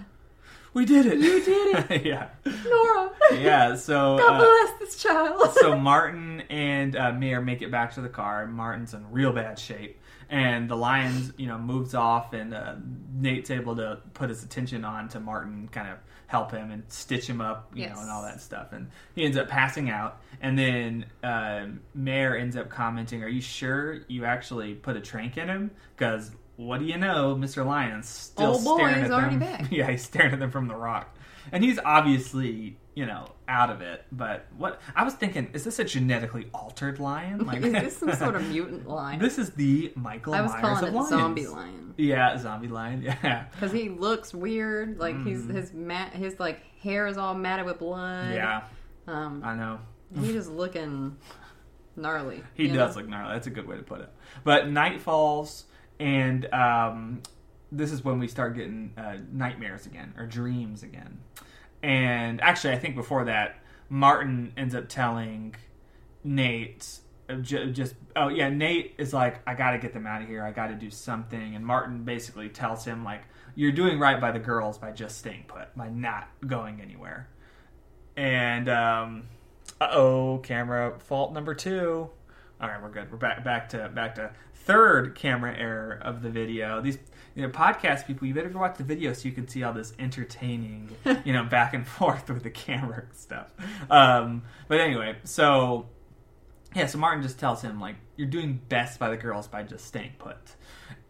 We 0.76 0.86
did 0.86 1.06
it. 1.06 1.20
You 1.20 1.44
did 1.44 1.92
it. 1.92 2.06
yeah. 2.06 2.30
Nora! 2.46 3.12
Yeah, 3.34 3.76
so. 3.76 4.18
God 4.20 4.42
uh, 4.42 4.46
bless 4.46 4.80
this 4.80 5.04
child." 5.04 5.52
so 5.56 5.78
Martin 5.78 6.42
and 6.50 6.96
uh, 6.96 7.12
Mare 7.12 7.42
make 7.42 7.62
it 7.62 7.70
back 7.70 7.94
to 7.94 8.02
the 8.02 8.10
car. 8.10 8.48
Martin's 8.48 8.94
in 8.96 9.12
real 9.12 9.32
bad 9.32 9.60
shape, 9.60 10.00
and 10.34 10.68
the 10.68 10.76
Lions, 10.76 11.32
you 11.38 11.46
know, 11.48 11.60
moves 11.60 11.94
off, 11.94 12.34
and 12.34 12.54
uh, 12.56 12.76
Nate's 13.14 13.52
able 13.52 13.76
to 13.76 14.00
put 14.16 14.30
his 14.30 14.44
attention 14.44 14.84
on 14.84 15.08
to 15.10 15.20
Martin, 15.20 15.70
kind 15.72 15.88
of 15.90 16.00
help 16.26 16.50
him 16.52 16.72
and 16.72 16.84
stitch 16.88 17.28
him 17.28 17.40
up, 17.40 17.70
you 17.76 17.88
know, 17.88 18.00
and 18.00 18.10
all 18.10 18.24
that 18.24 18.42
stuff. 18.42 18.72
And 18.72 18.90
he 19.14 19.24
ends 19.26 19.38
up 19.38 19.48
passing 19.48 19.92
out, 19.92 20.20
and 20.42 20.58
then 20.58 21.06
uh, 21.24 21.68
Mare 21.94 22.36
ends 22.38 22.58
up 22.58 22.70
commenting, 22.70 23.24
"Are 23.24 23.28
you 23.28 23.42
sure 23.42 24.00
you 24.08 24.26
actually 24.26 24.74
put 24.74 24.96
a 24.98 25.02
trank 25.02 25.38
in 25.38 25.48
him? 25.48 25.72
Because." 25.96 26.32
What 26.56 26.78
do 26.82 26.86
you 26.86 27.00
know? 27.00 27.36
Mr. 27.36 27.66
Lion's 27.66 28.08
still 28.08 28.58
Oh, 28.58 28.64
boy, 28.64 28.78
staring 28.78 28.96
he's 29.02 29.06
at 29.06 29.12
already 29.12 29.38
them. 29.38 29.58
back. 29.58 29.72
Yeah, 29.72 29.90
he's 29.90 30.04
staring 30.04 30.34
at 30.34 30.40
them 30.40 30.52
from 30.52 30.68
the 30.68 30.76
rock, 30.76 31.18
and 31.52 31.64
he's 31.64 31.80
obviously, 31.84 32.78
you 32.96 33.06
know, 33.06 33.26
out 33.48 33.70
of 33.70 33.82
it. 33.82 34.06
But 34.12 34.46
what 34.58 34.80
I 34.96 35.04
was 35.04 35.14
thinking 35.16 35.50
is 35.54 35.64
this 35.64 35.80
a 35.80 35.84
genetically 35.84 36.50
altered 36.54 37.00
lion? 37.00 37.46
Like, 37.46 37.62
is 37.64 37.72
this 37.74 37.98
some 37.98 38.14
sort 38.14 38.36
of 38.36 38.48
mutant 38.50 38.88
lion? 38.88 39.20
this 39.20 39.38
is 39.38 39.52
the 39.52 39.92
Michael 39.96 40.34
I 40.36 40.42
was 40.42 40.52
Myers 40.52 40.62
calling 40.62 40.86
it 40.86 40.94
lions. 40.94 41.10
zombie 41.10 41.48
lion 41.48 41.94
Yeah, 41.98 42.38
zombie 42.38 42.68
lion. 42.68 43.02
Yeah, 43.24 43.46
because 43.52 43.72
he 43.72 43.90
looks 43.90 44.34
weird. 44.34 44.98
Like 45.00 45.22
he's 45.24 45.46
his 45.48 45.74
mat, 45.74 46.14
his 46.14 46.40
like 46.40 46.62
hair 46.82 47.08
is 47.08 47.18
all 47.18 47.34
matted 47.34 47.66
with 47.66 47.80
blood. 47.80 48.32
Mm. 48.32 48.36
yeah, 48.36 48.62
Um, 49.08 49.42
I 49.44 49.56
know. 49.56 49.80
he's 50.20 50.34
just 50.34 50.50
looking 50.52 51.18
gnarly. 51.96 52.44
He 52.56 52.68
does 52.68 52.96
know? 52.96 53.02
look 53.02 53.10
gnarly. 53.10 53.34
That's 53.34 53.48
a 53.48 53.52
good 53.52 53.68
way 53.68 53.78
to 53.78 53.84
put 53.84 54.02
it. 54.02 54.10
But 54.44 54.70
night 54.70 55.02
falls, 55.02 55.66
and 56.00 56.52
um, 56.54 57.22
this 57.72 57.92
is 57.92 58.04
when 58.04 58.20
we 58.20 58.28
start 58.28 58.56
getting 58.56 58.94
uh, 58.98 59.18
nightmares 59.32 59.86
again 59.86 60.14
or 60.18 60.26
dreams 60.26 60.84
again. 60.84 61.20
And 61.84 62.42
actually, 62.42 62.74
I 62.74 62.80
think 62.80 62.96
before 62.96 63.26
that, 63.26 63.58
Martin 63.90 64.54
ends 64.56 64.74
up 64.74 64.88
telling 64.88 65.56
Nate. 66.24 67.00
uh, 67.30 67.36
Just 67.36 67.96
oh 68.16 68.30
yeah, 68.30 68.50
Nate 68.50 68.96
is 68.98 69.14
like, 69.14 69.42
I 69.46 69.54
got 69.54 69.72
to 69.72 69.78
get 69.78 69.94
them 69.94 70.08
out 70.08 70.22
of 70.22 70.28
here. 70.30 70.44
I 70.44 70.52
got 70.52 70.68
to 70.68 70.76
do 70.76 70.90
something. 70.90 71.56
And 71.56 71.66
Martin 71.66 72.04
basically 72.04 72.48
tells 72.48 72.86
him 72.86 73.04
like, 73.04 73.24
you're 73.56 73.74
doing 73.74 74.00
right 74.00 74.20
by 74.20 74.32
the 74.32 74.40
girls 74.40 74.78
by 74.78 74.92
just 74.92 75.18
staying 75.18 75.44
put, 75.48 75.76
by 75.76 75.90
not 75.90 76.28
going 76.48 76.82
anywhere. 76.82 77.28
And 78.16 78.70
um, 78.70 79.24
uh 79.82 79.90
oh, 79.92 80.40
camera 80.42 80.98
fault 81.00 81.34
number 81.34 81.54
two. 81.54 82.10
All 82.62 82.70
right, 82.70 82.82
we're 82.82 82.90
good. 82.92 83.12
We're 83.12 83.18
back 83.18 83.44
back 83.44 83.70
to 83.70 83.90
back 83.90 84.16
to 84.16 84.32
third 84.56 85.16
camera 85.16 85.54
error 85.58 86.00
of 86.02 86.22
the 86.22 86.30
video. 86.30 86.80
These 86.80 86.98
you 87.36 87.42
know, 87.42 87.50
podcast 87.50 88.06
people, 88.06 88.28
you 88.28 88.34
better 88.34 88.50
go 88.50 88.60
watch 88.60 88.78
the 88.78 88.84
video 88.84 89.14
so 89.14 89.28
you 89.28 89.34
can 89.34 89.48
see 89.48 89.64
all 89.64 89.74
this 89.74 89.94
entertaining, 89.98 90.90
you 91.26 91.34
know, 91.34 91.44
back 91.44 91.74
and 91.74 91.88
forth 91.88 92.30
with 92.30 92.44
the 92.44 92.52
camera 92.52 93.04
stuff. 93.14 93.52
Um, 93.90 94.44
but 94.68 94.80
anyway, 94.80 95.18
so 95.24 95.88
yeah, 96.76 96.88
so 96.88 96.98
Martin 96.98 97.24
just 97.24 97.40
tells 97.40 97.62
him 97.62 97.80
like 97.80 97.96
you're 98.18 98.28
doing 98.28 98.60
best 98.70 99.00
by 99.00 99.10
the 99.10 99.18
girls 99.18 99.48
by 99.48 99.64
just 99.64 99.86
staying 99.86 100.14
put, 100.18 100.38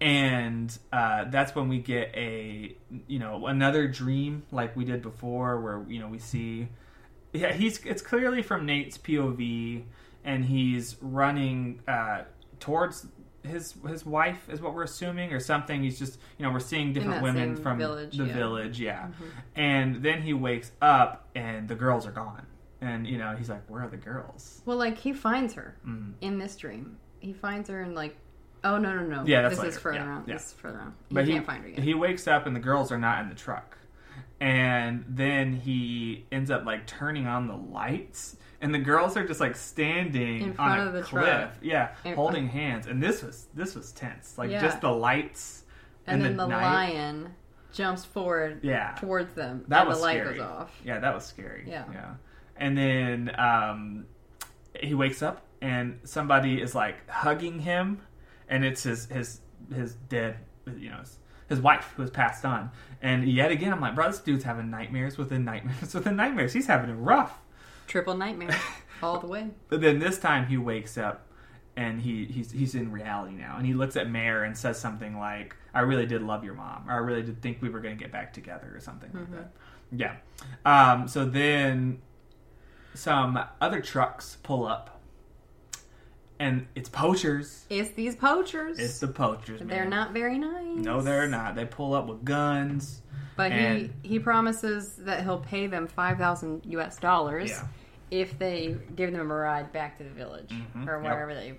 and 0.02 0.78
uh, 0.92 1.26
that's 1.26 1.56
when 1.56 1.70
we 1.70 1.80
get 1.80 2.14
a 2.16 2.76
you 3.08 3.20
know 3.20 3.48
another 3.48 3.88
dream 3.88 4.44
like 4.52 4.76
we 4.76 4.86
did 4.86 5.02
before, 5.02 5.60
where 5.60 5.86
you 5.88 6.00
know 6.00 6.08
we 6.08 6.20
see 6.20 6.68
yeah 7.32 7.54
he's 7.54 7.84
it's 7.86 8.02
clearly 8.02 8.42
from 8.42 8.66
Nate's 8.66 8.98
POV, 8.98 9.84
and 10.24 10.46
he's 10.46 10.98
running 11.02 11.82
uh, 11.88 12.24
towards 12.60 13.08
his 13.44 13.76
his 13.88 14.06
wife 14.06 14.48
is 14.50 14.62
what 14.62 14.74
we're 14.74 14.84
assuming 14.84 15.34
or 15.34 15.40
something. 15.40 15.84
He's 15.84 16.00
just 16.00 16.20
you 16.38 16.46
know 16.46 16.52
we're 16.52 16.60
seeing 16.60 16.94
different 16.94 17.22
women 17.22 17.56
from 17.56 17.78
village, 17.78 18.18
the 18.18 18.24
yeah. 18.24 18.30
Mm-hmm. 18.30 18.40
village, 18.40 18.80
yeah, 18.80 19.08
and 19.56 20.02
then 20.02 20.22
he 20.22 20.34
wakes 20.34 20.72
up 20.82 21.28
and 21.36 21.68
the 21.68 21.76
girls 21.76 22.06
are 22.08 22.12
gone. 22.12 22.46
And 22.82 23.08
you 23.08 23.18
know 23.18 23.36
he's 23.38 23.50
like, 23.50 23.70
"Where 23.70 23.82
are 23.84 23.88
the 23.90 23.98
girls?" 23.98 24.62
Well, 24.66 24.78
like 24.78 24.98
he 24.98 25.14
finds 25.14 25.54
her 25.54 25.76
Mm. 25.88 26.14
in 26.22 26.38
this 26.38 26.56
dream. 26.58 26.98
He 27.20 27.32
finds 27.34 27.70
her 27.70 27.82
and 27.82 27.96
like, 27.96 28.18
oh 28.66 28.78
no 28.78 28.94
no 28.94 29.04
no. 29.04 29.24
Yeah, 29.26 29.44
that's 29.44 29.58
this 29.60 29.76
is 29.76 29.80
further 29.80 30.00
Yeah, 30.00 30.16
on. 30.16 30.24
yeah. 30.28 30.34
This 30.34 30.48
is 30.48 30.54
further 30.54 30.80
on. 30.80 30.94
He 31.10 31.16
But 31.16 31.26
can't 31.26 31.46
find 31.46 31.64
her 31.64 31.70
yet. 31.70 31.80
He 31.80 31.94
wakes 31.94 32.28
up 32.28 32.46
and 32.46 32.54
the 32.56 32.60
girls 32.60 32.92
are 32.92 32.98
not 32.98 33.22
in 33.24 33.30
the 33.30 33.36
truck. 33.36 33.78
And 34.42 35.06
then 35.08 35.54
he 35.54 36.26
ends 36.32 36.52
up 36.52 36.66
like 36.66 36.86
turning 36.86 37.28
on 37.28 37.48
the 37.48 37.56
lights 37.56 38.36
and 38.64 38.74
the 38.74 38.80
girls 38.80 39.16
are 39.18 39.28
just 39.28 39.40
like 39.40 39.56
standing 39.56 40.42
In 40.42 40.56
on 40.58 40.80
a 40.80 40.86
of 40.88 40.94
the 40.94 41.02
cliff. 41.04 41.24
truck. 41.26 41.52
Yeah, 41.62 41.90
And- 42.06 42.16
holding 42.16 42.48
hands. 42.48 42.88
And 42.88 43.02
this 43.04 43.22
was 43.22 43.48
this 43.54 43.76
was 43.76 43.92
tense. 43.92 44.38
Like 44.38 44.50
Yeah. 44.50 44.62
just 44.62 44.82
the 44.82 44.90
lights 44.92 45.64
and 46.08 46.16
and 46.18 46.26
then 46.26 46.38
the, 46.38 46.48
night. 46.48 46.64
lion 46.94 47.36
jumps 47.72 48.04
forward 48.06 48.60
Yeah. 48.64 48.96
towards 48.96 49.34
them. 49.34 49.66
That 49.68 49.82
and 49.82 49.90
was 49.90 49.98
the 50.00 50.04
light 50.06 50.20
scary. 50.22 50.38
goes 50.38 50.44
off. 50.46 50.82
Yeah, 50.84 51.00
that 51.00 51.14
was 51.14 51.26
scary. 51.26 51.66
Yeah. 51.68 51.84
Yeah. 51.94 52.14
And 52.58 52.78
then 52.78 53.32
um 53.38 54.06
he 54.80 54.94
wakes 54.96 55.22
up 55.22 55.42
and 55.62 56.00
somebody 56.04 56.62
is 56.62 56.74
like 56.74 57.08
hugging 57.10 57.60
him 57.60 58.02
and 58.50 58.66
it's 58.66 58.84
his 58.84 59.06
his 59.08 59.42
his 59.74 59.96
dead 60.10 60.38
you 60.78 60.90
know 60.90 60.98
his, 61.00 61.20
his 61.50 61.60
wife 61.62 61.94
who 61.96 62.02
has 62.04 62.12
passed 62.12 62.46
on. 62.46 62.72
And 63.02 63.28
yet 63.28 63.52
again 63.52 63.74
I'm 63.74 63.82
like, 63.82 63.96
bro, 63.96 64.08
this 64.08 64.20
dude's 64.20 64.44
having 64.46 64.70
nightmares 64.70 65.18
within 65.18 65.44
nightmares 65.44 65.94
within 66.00 66.16
nightmares. 66.16 66.54
He's 66.54 66.68
having 66.68 66.90
it 66.90 66.94
rough. 66.94 67.40
Triple 67.88 68.16
nightmare 68.16 68.60
all 69.02 69.20
the 69.20 69.28
way. 69.28 69.50
But 69.70 69.82
then 69.82 70.00
this 70.00 70.18
time 70.18 70.48
he 70.48 70.58
wakes 70.58 70.98
up 70.98 71.28
and 71.76 72.02
he 72.02 72.26
he's 72.26 72.52
he's 72.52 72.76
in 72.76 72.92
reality 72.92 73.36
now 73.36 73.56
and 73.58 73.66
he 73.66 73.74
looks 73.74 73.96
at 73.96 74.10
Mare 74.10 74.44
and 74.44 74.58
says 74.58 74.80
something 74.80 75.18
like, 75.18 75.56
I 75.74 75.82
really 75.82 76.06
did 76.06 76.22
love 76.22 76.44
your 76.44 76.54
mom, 76.54 76.86
or 76.88 76.94
I 76.94 76.98
really 76.98 77.24
did 77.24 77.42
think 77.42 77.62
we 77.62 77.70
were 77.70 77.80
gonna 77.80 77.96
get 77.96 78.12
back 78.12 78.34
together 78.34 78.72
or 78.74 78.80
something 78.80 79.10
like 79.14 79.32
that. 79.32 79.52
Yeah. 79.92 80.16
Um, 80.66 81.08
so 81.08 81.26
then 81.26 82.02
some 82.94 83.40
other 83.60 83.82
trucks 83.82 84.38
pull 84.44 84.66
up 84.66 85.02
and 86.40 86.68
it's 86.76 86.90
poachers. 86.90 87.66
It's 87.70 87.92
these 87.92 88.16
poachers. 88.16 88.80
It's 88.80 89.00
the 89.00 89.08
poachers, 89.08 89.60
man. 89.62 89.70
They're 89.70 89.86
not 89.86 90.12
very 90.14 90.38
nice. 90.38 90.76
No, 90.78 91.02
they're 91.02 91.28
not. 91.28 91.56
They 91.56 91.66
pull 91.66 91.94
up 91.94 92.08
with 92.08 92.26
guns. 92.26 93.02
But 93.36 93.52
And- 93.52 93.92
he 94.04 94.10
he 94.10 94.20
promises 94.20 94.96
that 94.98 95.24
he'll 95.24 95.40
pay 95.40 95.68
them 95.68 95.88
five 95.88 96.18
thousand 96.18 96.66
U.S. 96.68 96.98
dollars 96.98 97.50
Yeah. 97.50 97.68
if 98.12 98.38
they 98.38 98.78
give 98.96 99.12
them 99.12 99.32
a 99.32 99.36
ride 99.36 99.72
back 99.72 99.98
to 99.98 100.04
the 100.04 100.10
village 100.12 100.52
Mhm. 100.52 100.88
or 100.88 101.02
Yep. 101.02 101.04
wherever 101.04 101.34
they 101.34 101.56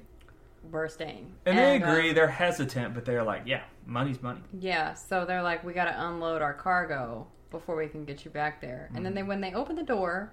were 0.70 0.88
staying. 0.88 1.32
And, 1.46 1.58
they 1.58 1.82
uh, 1.82 1.90
agree. 1.92 2.12
they're 2.12 2.26
hesitant, 2.28 2.94
but 2.94 3.04
they're 3.04 3.22
like, 3.24 3.42
yeah, 3.44 3.62
money's 3.86 4.22
money. 4.22 4.40
yeah, 4.58 4.94
so 4.94 5.24
they're 5.26 5.42
like, 5.42 5.62
we 5.62 5.72
got 5.74 5.84
to 5.86 6.06
unload 6.06 6.40
our 6.40 6.54
cargo 6.54 7.26
before 7.50 7.76
we 7.76 7.86
can 7.86 8.04
get 8.06 8.24
you 8.24 8.30
back 8.30 8.60
there. 8.60 8.86
And 8.88 8.96
Mm-hmm. 8.96 9.04
then 9.04 9.14
they 9.14 9.22
when 9.22 9.40
they 9.40 9.52
open 9.52 9.76
the 9.76 9.82
door, 9.82 10.32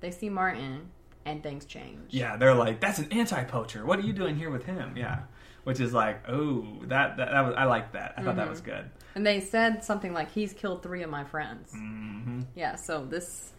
they 0.00 0.10
see 0.10 0.28
Martin, 0.30 0.90
and 1.24 1.42
things 1.42 1.64
change. 1.66 2.12
Yeah, 2.14 2.36
they're 2.36 2.54
like, 2.54 2.80
that's 2.80 2.98
an 2.98 3.12
anti-poacher. 3.12 3.84
What 3.84 3.98
are 3.98 4.02
you 4.02 4.12
doing 4.14 4.36
here 4.36 4.48
with 4.50 4.64
him? 4.64 4.96
Yeah, 4.96 5.20
which 5.64 5.78
is 5.80 5.92
like, 5.92 6.26
oh, 6.28 6.66
that 6.84 7.16
that, 7.18 7.30
that 7.30 7.40
was 7.42 7.54
I 7.56 7.64
like 7.64 7.92
that. 7.92 8.14
I 8.16 8.22
thought 8.22 8.36
that 8.36 8.48
was 8.48 8.60
good. 8.62 8.90
And 9.14 9.26
they 9.26 9.40
said 9.40 9.82
something 9.84 10.12
like, 10.12 10.30
"He's 10.30 10.52
killed 10.52 10.82
three 10.82 11.02
of 11.02 11.10
my 11.10 11.24
friends." 11.24 11.72
hmm 11.72 12.40
Yeah, 12.54 12.76
so 12.76 13.04
this 13.04 13.52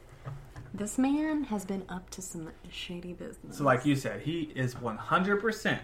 this 0.73 0.97
man 0.97 1.45
has 1.45 1.65
been 1.65 1.83
up 1.89 2.09
to 2.11 2.21
some 2.21 2.49
shady 2.71 3.13
business. 3.13 3.57
So, 3.57 3.63
like 3.63 3.85
you 3.85 3.95
said, 3.95 4.21
he 4.21 4.51
is 4.55 4.79
one 4.79 4.97
hundred 4.97 5.41
percent 5.41 5.81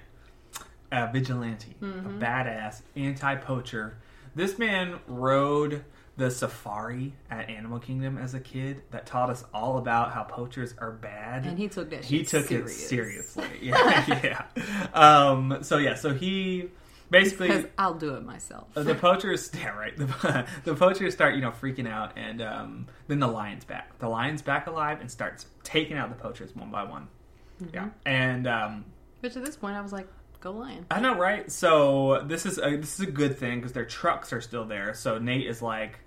a 0.92 1.12
vigilante, 1.12 1.76
a 1.82 1.86
badass 1.86 2.82
anti-poacher. 2.96 3.98
This 4.36 4.58
man 4.60 5.00
rode 5.08 5.84
the 6.18 6.30
safari 6.32 7.14
at 7.30 7.50
Animal 7.50 7.80
Kingdom 7.80 8.18
as 8.18 8.34
a 8.34 8.40
kid 8.40 8.82
that 8.92 9.06
taught 9.06 9.30
us 9.30 9.44
all 9.54 9.78
about 9.78 10.12
how 10.14 10.24
poachers 10.24 10.74
are 10.78 10.92
bad. 10.92 11.46
and 11.46 11.58
he 11.58 11.68
took 11.68 11.90
that. 11.90 12.06
he 12.06 12.24
took 12.24 12.46
serious. 12.46 12.72
it 12.72 12.88
seriously. 12.88 13.46
Yeah, 13.62 14.06
yeah. 14.54 14.90
Um, 14.94 15.58
so 15.64 15.78
yeah, 15.78 15.96
so 15.96 16.14
he 16.14 16.70
basically 17.10 17.48
because 17.48 17.66
I'll 17.78 17.94
do 17.94 18.16
it 18.16 18.26
myself. 18.26 18.74
The 18.74 18.96
poachers, 18.96 19.52
yeah, 19.58 19.70
right. 19.70 19.96
The, 19.96 20.46
the 20.64 20.76
poachers 20.76 21.14
start, 21.14 21.36
you 21.36 21.42
know, 21.42 21.52
freaking 21.52 21.88
out, 21.88 22.18
and 22.18 22.42
um, 22.42 22.88
then 23.08 23.20
the 23.20 23.28
lion's 23.28 23.66
back. 23.66 23.98
The 24.00 24.10
lion's 24.10 24.42
back 24.42 24.68
alive 24.68 25.02
and 25.02 25.10
starts 25.10 25.46
taking 25.64 25.98
out 25.98 26.10
the 26.10 26.16
poachers 26.16 26.56
one 26.56 26.72
by 26.72 26.84
one. 26.84 27.08
Mm-hmm. 27.62 27.76
Yeah, 27.76 27.90
and 28.06 28.48
um, 28.48 28.86
Which 29.22 29.36
at 29.36 29.46
this 29.46 29.56
point, 29.56 29.76
I 29.76 29.82
was 29.82 29.94
like, 29.94 30.08
"Go 30.40 30.52
lion." 30.52 30.86
I 30.92 31.00
know, 31.00 31.16
right? 31.16 31.52
So 31.52 32.24
this 32.26 32.46
is 32.46 32.58
a, 32.58 32.78
this 32.78 33.00
is 33.00 33.08
a 33.08 33.12
good 33.12 33.38
thing 33.38 33.60
because 33.60 33.74
their 33.74 33.86
trucks 33.86 34.34
are 34.34 34.42
still 34.42 34.66
there. 34.66 34.94
So 34.94 35.18
Nate 35.18 35.48
is 35.48 35.62
like, 35.62 36.00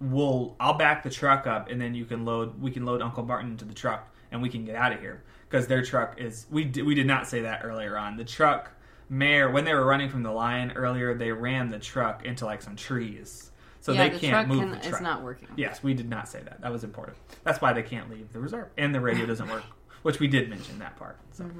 "We'll, 0.00 0.56
I'll 0.58 0.74
back 0.78 1.02
the 1.02 1.10
truck 1.10 1.46
up, 1.46 1.70
and 1.70 1.80
then 1.80 1.94
you 1.94 2.04
can 2.04 2.24
load. 2.24 2.60
We 2.60 2.70
can 2.70 2.84
load 2.84 3.02
Uncle 3.02 3.24
Martin 3.24 3.50
into 3.50 3.64
the 3.64 3.74
truck, 3.74 4.14
and 4.30 4.40
we 4.40 4.48
can 4.48 4.64
get 4.64 4.76
out 4.76 4.92
of 4.92 5.00
here." 5.00 5.22
Because 5.50 5.66
their 5.68 5.82
truck 5.82 6.18
is 6.18 6.46
we 6.50 6.64
did, 6.64 6.84
we 6.84 6.94
did 6.94 7.06
not 7.06 7.28
say 7.28 7.42
that 7.42 7.60
earlier 7.64 7.96
on. 7.96 8.16
The 8.16 8.24
truck 8.24 8.72
mayor 9.08 9.50
when 9.50 9.64
they 9.64 9.74
were 9.74 9.84
running 9.84 10.08
from 10.08 10.22
the 10.22 10.30
lion 10.30 10.72
earlier, 10.72 11.14
they 11.14 11.32
ran 11.32 11.70
the 11.70 11.78
truck 11.78 12.24
into 12.24 12.44
like 12.44 12.62
some 12.62 12.76
trees, 12.76 13.50
so 13.80 13.92
yeah, 13.92 14.04
they 14.08 14.14
the 14.14 14.18
can't 14.20 14.32
truck 14.32 14.46
move 14.48 14.58
can, 14.60 14.70
the 14.70 14.76
truck. 14.76 14.92
It's 14.92 15.00
not 15.00 15.22
working. 15.22 15.48
Yes, 15.56 15.82
we 15.82 15.94
did 15.94 16.08
not 16.08 16.28
say 16.28 16.40
that. 16.42 16.60
That 16.62 16.72
was 16.72 16.84
important. 16.84 17.16
That's 17.44 17.60
why 17.60 17.72
they 17.72 17.82
can't 17.82 18.10
leave 18.10 18.32
the 18.32 18.40
reserve, 18.40 18.68
and 18.78 18.94
the 18.94 19.00
radio 19.00 19.26
doesn't 19.26 19.48
work, 19.48 19.64
which 20.02 20.20
we 20.20 20.26
did 20.28 20.48
mention 20.48 20.78
that 20.78 20.96
part. 20.96 21.18
So, 21.32 21.50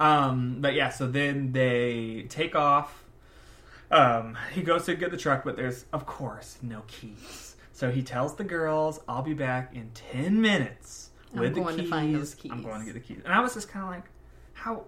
um, 0.00 0.58
but 0.60 0.74
yeah, 0.74 0.90
so 0.90 1.06
then 1.06 1.52
they 1.52 2.26
take 2.28 2.54
off. 2.54 3.04
Um, 3.90 4.38
he 4.54 4.62
goes 4.62 4.86
to 4.86 4.94
get 4.94 5.10
the 5.10 5.16
truck, 5.16 5.44
but 5.44 5.56
there's 5.56 5.84
of 5.92 6.06
course 6.06 6.58
no 6.62 6.82
keys. 6.86 7.56
So 7.72 7.90
he 7.90 8.02
tells 8.02 8.36
the 8.36 8.44
girls, 8.44 9.00
"I'll 9.08 9.22
be 9.22 9.34
back 9.34 9.74
in 9.74 9.90
ten 9.94 10.40
minutes 10.40 11.10
with 11.32 11.56
I'm 11.56 11.62
going 11.62 11.64
the 11.64 11.72
to 11.76 11.82
keys. 11.82 11.90
find 11.90 12.14
those 12.14 12.36
I'm 12.50 12.62
going 12.62 12.80
to 12.80 12.86
get 12.86 12.94
the 12.94 13.00
keys." 13.00 13.22
And 13.24 13.32
I 13.32 13.40
was 13.40 13.54
just 13.54 13.68
kind 13.68 13.84
of 13.84 13.90
like, 13.90 14.04
"How? 14.54 14.84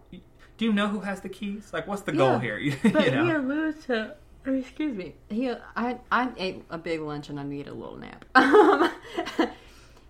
Do 0.56 0.64
you 0.64 0.72
know 0.72 0.88
who 0.88 1.00
has 1.00 1.20
the 1.20 1.28
keys? 1.28 1.70
Like, 1.72 1.86
what's 1.86 2.02
the 2.02 2.12
goal 2.12 2.38
here? 2.38 2.58
you 2.58 2.76
But 2.82 3.12
know?" 3.12 3.24
he 3.24 3.30
alludes 3.32 3.86
to. 3.86 4.14
Excuse 4.46 4.94
me. 4.94 5.14
He, 5.30 5.50
I, 5.74 5.98
I 6.12 6.30
ate 6.36 6.64
a 6.70 6.76
big 6.78 7.00
lunch 7.00 7.30
and 7.30 7.40
I 7.40 7.44
need 7.44 7.66
a 7.66 7.72
little 7.74 7.96
nap. 7.96 8.24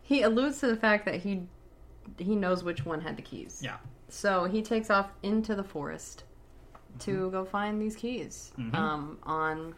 He 0.02 0.20
alludes 0.22 0.58
to 0.60 0.66
the 0.66 0.76
fact 0.76 1.06
that 1.06 1.16
he, 1.16 1.44
he 2.18 2.36
knows 2.36 2.62
which 2.62 2.84
one 2.84 3.00
had 3.00 3.16
the 3.16 3.22
keys. 3.22 3.60
yeah. 3.64 3.76
So 4.10 4.44
he 4.44 4.60
takes 4.62 4.90
off 4.90 5.10
into 5.22 5.54
the 5.54 5.64
forest 5.64 6.24
to 7.00 7.30
go 7.30 7.44
find 7.44 7.80
these 7.80 7.96
keys 7.96 8.52
Mhm. 8.58 8.74
um, 8.74 9.18
on 9.22 9.74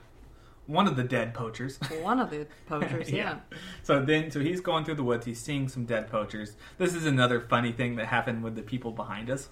One 0.66 0.88
of 0.88 0.96
the 0.96 1.04
dead 1.04 1.32
poachers. 1.32 1.78
one 2.02 2.18
of 2.18 2.30
the 2.30 2.46
poachers. 2.66 3.08
yeah. 3.10 3.38
So 3.84 4.04
then, 4.04 4.30
so 4.32 4.40
he's 4.40 4.60
going 4.60 4.84
through 4.84 4.96
the 4.96 5.04
woods. 5.04 5.24
He's 5.26 5.38
seeing 5.40 5.68
some 5.68 5.84
dead 5.84 6.10
poachers. 6.10 6.56
This 6.76 6.92
is 6.94 7.06
another 7.06 7.40
funny 7.40 7.70
thing 7.70 7.94
that 7.96 8.06
happened 8.06 8.42
with 8.42 8.56
the 8.56 8.62
people 8.62 8.90
behind 8.90 9.30
us. 9.30 9.48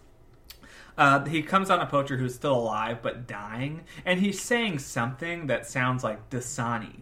Uh, 0.97 1.25
he 1.25 1.43
comes 1.43 1.71
on 1.71 1.81
a 1.81 1.87
poacher 1.87 2.17
who's 2.17 2.35
still 2.35 2.55
alive 2.55 2.99
but 3.03 3.27
dying, 3.27 3.83
and 4.05 4.21
he's 4.21 4.41
saying 4.41 4.79
something 4.79 5.49
that 5.49 5.67
sounds 5.67 6.05
like 6.05 6.31
Dasani. 6.31 7.01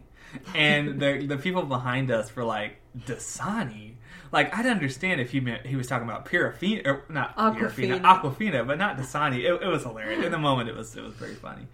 And 0.54 1.00
the 1.00 1.26
the 1.28 1.36
people 1.36 1.62
behind 1.64 2.10
us 2.10 2.34
were 2.34 2.44
like 2.44 2.76
Dasani. 2.98 3.94
Like 4.32 4.56
I'd 4.56 4.66
understand 4.66 5.20
if 5.20 5.30
he 5.32 5.40
meant 5.40 5.66
he 5.66 5.76
was 5.76 5.86
talking 5.86 6.08
about 6.08 6.24
Pirafina, 6.24 6.86
or 6.86 7.04
not 7.10 7.36
Aquafina. 7.36 8.00
Aquafina, 8.00 8.66
but 8.66 8.78
not 8.78 8.96
Dasani. 8.96 9.40
It, 9.40 9.62
it 9.62 9.68
was 9.68 9.82
hilarious. 9.82 10.24
In 10.24 10.32
the 10.32 10.38
moment, 10.50 10.70
it 10.70 10.74
was 10.74 10.96
it 10.96 11.02
was 11.02 11.14
very 11.14 11.34
funny. 11.34 11.66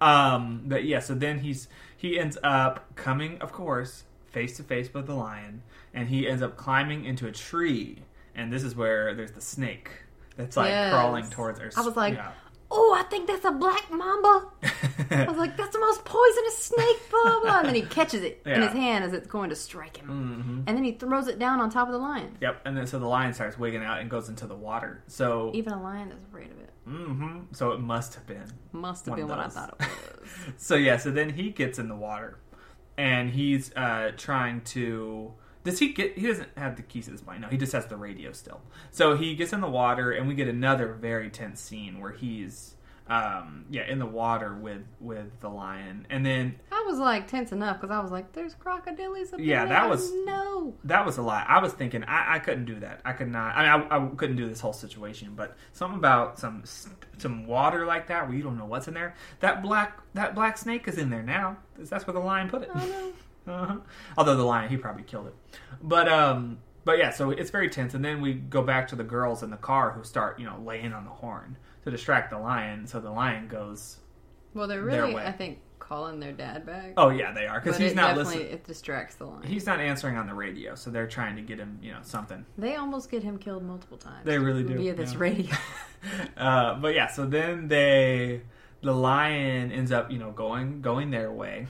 Um, 0.00 0.62
but 0.66 0.84
yeah, 0.84 1.00
so 1.00 1.14
then 1.14 1.40
he's 1.40 1.68
he 1.96 2.20
ends 2.20 2.38
up 2.44 2.94
coming, 2.94 3.38
of 3.40 3.50
course, 3.50 4.04
face 4.28 4.56
to 4.58 4.62
face 4.62 4.94
with 4.94 5.06
the 5.06 5.14
lion, 5.14 5.62
and 5.92 6.08
he 6.08 6.28
ends 6.28 6.42
up 6.42 6.56
climbing 6.56 7.04
into 7.04 7.26
a 7.26 7.32
tree. 7.32 8.02
And 8.32 8.52
this 8.52 8.62
is 8.62 8.76
where 8.76 9.12
there's 9.14 9.32
the 9.32 9.40
snake 9.40 9.90
that's 10.38 10.56
like 10.56 10.70
Yes. 10.70 10.92
crawling 10.94 11.28
towards 11.28 11.58
her. 11.60 11.70
I 11.76 11.82
was 11.82 11.96
like, 11.96 12.14
yeah. 12.14 12.30
Oh, 12.70 12.94
I 12.98 13.02
think 13.04 13.26
that's 13.26 13.46
a 13.46 13.50
black 13.50 13.90
mamba. 13.90 14.46
I 15.10 15.24
was 15.26 15.38
like, 15.38 15.56
that's 15.56 15.72
the 15.72 15.80
most 15.80 16.04
poisonous 16.04 16.58
snake, 16.64 16.98
blah, 17.10 17.22
blah, 17.22 17.40
blah. 17.40 17.58
And 17.60 17.68
then 17.68 17.74
he 17.74 17.80
catches 17.80 18.22
it 18.22 18.42
in 18.44 18.60
his 18.60 18.72
hand 18.72 19.04
as 19.04 19.14
it's 19.14 19.26
going 19.26 19.48
to 19.48 19.56
strike 19.56 19.96
him. 19.96 20.06
hmm 20.06 20.60
And 20.66 20.76
then 20.76 20.84
he 20.84 20.92
throws 20.92 21.28
it 21.28 21.38
down 21.38 21.60
on 21.60 21.70
top 21.70 21.88
of 21.88 21.92
the 21.92 21.98
lion. 21.98 22.36
Yep, 22.42 22.60
and 22.66 22.76
then 22.76 22.86
so 22.86 22.98
the 22.98 23.06
lion 23.06 23.32
starts 23.32 23.58
wigging 23.58 23.82
out 23.82 24.00
and 24.00 24.10
goes 24.10 24.28
into 24.28 24.46
the 24.46 24.54
water. 24.54 25.02
So 25.06 25.50
Even 25.54 25.72
a 25.72 25.82
lion 25.82 26.12
is 26.12 26.22
afraid 26.28 26.50
of 26.50 26.58
it. 26.58 26.70
Mm-hmm. 26.86 27.38
So 27.52 27.72
it 27.72 27.80
must 27.80 28.14
have 28.16 28.26
been. 28.26 28.44
Must 28.72 29.06
have 29.06 29.16
been 29.16 29.28
what 29.28 29.38
I 29.38 29.48
thought 29.48 29.70
it 29.80 29.86
was. 30.20 30.28
So 30.58 30.74
yeah, 30.74 30.98
so 30.98 31.10
then 31.10 31.30
he 31.30 31.48
gets 31.48 31.78
in 31.78 31.88
the 31.88 31.96
water, 31.96 32.38
and 32.98 33.30
he's 33.30 33.74
uh, 33.76 34.12
trying 34.18 34.60
to. 34.76 35.32
Does 35.70 35.78
he 35.78 35.92
get? 35.92 36.16
He 36.16 36.26
doesn't 36.26 36.48
have 36.56 36.76
the 36.76 36.82
keys 36.82 37.04
to 37.06 37.10
this 37.10 37.20
point. 37.20 37.40
No, 37.40 37.48
he 37.48 37.56
just 37.58 37.72
has 37.72 37.86
the 37.86 37.96
radio 37.96 38.32
still. 38.32 38.60
So 38.90 39.16
he 39.16 39.34
gets 39.34 39.52
in 39.52 39.60
the 39.60 39.68
water, 39.68 40.12
and 40.12 40.26
we 40.26 40.34
get 40.34 40.48
another 40.48 40.92
very 40.94 41.28
tense 41.30 41.60
scene 41.60 42.00
where 42.00 42.12
he's, 42.12 42.74
um, 43.08 43.64
yeah, 43.70 43.86
in 43.86 43.98
the 43.98 44.06
water 44.06 44.54
with 44.54 44.82
with 45.00 45.40
the 45.40 45.48
lion, 45.48 46.06
and 46.10 46.24
then 46.24 46.56
I 46.72 46.84
was 46.86 46.98
like 46.98 47.26
tense 47.26 47.52
enough 47.52 47.80
because 47.80 47.90
I 47.94 48.00
was 48.00 48.10
like, 48.10 48.32
"There's 48.32 48.54
crocodiles 48.54 49.32
up 49.32 49.40
Yeah, 49.40 49.64
in 49.64 49.68
that 49.70 49.88
was- 49.90 50.10
no. 50.24 50.74
that 50.84 51.04
was 51.06 51.16
a 51.18 51.22
lot. 51.22 51.46
I 51.48 51.58
was 51.60 51.72
thinking 51.72 52.02
I, 52.04 52.36
I 52.36 52.38
couldn't 52.38 52.64
do 52.66 52.80
that. 52.80 53.00
I 53.04 53.12
could 53.12 53.28
not. 53.28 53.56
I 53.56 53.78
mean, 53.78 53.88
I, 53.90 53.96
I 53.96 54.08
couldn't 54.16 54.36
do 54.36 54.48
this 54.48 54.60
whole 54.60 54.72
situation. 54.72 55.32
But 55.36 55.56
something 55.72 55.98
about 55.98 56.38
some 56.38 56.62
some 57.18 57.46
water 57.46 57.84
like 57.86 58.06
that 58.08 58.26
where 58.26 58.36
you 58.36 58.42
don't 58.42 58.56
know 58.58 58.64
what's 58.66 58.88
in 58.88 58.94
there. 58.94 59.14
That 59.40 59.62
black 59.62 59.98
that 60.14 60.34
black 60.34 60.56
snake 60.58 60.88
is 60.88 60.96
in 60.98 61.10
there 61.10 61.22
now. 61.22 61.56
That's 61.78 62.06
where 62.06 62.14
the 62.14 62.20
lion 62.20 62.48
put 62.48 62.62
it. 62.62 62.70
Oh 62.74 62.78
no. 62.86 63.12
Uh-huh. 63.48 63.76
Although 64.16 64.36
the 64.36 64.44
lion, 64.44 64.68
he 64.68 64.76
probably 64.76 65.04
killed 65.04 65.28
it. 65.28 65.34
But 65.82 66.08
um, 66.08 66.58
but 66.84 66.98
yeah, 66.98 67.10
so 67.10 67.30
it's 67.30 67.50
very 67.50 67.68
tense. 67.68 67.94
And 67.94 68.04
then 68.04 68.20
we 68.20 68.34
go 68.34 68.62
back 68.62 68.88
to 68.88 68.96
the 68.96 69.04
girls 69.04 69.42
in 69.42 69.50
the 69.50 69.56
car 69.56 69.92
who 69.92 70.04
start, 70.04 70.38
you 70.38 70.46
know, 70.46 70.60
laying 70.64 70.92
on 70.92 71.04
the 71.04 71.10
horn 71.10 71.56
to 71.84 71.90
distract 71.90 72.30
the 72.30 72.38
lion. 72.38 72.86
So 72.86 73.00
the 73.00 73.10
lion 73.10 73.48
goes, 73.48 73.98
Well, 74.54 74.66
they're 74.68 74.82
really. 74.82 75.16
I 75.16 75.32
think, 75.32 75.58
calling 75.88 76.20
their 76.20 76.32
dad 76.32 76.66
back. 76.66 76.92
"Oh 76.96 77.08
yeah, 77.08 77.32
they 77.32 77.46
are," 77.46 77.60
because 77.60 77.78
he's 77.78 77.94
not 77.94 78.16
listening. 78.16 78.46
it 78.46 78.64
distracts 78.64 79.16
the 79.16 79.24
line. 79.24 79.42
He's 79.42 79.66
not 79.66 79.80
answering 79.80 80.16
on 80.16 80.26
the 80.26 80.34
radio, 80.34 80.74
so 80.74 80.90
they're 80.90 81.06
trying 81.06 81.36
to 81.36 81.42
get 81.42 81.58
him, 81.58 81.78
you 81.82 81.92
know, 81.92 82.00
something. 82.02 82.44
They 82.58 82.76
almost 82.76 83.10
get 83.10 83.22
him 83.22 83.38
killed 83.38 83.64
multiple 83.64 83.96
times. 83.96 84.24
They 84.24 84.38
really 84.38 84.62
do, 84.62 84.74
via 84.74 84.94
this 84.94 85.14
yeah. 85.14 85.18
radio. 85.18 85.54
uh, 86.36 86.74
but 86.74 86.94
yeah, 86.94 87.06
so 87.06 87.24
then 87.24 87.68
they, 87.68 88.42
the 88.82 88.92
lion 88.92 89.72
ends 89.72 89.90
up, 89.90 90.10
you 90.10 90.18
know, 90.18 90.30
going 90.30 90.82
going 90.82 91.10
their 91.10 91.32
way, 91.32 91.66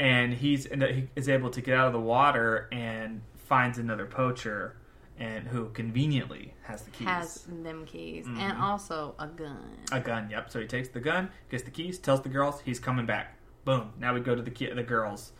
and 0.00 0.32
he's 0.34 0.66
and 0.66 0.82
he 0.82 1.08
is 1.14 1.28
able 1.28 1.50
to 1.50 1.60
get 1.60 1.76
out 1.78 1.86
of 1.86 1.92
the 1.92 2.00
water 2.00 2.68
and 2.72 3.20
finds 3.36 3.78
another 3.78 4.06
poacher, 4.06 4.76
and 5.18 5.46
who 5.48 5.68
conveniently 5.70 6.54
has 6.62 6.82
the 6.82 6.90
keys. 6.90 7.06
Has 7.06 7.46
them 7.62 7.84
keys 7.84 8.26
and 8.26 8.38
Mhm. 8.54 8.60
also 8.60 9.14
a 9.18 9.26
gun. 9.26 9.76
a 9.92 10.00
gun. 10.00 10.30
Yep. 10.30 10.50
So 10.50 10.60
he 10.60 10.66
takes 10.66 10.88
the 10.88 11.00
gun, 11.00 11.30
gets 11.50 11.62
the 11.64 11.70
keys, 11.70 11.98
tells 11.98 12.22
the 12.22 12.28
girls 12.30 12.60
he's 12.62 12.80
coming 12.80 13.06
back. 13.06 13.36
Boom. 13.64 13.92
Now 13.98 14.14
we 14.14 14.20
go 14.20 14.34
to 14.34 14.40
the 14.42 14.50
ki- 14.50 14.72
the 14.72 14.82
girls. 14.82 15.32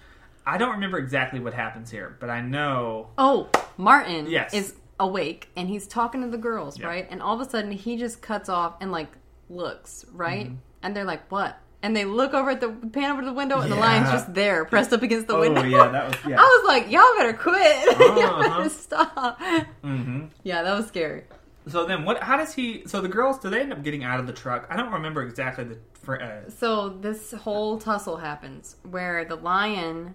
I 0.47 0.59
don't 0.59 0.73
remember 0.73 0.99
exactly 0.99 1.41
what 1.41 1.55
happens 1.55 1.91
here, 1.91 2.17
but 2.21 2.29
I 2.31 2.41
know. 2.43 3.11
Oh, 3.17 3.49
Martin 3.79 4.27
Yes. 4.27 4.53
is 4.53 4.75
awake 4.99 5.49
and 5.57 5.69
he's 5.69 5.87
talking 5.87 6.21
to 6.23 6.29
the 6.29 6.37
girls, 6.39 6.79
Yep. 6.79 6.87
right? 6.89 7.07
And 7.11 7.23
all 7.23 7.35
of 7.41 7.47
a 7.47 7.49
sudden 7.49 7.71
he 7.73 7.97
just 7.97 8.21
cuts 8.21 8.49
off 8.51 8.77
and 8.83 8.93
like 8.93 9.13
looks, 9.49 10.05
right? 10.13 10.47
Mm-hmm. 10.47 10.57
And 10.83 10.97
they're 10.97 11.05
like, 11.05 11.31
"What?" 11.31 11.57
And 11.83 11.97
they 11.97 12.05
look 12.05 12.35
over 12.35 12.51
at 12.51 12.61
the 12.61 12.69
pan 12.69 13.11
over 13.13 13.23
to 13.23 13.27
the 13.27 13.33
window 13.33 13.61
and 13.61 13.73
the 13.73 13.77
lion's 13.77 14.11
just 14.11 14.35
there, 14.35 14.67
pressed 14.67 14.93
up 14.93 15.03
against 15.03 15.29
the 15.29 15.37
window. 15.39 15.61
Oh 15.61 15.63
window. 15.63 15.79
yeah, 15.85 15.89
that 15.91 16.07
was 16.11 16.17
yeah. 16.29 16.37
I 16.39 16.43
was 16.43 16.69
like, 16.69 16.91
"Y'all 16.91 17.17
better 17.17 17.33
quit! 17.33 17.99
Y'all 17.99 18.21
Uh-huh. 18.21 18.59
better 18.59 18.69
stop!" 18.69 19.41
hmm 19.83 20.25
Yeah, 20.43 20.63
that 20.63 20.77
was 20.77 20.89
scary. 20.89 21.25
So 21.69 21.87
then, 21.87 22.05
what? 22.05 22.23
How 22.23 22.37
does 22.37 22.53
he? 22.55 22.83
So 22.87 23.01
the 23.01 23.09
girls, 23.09 23.39
do 23.39 23.49
they 23.49 23.61
end 23.61 23.73
up 23.73 23.83
getting 23.83 24.05
out 24.05 24.21
of 24.21 24.27
the 24.27 24.33
truck? 24.35 24.67
I 24.69 24.77
don't 24.77 24.93
remember 24.93 25.23
exactly 25.23 25.65
the. 25.65 25.79
Uh, 26.13 26.51
So 26.51 26.89
this 26.91 27.33
whole 27.33 27.79
tussle 27.79 28.19
happens 28.19 28.77
where 28.83 29.25
the 29.25 29.37
lion 29.37 30.15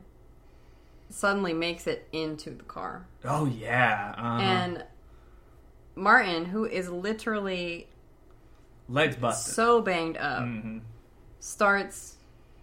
suddenly 1.09 1.53
makes 1.53 1.87
it 1.87 2.07
into 2.11 2.49
the 2.51 2.63
car. 2.63 3.07
oh 3.23 3.45
yeah, 3.45 4.13
uh 4.17 4.39
And 4.41 4.83
Martin, 5.95 6.45
who 6.45 6.65
is 6.65 6.89
literally 6.89 7.87
legs 8.89 9.15
busted. 9.15 9.53
so 9.55 9.81
banged 9.81 10.17
up, 10.17 10.43
hmm 10.43 10.79
starts 11.45 12.15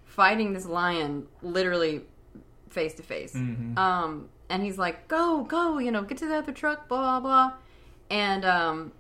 fighting 0.05 0.53
this 0.53 0.67
lion 0.67 1.27
literally 1.41 2.03
face 2.69 2.95
to 2.95 3.03
face. 3.03 3.35
Mhm. 3.35 3.79
Um, 3.79 4.29
and 4.49 4.63
he's 4.63 4.77
like, 4.77 5.07
"Go, 5.09 5.45
go! 5.45 5.79
You 5.79 5.91
know, 5.93 6.03
get 6.03 6.19
to 6.19 6.27
the 6.27 6.37
other 6.37 6.53
truck." 6.53 6.89
Blah 6.89 7.01
blah 7.01 7.21
blah. 7.21 7.53
And 8.11 8.45
um, 8.45 8.93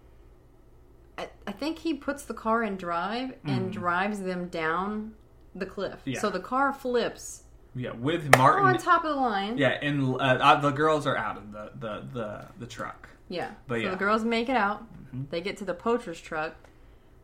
I, 1.19 1.29
I 1.47 1.53
think 1.53 1.79
he 1.81 1.93
puts 1.95 2.25
the 2.25 2.33
car 2.35 2.63
in 2.63 2.77
drive 2.77 3.35
and 3.45 3.71
drives 3.73 4.21
them 4.21 4.49
down 4.49 5.13
the 5.55 5.67
cliff. 5.67 6.01
Mm-hmm. 6.01 6.11
Yeah. 6.13 6.21
So 6.21 6.31
the 6.31 6.41
car 6.41 6.73
flips 6.73 7.43
Yeah, 7.75 7.93
with 7.93 8.35
Martin. 8.39 8.65
on 8.65 8.79
top 8.79 9.05
of 9.05 9.11
the 9.15 9.21
lion. 9.21 9.59
yeah, 9.59 9.77
and 9.83 10.15
uh, 10.15 10.19
uh, 10.19 10.61
the 10.61 10.71
girls 10.71 11.07
are 11.07 11.17
out 11.17 11.37
of 11.37 11.53
the 11.53 11.73
the 11.79 12.07
the, 12.15 12.47
the 12.61 12.67
truck. 12.67 13.09
Yeah. 13.29 13.51
But 13.67 13.75
so 13.75 13.79
yeah. 13.79 13.83
Mm-hmm. 13.87 13.91
the 13.93 13.99
girls 13.99 14.25
make 14.25 14.49
it 14.49 14.57
out. 14.57 14.85
They 15.31 15.43
get 15.43 15.59
to 15.59 15.65
the 15.67 15.75
poacher's 15.75 16.21
truck. 16.21 16.55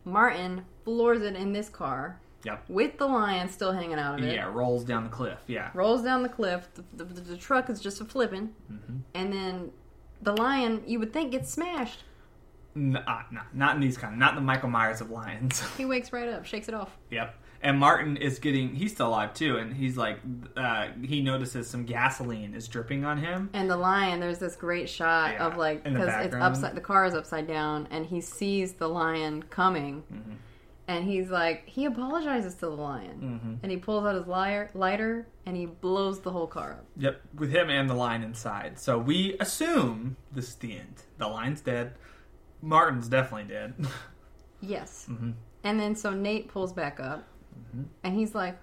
Martin 0.04 0.64
floors 0.84 1.22
it 1.22 1.36
in 1.36 1.52
this 1.54 1.68
car 1.70 2.20
Yep. 2.44 2.64
with 2.68 2.98
the 2.98 3.06
lion 3.06 3.48
still 3.48 3.72
hanging 3.72 3.98
out 3.98 4.18
of 4.18 4.24
it. 4.24 4.34
Yeah, 4.34 4.50
rolls 4.52 4.84
down 4.84 5.04
the 5.04 5.10
cliff. 5.10 5.38
Yeah. 5.48 5.70
Rolls 5.74 6.02
down 6.02 6.22
the 6.22 6.28
cliff. 6.28 6.68
The, 6.94 7.04
the, 7.04 7.20
the 7.20 7.36
truck 7.36 7.68
is 7.68 7.80
just 7.80 8.00
a 8.00 8.04
flipping. 8.04 8.54
Mm-hmm. 8.72 8.96
And 9.14 9.32
then 9.32 9.70
the 10.22 10.32
lion, 10.36 10.82
you 10.86 10.98
would 11.00 11.12
think, 11.12 11.32
gets 11.32 11.50
smashed. 11.52 12.04
N- 12.76 12.96
uh, 12.96 13.22
no, 13.32 13.40
not 13.52 13.74
in 13.74 13.80
these 13.80 13.98
kind. 13.98 14.18
Not 14.18 14.34
the 14.36 14.40
Michael 14.40 14.68
Myers 14.70 15.00
of 15.00 15.10
lions. 15.10 15.60
He 15.76 15.84
wakes 15.84 16.12
right 16.12 16.28
up, 16.28 16.46
shakes 16.46 16.68
it 16.68 16.74
off. 16.74 16.96
Yep. 17.10 17.34
And 17.60 17.76
Martin 17.76 18.16
is 18.16 18.38
getting, 18.38 18.76
he's 18.76 18.92
still 18.92 19.08
alive 19.08 19.34
too, 19.34 19.56
and 19.56 19.74
he's 19.74 19.96
like, 19.96 20.20
uh, 20.56 20.90
he 21.02 21.20
notices 21.20 21.68
some 21.68 21.84
gasoline 21.86 22.54
is 22.54 22.68
dripping 22.68 23.04
on 23.04 23.18
him. 23.18 23.50
And 23.52 23.68
the 23.68 23.76
lion, 23.76 24.20
there's 24.20 24.38
this 24.38 24.54
great 24.54 24.88
shot 24.88 25.32
Yeah, 25.32 25.44
of 25.48 25.56
like 25.56 25.82
because 25.82 26.08
it's 26.24 26.34
upside, 26.36 26.76
the 26.76 26.80
car 26.80 27.04
is 27.06 27.14
upside 27.14 27.48
down, 27.48 27.88
and 27.90 28.06
he 28.06 28.20
sees 28.20 28.74
the 28.74 28.88
lion 28.88 29.42
coming, 29.50 30.04
Mm-hmm. 30.12 30.34
And 30.88 31.04
he's 31.04 31.28
like, 31.28 31.68
he 31.68 31.84
apologizes 31.84 32.54
to 32.54 32.60
the 32.60 32.70
lion, 32.70 33.20
mm-hmm. 33.22 33.54
and 33.62 33.70
he 33.70 33.76
pulls 33.76 34.06
out 34.06 34.14
his 34.14 34.26
lighter, 34.26 34.70
lighter, 34.72 35.28
and 35.44 35.54
he 35.54 35.66
blows 35.66 36.20
the 36.20 36.32
whole 36.32 36.46
car 36.46 36.72
up. 36.72 36.86
Yep, 36.96 37.20
with 37.34 37.50
him 37.54 37.68
and 37.68 37.88
the 37.90 37.94
lion 37.94 38.22
inside. 38.22 38.78
So 38.78 38.98
we 38.98 39.36
assume 39.38 40.16
this 40.32 40.48
is 40.48 40.54
the 40.54 40.72
end. 40.72 41.02
The 41.18 41.28
lion's 41.28 41.60
dead. 41.60 41.92
Martin's 42.62 43.08
definitely 43.08 43.54
dead. 43.54 43.74
Yes. 44.60 45.06
Mm-hmm. 45.08 45.30
And 45.62 45.78
then 45.78 45.94
so 45.94 46.10
Nate 46.10 46.48
pulls 46.48 46.72
back 46.72 46.98
up, 46.98 47.22
mm-hmm. 47.56 47.84
and 48.02 48.12
he's 48.12 48.34
like, 48.34 48.58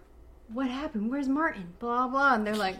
"What 0.49 0.67
happened? 0.67 1.09
Where's 1.09 1.29
Martin?" 1.29 1.73
Blah 1.79 2.09
blah. 2.09 2.33
And 2.33 2.45
they're 2.45 2.53
like, 2.53 2.75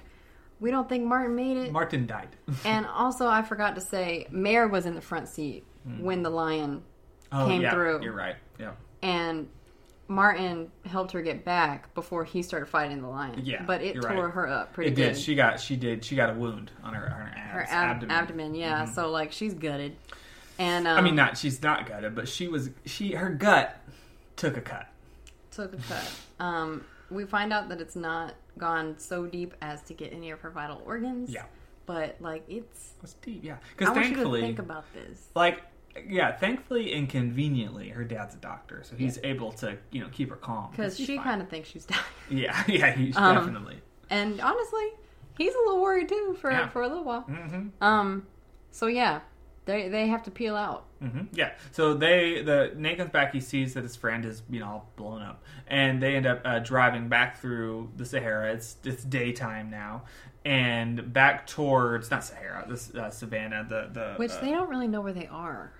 "We 0.59 0.69
don't 0.69 0.89
think 0.89 1.05
Martin 1.05 1.33
made 1.33 1.55
it." 1.55 1.71
Martin 1.71 2.07
died. 2.07 2.35
and 2.65 2.85
also, 2.85 3.25
I 3.25 3.41
forgot 3.41 3.75
to 3.75 3.81
say, 3.81 4.27
Mare 4.31 4.67
was 4.67 4.85
in 4.85 4.95
the 4.95 5.01
front 5.01 5.29
seat 5.29 5.63
mm. 5.87 6.01
when 6.01 6.23
the 6.23 6.29
lion 6.29 6.83
oh, 7.31 7.47
came 7.47 7.61
yeah, 7.61 7.71
through. 7.71 8.03
You're 8.03 8.11
right. 8.11 8.35
Yeah. 8.59 8.71
And 9.05 9.47
Martin 10.07 10.71
helped 10.85 11.11
her 11.13 11.21
get 11.21 11.43
back 11.45 11.93
before 11.95 12.23
he 12.25 12.41
started 12.43 12.67
fighting 12.67 13.01
the 13.01 13.07
lion. 13.07 13.41
Yeah, 13.43 13.63
but 13.63 13.81
it 13.81 14.01
tore 14.01 14.25
right. 14.25 14.33
her 14.33 14.47
up 14.47 14.73
pretty 14.73 14.91
It 14.91 14.95
good. 14.95 15.13
did. 15.13 15.17
She 15.17 15.35
got. 15.35 15.59
She 15.59 15.75
did. 15.75 16.03
She 16.03 16.15
got 16.15 16.29
a 16.29 16.33
wound 16.33 16.71
on 16.83 16.93
her, 16.93 17.05
on 17.05 17.11
her, 17.11 17.33
abs, 17.35 17.69
her 17.69 17.75
ab- 17.75 17.95
abdomen. 17.95 18.15
abdomen. 18.15 18.55
yeah. 18.55 18.85
So 18.85 19.09
like 19.09 19.31
she's 19.31 19.53
gutted, 19.53 19.95
and 20.59 20.87
um, 20.87 20.97
I 20.97 21.01
mean, 21.01 21.15
not. 21.15 21.37
She's 21.37 21.61
not 21.61 21.87
gutted, 21.87 22.15
but 22.15 22.27
she 22.27 22.47
was. 22.47 22.69
She 22.85 23.13
her 23.13 23.29
gut 23.29 23.79
took 24.35 24.57
a 24.57 24.61
cut. 24.61 24.87
took 25.51 25.73
a 25.73 25.77
cut. 25.77 26.11
Um, 26.39 26.83
we 27.09 27.25
find 27.25 27.53
out 27.53 27.69
that 27.69 27.79
it's 27.81 27.95
not 27.95 28.33
gone 28.57 28.95
so 28.97 29.25
deep 29.25 29.53
as 29.61 29.81
to 29.83 29.93
get 29.93 30.13
any 30.13 30.31
of 30.31 30.39
her 30.41 30.49
vital 30.49 30.81
organs. 30.85 31.29
Yeah. 31.29 31.43
but 31.85 32.15
like 32.19 32.43
it's. 32.47 32.93
It's 33.03 33.13
deep. 33.13 33.43
Yeah. 33.43 33.57
Because 33.75 33.93
want 33.93 33.97
you 33.97 34.03
to 34.03 34.15
thankfully, 34.17 34.41
think 34.41 34.59
about 34.59 34.85
this. 34.93 35.29
like, 35.35 35.61
yeah, 36.07 36.31
thankfully 36.35 36.93
and 36.93 37.07
conveniently, 37.09 37.89
her 37.89 38.03
dad's 38.03 38.35
a 38.35 38.37
doctor, 38.37 38.81
so 38.83 38.95
he's 38.95 39.17
able 39.23 39.51
to 39.53 39.77
you 39.91 40.01
know 40.01 40.09
keep 40.11 40.29
her 40.29 40.35
calm 40.35 40.71
Because 40.71 40.97
she 40.99 41.17
kind 41.17 41.41
of 41.41 41.49
thinks 41.49 41.69
she's 41.69 41.85
dying. 41.85 42.01
Yeah. 42.29 42.63
Yeah. 42.67 42.91
He's 42.91 43.15
Um, 43.17 43.35
definitely. 43.35 43.81
And 44.09 44.39
honestly, 44.41 44.87
he's 45.37 45.53
a 45.53 45.57
little 45.59 45.81
worried 45.81 46.09
too 46.09 46.37
for 46.39 46.51
Yeah. 46.51 46.67
for 46.69 46.81
a 46.81 46.87
little 46.87 47.03
while. 47.03 47.21
hmm 47.21 47.67
Um, 47.81 48.27
so 48.71 48.87
yeah, 48.87 49.21
they 49.65 49.89
they 49.89 50.07
have 50.07 50.23
to 50.23 50.31
peel 50.31 50.55
out. 50.55 50.85
hmm 50.99 51.21
Yeah. 51.33 51.51
So 51.71 51.93
they 51.93 52.41
the 52.41 52.73
Nate 52.75 52.97
comes 52.97 53.11
back. 53.11 53.31
He 53.33 53.39
sees 53.39 53.73
that 53.75 53.83
his 53.83 53.95
friend 53.95 54.25
is 54.25 54.43
you 54.49 54.59
know 54.59 54.65
all 54.67 54.89
blown 54.95 55.21
up, 55.21 55.43
and 55.67 56.01
they 56.03 56.15
end 56.15 56.25
up 56.25 56.41
uh, 56.45 56.59
driving 56.59 57.07
back 57.09 57.39
through 57.39 57.91
the 57.95 58.05
Sahara. 58.05 58.53
It's 58.53 58.77
it's 58.83 59.03
daytime 59.03 59.69
now, 59.69 60.03
and 60.43 61.13
back 61.13 61.47
towards 61.47 62.11
not 62.11 62.23
Sahara, 62.23 62.65
this 62.67 62.93
uh, 62.93 63.09
Savannah. 63.09 63.65
The 63.67 63.89
the 63.91 64.13
Which 64.17 64.31
uh, 64.31 64.41
they 64.41 64.51
don't 64.51 64.69
really 64.69 64.87
know 64.87 65.01
where 65.01 65.13
they 65.13 65.27
are. 65.27 65.71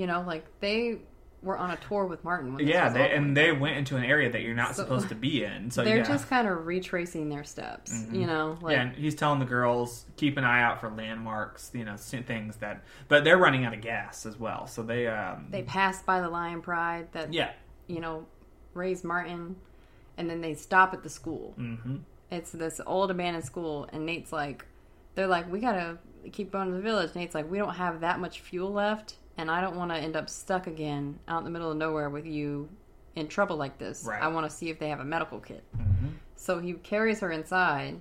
You 0.00 0.06
know, 0.06 0.22
like 0.26 0.44
they 0.60 0.98
were 1.42 1.56
on 1.58 1.70
a 1.70 1.76
tour 1.76 2.04
with 2.06 2.22
Martin. 2.24 2.54
When 2.54 2.66
yeah, 2.66 2.88
they, 2.90 3.10
and 3.12 3.36
they 3.36 3.50
went 3.52 3.76
into 3.76 3.96
an 3.96 4.04
area 4.04 4.30
that 4.30 4.42
you're 4.42 4.54
not 4.54 4.74
So- 4.76 4.82
supposed 4.82 5.08
to 5.10 5.14
be 5.28 5.44
in. 5.44 5.70
So 5.70 5.84
They're 5.84 5.98
yeah. 5.98 6.02
just 6.04 6.28
kind 6.28 6.48
of 6.48 6.66
retracing 6.66 7.28
their 7.28 7.44
steps. 7.44 8.06
You 8.10 8.26
know, 8.26 8.58
like 8.62 8.72
yeah, 8.76 8.82
and 8.82 8.96
he's 8.96 9.14
telling 9.14 9.40
the 9.40 9.44
girls 9.46 10.04
keep 10.16 10.36
an 10.38 10.44
eye 10.44 10.62
out 10.62 10.80
for 10.80 10.90
landmarks, 10.90 11.70
you 11.74 11.84
know, 11.84 11.96
things 11.96 12.56
that. 12.56 12.82
But 13.08 13.24
they're 13.24 13.38
running 13.38 13.64
out 13.66 13.74
of 13.74 13.80
gas 13.82 14.24
as 14.26 14.38
well, 14.38 14.66
so 14.66 14.82
they. 14.82 15.06
Um, 15.06 15.48
they 15.50 15.62
passed 15.62 16.06
by 16.06 16.20
the 16.22 16.28
Lion 16.28 16.62
Pride 16.62 17.08
that 17.12 17.32
yeah. 17.34 17.52
you 17.86 18.00
know 18.00 18.26
raised 18.74 19.04
Martin, 19.04 19.56
and 20.16 20.30
then 20.30 20.40
they 20.40 20.54
stop 20.54 20.94
at 20.94 21.02
the 21.02 21.10
school. 21.10 21.52
hmm 21.56 21.96
It's 22.30 22.52
this 22.52 22.80
old 22.86 23.10
abandoned 23.10 23.44
school, 23.44 23.88
and 23.92 24.06
Nate's 24.06 24.32
like, 24.32 24.64
they're 25.14 25.26
like, 25.26 25.50
we 25.50 25.58
gotta 25.60 25.98
keep 26.32 26.52
going 26.52 26.68
to 26.68 26.74
the 26.74 26.80
village. 26.82 27.14
Nate's 27.14 27.34
like, 27.34 27.50
we 27.50 27.58
don't 27.58 27.74
have 27.74 28.00
that 28.00 28.20
much 28.20 28.40
fuel 28.40 28.70
left, 28.72 29.14
and 29.40 29.50
I 29.50 29.62
don't 29.62 29.74
want 29.76 29.90
to 29.90 29.96
end 29.96 30.16
up 30.16 30.28
stuck 30.28 30.66
again 30.66 31.18
out 31.26 31.38
in 31.38 31.44
the 31.44 31.50
middle 31.50 31.70
of 31.70 31.76
nowhere 31.78 32.10
with 32.10 32.26
you 32.26 32.68
in 33.16 33.26
trouble 33.26 33.56
like 33.56 33.78
this. 33.78 34.04
Right. 34.06 34.22
I 34.22 34.28
want 34.28 34.48
to 34.48 34.54
see 34.54 34.68
if 34.68 34.78
they 34.78 34.90
have 34.90 35.00
a 35.00 35.04
medical 35.04 35.40
kit. 35.40 35.64
hmm 35.74 36.08
So 36.36 36.58
he 36.58 36.74
carries 36.74 37.20
her 37.20 37.32
inside. 37.32 37.98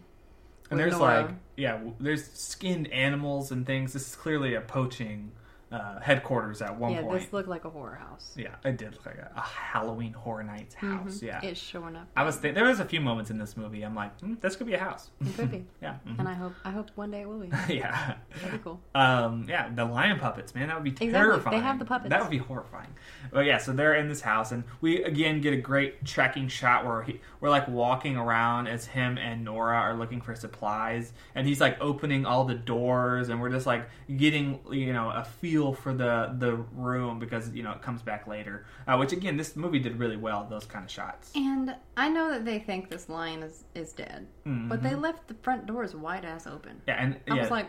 And 0.69 0.77
there's 0.79 0.91
Nora. 0.91 1.21
like, 1.21 1.29
yeah, 1.55 1.79
there's 1.99 2.29
skinned 2.31 2.91
animals 2.91 3.51
and 3.51 3.65
things. 3.65 3.93
This 3.93 4.09
is 4.09 4.15
clearly 4.15 4.53
a 4.53 4.61
poaching 4.61 5.31
uh, 5.71 5.99
headquarters 5.99 6.61
at 6.61 6.77
one 6.77 6.91
yeah, 6.91 7.01
point. 7.01 7.13
Yeah, 7.13 7.19
this 7.25 7.33
looked 7.33 7.47
like 7.47 7.65
a 7.65 7.69
horror 7.69 7.95
house. 7.95 8.33
Yeah, 8.35 8.55
it 8.65 8.77
did 8.77 8.93
look 8.93 9.05
like 9.05 9.17
a, 9.17 9.31
a 9.35 9.41
Halloween 9.41 10.13
Horror 10.13 10.43
Nights 10.43 10.73
house. 10.73 11.19
Mhm. 11.19 11.21
Yeah, 11.21 11.39
it's 11.43 11.59
showing 11.59 11.95
up. 11.95 12.07
I 12.15 12.23
was 12.23 12.39
th- 12.39 12.55
there 12.55 12.65
was 12.65 12.79
a 12.79 12.85
few 12.85 12.99
moments 13.01 13.29
in 13.29 13.37
this 13.37 13.55
movie. 13.55 13.83
I'm 13.83 13.93
like, 13.95 14.19
hmm, 14.19 14.33
this 14.41 14.55
could 14.55 14.65
be 14.67 14.73
a 14.73 14.79
house. 14.79 15.11
It 15.21 15.35
could 15.35 15.51
be, 15.51 15.65
yeah, 15.81 15.97
mhm. 16.07 16.19
and 16.19 16.27
I 16.27 16.33
hope 16.33 16.53
I 16.65 16.71
hope 16.71 16.89
one 16.95 17.11
day 17.11 17.21
it 17.21 17.27
will 17.27 17.39
be. 17.39 17.49
yeah. 17.75 18.15
That'd 18.41 18.51
be 18.51 18.57
cool. 18.63 18.79
Um, 18.95 19.45
yeah, 19.47 19.69
the 19.73 19.85
lion 19.85 20.17
puppets, 20.19 20.55
man, 20.55 20.69
that 20.69 20.75
would 20.75 20.83
be 20.83 20.89
Exactly. 20.89 21.11
terrifying. 21.13 21.57
They 21.57 21.63
have 21.63 21.77
the 21.77 21.85
puppets. 21.85 22.09
That 22.09 22.21
would 22.21 22.31
be 22.31 22.39
horrifying. 22.39 22.89
But 23.31 23.45
yeah, 23.45 23.57
so 23.57 23.71
they're 23.71 23.95
in 23.95 24.07
this 24.09 24.21
house, 24.21 24.51
and 24.51 24.63
we 24.81 25.03
again 25.03 25.39
get 25.41 25.53
a 25.53 25.57
great 25.57 26.03
tracking 26.03 26.47
shot 26.47 26.85
where 26.85 27.03
he, 27.03 27.19
we're 27.41 27.49
like 27.49 27.67
walking 27.67 28.17
around 28.17 28.67
as 28.67 28.85
him 28.87 29.17
and 29.19 29.45
Nora 29.45 29.77
are 29.77 29.93
looking 29.95 30.19
for 30.21 30.33
supplies, 30.33 31.13
and 31.35 31.45
he's 31.45 31.61
like 31.61 31.77
opening 31.79 32.25
all 32.25 32.43
the 32.45 32.55
doors, 32.55 33.29
and 33.29 33.39
we're 33.39 33.51
just 33.51 33.67
like 33.67 33.87
getting 34.17 34.59
you 34.71 34.93
know 34.93 35.11
a 35.11 35.23
feel 35.23 35.58
for 35.73 35.93
the 35.93 36.33
the 36.37 36.53
room 36.55 37.19
because 37.19 37.53
you 37.53 37.63
know 37.63 37.71
it 37.71 37.81
comes 37.81 38.01
back 38.01 38.27
later. 38.27 38.65
Uh, 38.87 38.97
which 38.97 39.11
again, 39.11 39.37
this 39.37 39.55
movie 39.55 39.79
did 39.79 39.97
really 39.99 40.17
well 40.17 40.47
those 40.49 40.65
kind 40.65 40.83
of 40.85 40.91
shots. 40.91 41.31
And 41.35 41.75
I 41.97 42.09
know 42.09 42.31
that 42.31 42.45
they 42.45 42.59
think 42.59 42.89
this 42.89 43.09
lion 43.09 43.43
is 43.43 43.63
is 43.75 43.91
dead, 43.93 44.27
but 44.45 44.81
they 44.81 44.91
Mhm. 44.91 45.01
left 45.01 45.27
the 45.27 45.35
front 45.35 45.65
doors 45.65 45.93
wide 45.95 46.25
ass 46.25 46.47
open. 46.47 46.81
Yeah, 46.87 46.95
and 47.03 47.19
I 47.29 47.35
yeah, 47.35 47.41
was 47.41 47.51
like, 47.51 47.67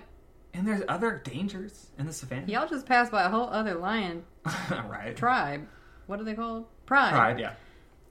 and 0.55 0.67
there's 0.67 0.83
other 0.89 1.21
dangers 1.25 1.91
in 1.99 2.07
the 2.07 2.13
savannah. 2.13 2.47
y'all 2.47 2.69
just 2.69 2.87
passed 2.87 3.13
by 3.13 3.23
a 3.25 3.29
whole 3.29 3.49
other 3.51 3.75
lion 3.75 4.25
right. 4.89 5.15
tribe. 5.17 5.67
What 6.07 6.21
are 6.21 6.25
they 6.25 6.35
called? 6.35 6.67
Pride. 6.87 7.11
Pride, 7.13 7.39
yeah. 7.39 7.53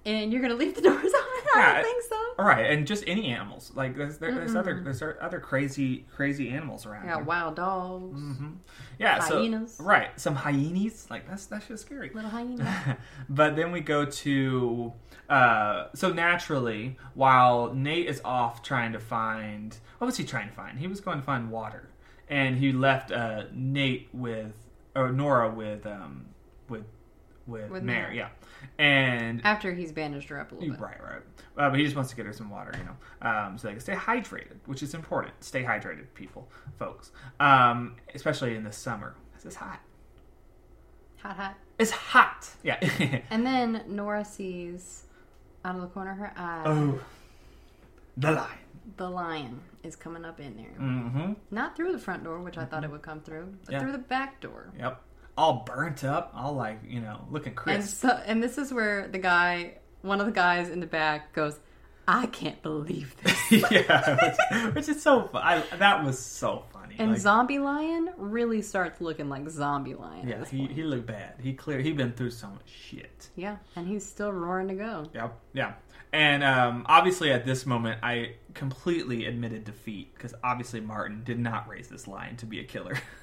And 0.06 0.32
you're 0.32 0.42
gonna 0.42 0.54
leave 0.56 0.76
the 0.76 0.82
doors 0.82 1.04
open? 1.14 1.29
I 1.56 1.60
Yeah, 1.60 1.74
don't 1.76 1.84
think 1.84 2.04
so. 2.04 2.16
All 2.38 2.46
right, 2.46 2.66
and 2.72 2.88
just 2.88 3.04
any 3.08 3.28
animals. 3.28 3.72
Like 3.76 3.96
there's 3.98 4.18
there, 4.18 4.34
there's 4.34 4.56
other 4.56 4.82
there's 4.84 5.02
other 5.02 5.40
crazy 5.40 6.06
crazy 6.16 6.50
animals 6.50 6.86
around. 6.86 7.06
Yeah, 7.06 7.16
here. 7.16 7.24
wild 7.24 7.56
dogs, 7.56 8.20
Mm-hmm. 8.20 8.50
Yeah, 8.98 9.20
Hyenas. 9.22 9.76
so 9.76 9.84
right, 9.84 10.18
some 10.20 10.36
hyenas. 10.36 11.08
Like 11.10 11.28
that's 11.28 11.46
that's 11.48 11.68
just 11.68 11.86
scary. 11.86 12.12
little 12.14 12.30
hyena. 12.30 12.98
but 13.30 13.56
then 13.56 13.72
we 13.72 13.82
go 13.82 14.06
to 14.06 14.94
uh, 15.30 15.88
so 15.94 16.12
naturally 16.14 16.98
while 17.14 17.74
Nate 17.74 18.08
is 18.08 18.22
off 18.24 18.64
trying 18.64 18.94
to 18.94 19.00
find 19.00 19.78
what 19.98 20.06
was 20.06 20.18
he 20.18 20.24
trying 20.24 20.48
to 20.50 20.54
find? 20.56 20.80
He 20.80 20.88
was 20.88 21.02
going 21.02 21.20
to 21.20 21.26
find 21.26 21.52
water, 21.52 21.90
and 22.30 22.58
he 22.58 22.72
left 22.72 23.12
uh, 23.12 23.44
Nate 23.54 24.08
with 24.14 24.54
or 24.96 25.12
Nora 25.12 25.50
with 25.50 25.86
um, 25.86 26.28
with 26.70 26.84
with, 27.48 27.70
With 27.72 27.84
Mare, 27.84 28.14
yeah, 28.14 28.30
and 28.78 29.42
After 29.46 29.74
he's 29.74 29.92
bandaged 29.92 30.30
her 30.30 30.40
up 30.40 30.52
a 30.52 30.56
little 30.56 30.72
bit. 30.72 30.80
Right, 30.80 31.02
right. 31.04 31.22
Uh, 31.58 31.70
but 31.70 31.78
he 31.80 31.84
just 31.84 31.96
wants 31.96 32.10
to 32.12 32.16
get 32.16 32.26
her 32.26 32.34
some 32.34 32.50
water, 32.50 32.72
you 32.78 32.84
know, 32.86 33.30
um, 33.30 33.58
so 33.58 33.68
they 33.68 33.74
can 33.74 33.82
stay 33.82 33.94
hydrated, 33.94 34.56
which 34.66 34.82
is 34.82 34.94
important. 34.94 35.34
Stay 35.44 35.64
hydrated, 35.64 36.06
people, 36.14 36.48
folks, 36.78 37.12
um, 37.40 37.96
especially 38.16 38.56
in 38.56 38.64
the 38.64 38.72
summer. 38.72 39.16
This 39.36 39.46
is 39.46 39.56
hot. 39.56 39.80
Hot, 41.22 41.36
hot. 41.36 41.56
It's 41.78 41.92
hot. 41.92 42.50
Yeah. 42.64 42.80
And 43.30 43.46
then 43.46 43.84
Nora 43.88 44.24
sees 44.24 45.04
out 45.66 45.76
of 45.76 45.82
the 45.82 45.88
corner 45.88 46.12
of 46.12 46.18
her 46.18 46.34
eye 46.38 46.64
oh, 46.66 47.00
the 48.16 48.32
lion. 48.32 48.58
the 48.98 49.10
lion 49.10 49.60
is 49.84 49.96
coming 49.98 50.24
up 50.24 50.40
in 50.40 50.56
there. 50.56 50.76
Mm-hmm. 50.80 51.34
Not 51.52 51.76
through 51.76 51.92
the 51.92 52.00
front 52.00 52.24
door, 52.24 52.40
which 52.40 52.58
I 52.58 52.64
thought 52.66 52.84
it 52.86 52.92
would 52.92 53.02
come 53.02 53.20
through, 53.22 53.54
but 53.66 53.74
Yeah. 53.74 53.80
through 53.80 53.92
the 53.94 53.98
back 53.98 54.40
door. 54.40 54.72
Yep. 54.78 55.02
All 55.40 55.64
burnt 55.66 56.04
up, 56.04 56.34
all 56.36 56.54
like 56.54 56.80
you 56.86 57.00
know, 57.00 57.22
looking 57.32 57.58
And 57.66 57.84
so, 57.84 58.10
and 58.10 58.44
this 58.44 58.58
is 58.58 58.74
where 58.74 59.08
the 59.08 59.20
guy, 59.20 59.76
one 60.02 60.20
of 60.20 60.26
the 60.26 60.34
guys 60.34 60.70
in 60.70 60.82
the 60.82 60.86
back, 60.86 61.32
goes, 61.34 61.58
"I 62.08 62.26
can't 62.26 62.62
believe 62.62 63.16
this." 63.24 63.52
yeah, 63.72 64.18
which, 64.22 64.76
which 64.76 64.90
is 64.90 65.02
so 65.02 65.28
fun. 65.30 65.42
I, 65.42 65.64
that 65.78 66.04
was 66.04 66.20
so 66.20 66.64
funny. 66.74 66.96
And 67.00 67.12
Like, 67.12 67.22
Zombie 67.22 67.60
Lion 67.60 68.10
really 68.18 68.62
starts 68.62 69.00
looking 69.00 69.30
like 69.30 69.50
Zombie 69.50 69.96
Lion. 69.96 70.28
yeah, 70.28 70.44
he, 70.44 70.68
he 70.68 70.84
looked 70.84 71.06
bad. 71.08 71.36
He 71.42 71.54
clear. 71.54 71.80
He 71.80 71.94
been 71.94 72.12
through 72.12 72.32
so 72.32 72.48
much 72.48 72.70
shit. 72.70 73.30
yeah, 73.38 73.58
and 73.78 73.88
he's 73.88 74.06
still 74.06 74.34
roaring 74.34 74.68
to 74.68 74.76
go. 74.76 75.06
Yep. 75.14 75.40
Yeah. 75.54 75.74
And 76.12 76.44
um, 76.44 76.86
obviously, 76.90 77.32
at 77.32 77.46
this 77.46 77.66
moment, 77.68 78.00
I 78.04 78.34
completely 78.56 79.26
admitted 79.28 79.64
defeat 79.64 80.14
because 80.16 80.34
obviously 80.44 80.82
Martin 80.82 81.22
did 81.24 81.40
not 81.40 81.70
raise 81.70 81.88
this 81.88 82.08
lion 82.08 82.36
to 82.38 82.46
be 82.48 82.60
a 82.60 82.64
killer, 82.64 82.98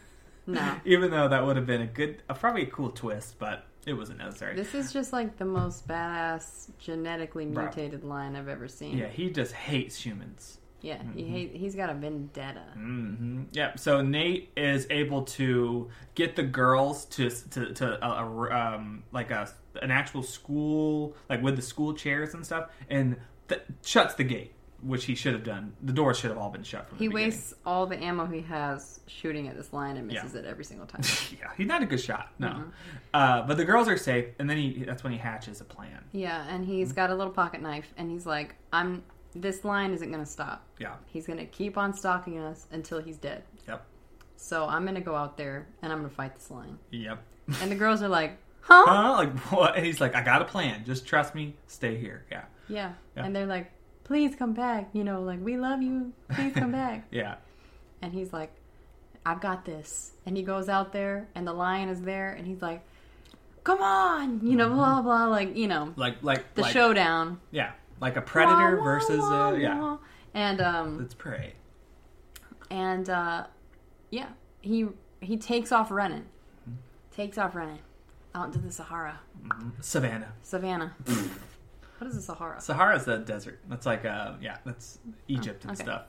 No, 0.46 0.76
even 0.84 1.10
though 1.10 1.28
that 1.28 1.44
would 1.44 1.56
have 1.56 1.66
been 1.66 1.82
a 1.82 1.86
good, 1.86 2.22
a, 2.28 2.34
probably 2.34 2.62
a 2.62 2.66
cool 2.66 2.90
twist, 2.90 3.38
but 3.38 3.66
it 3.86 3.92
wasn't 3.94 4.18
necessary. 4.18 4.56
this 4.56 4.74
is 4.74 4.92
just 4.92 5.12
like 5.12 5.36
the 5.38 5.44
most 5.44 5.86
badass 5.88 6.70
genetically 6.78 7.46
mutated 7.46 8.04
lion 8.04 8.34
I've 8.36 8.48
ever 8.48 8.68
seen. 8.68 8.96
yeah, 8.98 9.08
he 9.08 9.30
just 9.30 9.52
hates 9.52 9.96
humans. 10.04 10.58
yeah, 10.80 11.00
he 11.14 11.24
hate, 11.24 11.54
he's 11.54 11.74
got 11.74 11.90
a 11.90 11.94
vendetta. 11.94 12.62
hmm 12.74 13.44
Yeah. 13.52 13.74
So 13.76 14.02
Nate 14.02 14.50
is 14.56 14.86
able 14.90 15.22
to 15.38 15.88
get 16.14 16.36
the 16.36 16.42
girls 16.42 17.04
to 17.06 17.30
to 17.30 17.72
to 17.74 18.04
a, 18.06 18.24
a, 18.24 18.74
um, 18.74 19.02
like 19.12 19.30
a 19.30 19.48
an 19.82 19.90
actual 19.90 20.22
school, 20.22 21.14
like 21.30 21.42
with 21.42 21.56
the 21.56 21.62
school 21.62 21.92
chairs 21.94 22.34
and 22.34 22.44
stuff, 22.44 22.70
and 22.90 23.16
th- 23.48 23.62
shuts 23.84 24.14
the 24.14 24.24
gate, 24.24 24.52
which 24.82 25.04
he 25.06 25.14
should 25.14 25.32
have 25.32 25.44
done. 25.44 25.72
The 25.82 25.92
doors 25.92 26.18
should 26.18 26.30
have 26.30 26.38
all 26.38 26.50
been 26.50 26.62
shut 26.62 26.88
from 26.88 26.98
the 26.98 27.04
He 27.04 27.08
wastes 27.08 27.54
all 27.64 27.86
the 27.86 27.96
ammo 28.02 28.26
he 28.26 28.42
has 28.42 29.00
shooting 29.06 29.48
at 29.48 29.56
this 29.56 29.72
lion 29.72 29.96
and 29.96 30.06
misses 30.06 30.34
it 30.34 30.44
every 30.44 30.64
single 30.64 30.86
time. 30.92 31.02
yeah, 31.38 31.50
he's 31.56 31.66
not 31.66 31.82
a 31.82 31.86
good 31.86 32.00
shot. 32.00 32.30
No, 32.38 32.48
Mm-hmm. 32.48 32.68
uh, 33.14 33.42
but 33.42 33.56
the 33.56 33.64
girls 33.64 33.88
are 33.88 33.96
safe, 33.96 34.26
and 34.38 34.48
then 34.48 34.56
he 34.58 34.84
that's 34.84 35.02
when 35.04 35.12
he 35.12 35.18
hatches 35.18 35.60
a 35.60 35.64
plan. 35.64 36.04
yeah, 36.12 36.46
and 36.48 36.64
he's 36.64 36.92
got 36.92 37.10
a 37.10 37.14
little 37.14 37.32
pocket 37.32 37.60
knife, 37.62 37.92
and 37.96 38.10
he's 38.10 38.26
like, 38.26 38.54
"I'm 38.72 39.02
this 39.34 39.64
line 39.64 39.92
isn't 39.92 40.10
going 40.10 40.24
to 40.24 40.30
stop. 40.30 40.64
Yeah. 40.78 40.94
He's 41.06 41.26
going 41.26 41.38
to 41.38 41.44
keep 41.46 41.76
on 41.76 41.92
stalking 41.92 42.38
us 42.38 42.66
until 42.72 43.02
he's 43.02 43.18
dead. 43.18 43.42
Yep. 43.68 43.84
So 44.36 44.66
I'm 44.66 44.82
going 44.84 44.94
to 44.94 45.00
go 45.02 45.14
out 45.14 45.36
there 45.36 45.66
and 45.82 45.92
I'm 45.92 45.98
going 45.98 46.08
to 46.10 46.14
fight 46.16 46.34
this 46.34 46.50
lion." 46.50 46.78
Yep. 46.90 47.22
And 47.60 47.70
the 47.70 47.74
girls 47.76 48.02
are 48.02 48.08
like, 48.08 48.38
"Huh?" 48.60 48.84
Huh? 48.86 49.12
Like 49.12 49.36
what? 49.52 49.76
And 49.76 49.84
he's 49.86 50.00
like, 50.00 50.14
I 50.14 50.22
got 50.22 50.42
a 50.42 50.46
plan. 50.46 50.84
Just 50.84 51.06
trust 51.06 51.34
me. 51.34 51.54
Stay 51.66 51.96
here. 51.96 52.24
Yeah. 52.30 52.44
Yeah. 52.68 52.92
Yeah. 53.16 53.24
And 53.24 53.36
they're 53.36 53.46
like, 53.46 53.70
"Please 54.06 54.34
come 54.36 54.52
back. 54.52 54.88
You 54.92 55.02
know, 55.04 55.20
like 55.22 55.40
we 55.42 55.56
love 55.56 55.82
you. 55.82 56.12
Please 56.30 56.52
come 56.54 56.72
back." 56.82 57.06
Yeah. 57.10 57.36
And 58.02 58.12
he's 58.12 58.32
like, 58.32 58.52
I've 59.24 59.40
got 59.40 59.64
this. 59.64 60.12
And 60.26 60.36
he 60.36 60.42
goes 60.42 60.68
out 60.68 60.92
there, 60.92 61.26
and 61.34 61.46
the 61.46 61.52
lion 61.52 61.88
is 61.88 62.00
there, 62.02 62.30
and 62.32 62.46
he's 62.46 62.62
like, 62.62 62.82
Come 63.64 63.80
on, 63.82 64.46
you 64.46 64.54
know, 64.54 64.68
blah 64.68 65.02
blah, 65.02 65.26
like 65.26 65.56
you 65.56 65.66
know, 65.66 65.92
Like 65.96 66.22
like 66.22 66.54
the 66.54 66.62
like, 66.62 66.72
showdown. 66.72 67.40
Yeah. 67.50 67.72
Like 68.00 68.16
a 68.16 68.22
predator 68.22 68.76
Wah, 68.76 68.84
versus 68.84 69.18
wah, 69.18 69.48
uh, 69.48 69.52
yeah. 69.54 69.80
wah. 69.80 69.98
And 70.34 70.60
um 70.60 70.98
Let's 70.98 71.14
pray. 71.14 71.54
and 72.70 73.08
uh 73.10 73.46
yeah, 74.10 74.28
he 74.60 74.86
he 75.20 75.36
takes 75.36 75.72
off 75.72 75.90
running, 75.90 76.26
takes 77.10 77.38
off 77.38 77.56
running 77.56 77.80
out 78.36 78.46
into 78.46 78.58
the 78.58 78.70
Sahara, 78.70 79.18
Savannah. 79.80 80.32
savannah. 80.42 80.94
what 81.98 82.08
is 82.08 82.16
the 82.16 82.22
Sahara? 82.22 82.60
Sahara's 82.60 83.04
the 83.04 83.18
desert. 83.18 83.60
That's 83.68 83.86
like 83.86 84.04
uh 84.04 84.32
yeah, 84.40 84.58
that's 84.64 84.98
Egypt 85.28 85.64
and 85.64 85.72
okay. 85.72 85.82
stuff. 85.84 86.02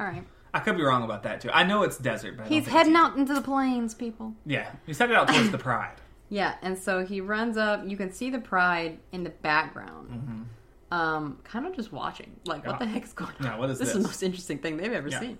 All 0.00 0.06
right, 0.06 0.24
I 0.52 0.60
could 0.60 0.76
be 0.76 0.82
wrong 0.82 1.02
about 1.04 1.22
that 1.24 1.40
too. 1.40 1.50
I 1.52 1.62
know 1.64 1.82
it's 1.82 1.98
desert, 1.98 2.36
but 2.36 2.46
he's 2.48 2.66
heading 2.66 2.96
out 2.96 3.16
into 3.16 3.34
the 3.34 3.40
plains, 3.42 3.94
people. 3.94 4.34
Yeah, 4.46 4.70
he's 4.86 4.98
headed 4.98 5.16
out 5.16 5.28
towards 5.28 5.50
the 5.50 5.58
Pride. 5.58 5.94
Yeah, 6.30 6.54
and 6.62 6.76
so 6.76 7.04
he 7.04 7.20
runs 7.20 7.56
up. 7.56 7.86
You 7.86 7.96
can 7.98 8.10
see 8.10 8.30
the 8.30 8.40
pride 8.40 8.98
in 9.12 9.22
the 9.22 9.30
background. 9.30 10.46
Um, 10.90 11.38
kind 11.44 11.66
of 11.66 11.76
just 11.76 11.92
watching. 11.92 12.34
Like, 12.46 12.66
what 12.66 12.76
Mm-hmm. 12.76 12.82
Yeah. 12.82 12.88
the 12.88 12.92
heck's 12.92 13.12
going 13.12 13.30
on? 13.40 13.44
Yeah, 13.46 13.58
what 13.58 13.70
is 13.70 13.78
this? 13.78 13.88
This 13.92 13.96
is 13.96 14.02
the 14.02 14.08
most 14.08 14.22
interesting 14.22 14.58
thing 14.58 14.76
they've 14.78 14.92
ever 14.92 15.08
Yeah. 15.08 15.20
seen. 15.20 15.38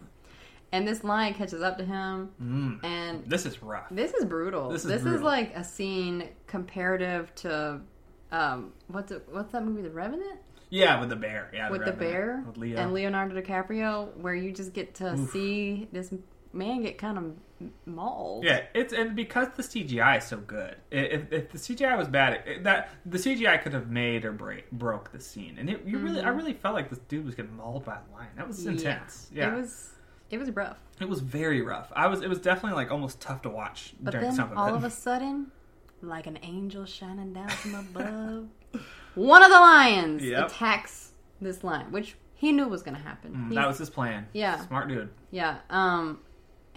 And 0.73 0.87
this 0.87 1.03
lion 1.03 1.35
catches 1.35 1.63
up 1.63 1.79
to 1.79 1.85
him, 1.85 2.31
Mm. 2.41 2.85
and 2.85 3.25
This 3.27 3.47
is 3.47 3.63
rough. 3.63 3.87
this 3.91 4.13
is 4.13 4.25
brutal. 4.27 4.69
This 4.69 4.85
is, 4.85 4.91
This 4.91 5.01
is 5.05 5.15
is, 5.17 5.23
like 5.23 5.57
a 5.57 5.65
scene 5.65 6.29
comparative 6.47 7.35
to, 7.37 7.81
um, 8.35 8.73
what's 8.89 9.13
it, 9.13 9.27
what's 9.31 9.53
that 9.53 9.65
movie, 9.65 9.83
The 9.83 9.91
Revenant, 9.91 10.41
Yeah, 10.71 11.01
with 11.01 11.09
the 11.09 11.17
bear. 11.17 11.51
Yeah, 11.55 11.71
with 11.71 11.85
the 11.85 11.93
Revenant. 11.93 12.13
bear 12.13 12.45
with 12.47 12.57
Leo. 12.57 12.79
and 12.79 12.93
Leonardo 12.93 13.41
DiCaprio, 13.41 14.17
where 14.17 14.35
you 14.35 14.53
just 14.53 14.73
get 14.73 14.95
to 14.97 15.17
see 15.29 15.89
this 15.93 16.13
man 16.53 16.83
get 16.83 16.99
kind 16.99 17.19
of 17.19 17.33
mauled. 17.87 18.45
Yeah, 18.45 18.63
it's 18.75 18.93
and 18.93 19.15
because 19.15 19.49
the 19.57 19.63
CGI 19.63 20.19
is 20.19 20.25
so 20.25 20.39
good. 20.39 20.77
If, 20.91 21.33
if 21.33 21.51
the 21.51 21.59
CGI 21.59 21.97
was 21.97 22.09
bad, 22.09 22.43
it, 22.47 22.65
that 22.65 22.91
the 23.07 23.19
CGI 23.19 23.63
could 23.63 23.73
have 23.73 23.91
made 23.91 24.25
or 24.25 24.33
break, 24.33 24.71
broke 24.73 25.13
the 25.13 25.21
scene. 25.21 25.57
And 25.59 25.71
it, 25.71 25.83
you 25.87 25.99
really, 25.99 26.21
I 26.21 26.29
really 26.29 26.55
felt 26.55 26.75
like 26.75 26.91
this 26.91 27.01
dude 27.09 27.25
was 27.25 27.35
getting 27.35 27.57
mauled 27.57 27.85
by 27.85 27.95
a 27.95 28.17
lion. 28.17 28.31
That 28.37 28.49
was 28.49 28.65
intense. 28.67 29.31
Yeah, 29.33 29.53
it 29.53 29.61
was 29.61 29.91
it 30.31 30.39
was 30.39 30.51
rough. 30.51 30.79
It 31.01 31.09
was 31.09 31.21
very 31.21 31.63
rough. 31.63 31.93
I 31.95 32.07
was. 32.07 32.23
It 32.23 32.29
was 32.29 32.41
definitely 32.41 32.77
like 32.77 32.91
almost 32.91 33.21
tough 33.21 33.43
to 33.43 33.51
watch 33.51 33.95
But 34.01 34.13
during 34.13 34.27
then 34.29 34.37
some 34.37 34.53
of 34.53 34.59
all 34.59 34.75
of 34.75 34.85
a 34.85 34.91
sudden, 34.91 35.53
like 36.05 36.27
an 36.27 36.39
angel 36.43 36.85
shining 36.87 37.33
down 37.33 37.49
from 37.49 37.75
above, 37.75 38.49
one 39.15 39.43
of 39.43 39.51
the 39.51 39.59
lions 39.59 40.23
Yep. 40.23 40.47
attacks 40.49 41.13
this 41.41 41.63
lion, 41.65 41.91
which 41.93 42.17
he 42.35 42.53
knew 42.53 42.69
was 42.69 42.83
going 42.83 42.97
to 42.97 43.03
happen. 43.03 43.33
Mm, 43.33 43.43
He's- 43.49 43.55
that 43.57 43.67
was 43.69 43.79
his 43.79 43.91
plan. 43.91 44.27
Yeah. 44.33 44.65
smart 44.67 44.89
dude. 44.89 45.11
yeah. 45.31 45.59
Um, 45.71 46.21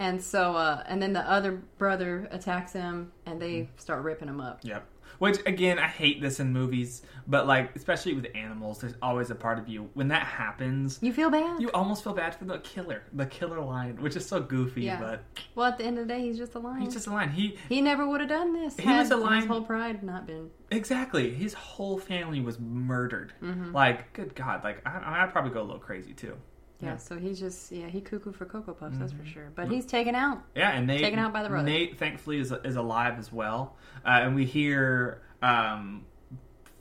And 0.00 0.22
so, 0.22 0.54
uh, 0.54 0.84
and 0.86 1.02
then 1.02 1.12
the 1.12 1.28
other 1.28 1.60
brother 1.76 2.28
attacks 2.30 2.72
him, 2.72 3.10
and 3.26 3.42
they 3.42 3.68
start 3.78 4.04
ripping 4.04 4.28
him 4.28 4.40
up. 4.40 4.60
Yep. 4.62 4.86
Which 5.18 5.38
again, 5.46 5.78
I 5.78 5.88
hate 5.88 6.20
this 6.20 6.38
in 6.40 6.52
movies, 6.52 7.02
but 7.26 7.46
like 7.46 7.74
especially 7.74 8.14
with 8.14 8.26
animals, 8.34 8.80
there's 8.80 8.94
always 9.02 9.30
a 9.30 9.34
part 9.34 9.58
of 9.58 9.68
you 9.68 9.90
when 9.94 10.08
that 10.08 10.22
happens. 10.22 10.98
You 11.02 11.12
feel 11.12 11.28
bad? 11.30 11.60
You 11.60 11.70
almost 11.72 12.04
feel 12.04 12.12
bad 12.14 12.34
for 12.36 12.44
the 12.44 12.58
killer, 12.58 13.02
the 13.12 13.26
killer 13.26 13.60
lion, 13.60 14.00
which 14.00 14.14
is 14.16 14.24
so 14.26 14.40
goofy, 14.40 14.82
Yeah. 14.82 15.00
but 15.00 15.24
well, 15.56 15.66
at 15.66 15.78
the 15.78 15.84
end 15.84 15.98
of 15.98 16.06
the 16.06 16.14
day, 16.14 16.20
he's 16.22 16.38
just 16.38 16.54
a 16.54 16.58
lion. 16.60 16.82
he's 16.82 16.94
just 16.94 17.06
a 17.08 17.10
lion. 17.10 17.30
He 17.30 17.58
he 17.68 17.80
never 17.80 18.06
would 18.06 18.20
have 18.20 18.28
done 18.28 18.52
this. 18.52 18.76
He 18.76 18.82
had 18.84 19.00
was 19.00 19.10
a 19.10 19.16
lion- 19.16 19.40
His 19.40 19.46
whole 19.48 19.62
pride 19.62 20.02
not 20.04 20.26
been. 20.26 20.50
exactly 20.70 21.34
his 21.34 21.54
whole 21.54 21.98
family 21.98 22.40
was 22.40 22.58
murdered. 22.60 23.32
Mm-hmm. 23.42 23.72
Like, 23.72 24.12
good 24.12 24.34
God, 24.36 24.62
like 24.62 24.86
I, 24.86 25.22
I'd 25.24 25.32
probably 25.32 25.50
go 25.50 25.62
a 25.62 25.64
little 25.64 25.78
crazy 25.80 26.12
too. 26.12 26.36
Yeah, 26.80 26.90
Yeah. 26.90 26.96
so 26.98 27.18
he's 27.18 27.40
just 27.40 27.72
yeah 27.72 27.86
he 27.88 28.00
cuckoo 28.00 28.32
for 28.32 28.44
cocoa 28.44 28.72
puffs 28.72 28.98
that's 28.98 29.12
for 29.12 29.18
Mm-hmm. 29.18 29.26
sure. 29.32 29.52
But 29.54 29.68
he's 29.68 29.84
taken 29.86 30.14
out. 30.14 30.42
Yeah, 30.54 30.70
and 30.70 30.86
Nate 30.86 31.00
Taken 31.00 31.18
out 31.18 31.32
by 31.32 31.42
the 31.42 31.48
brother. 31.48 31.66
Nate, 31.66 31.98
thankfully, 31.98 32.38
is 32.38 32.52
is 32.64 32.76
alive 32.76 33.18
as 33.18 33.32
well, 33.32 33.76
uh, 34.04 34.20
and 34.22 34.34
we 34.34 34.44
hear 34.44 35.22
um, 35.42 36.04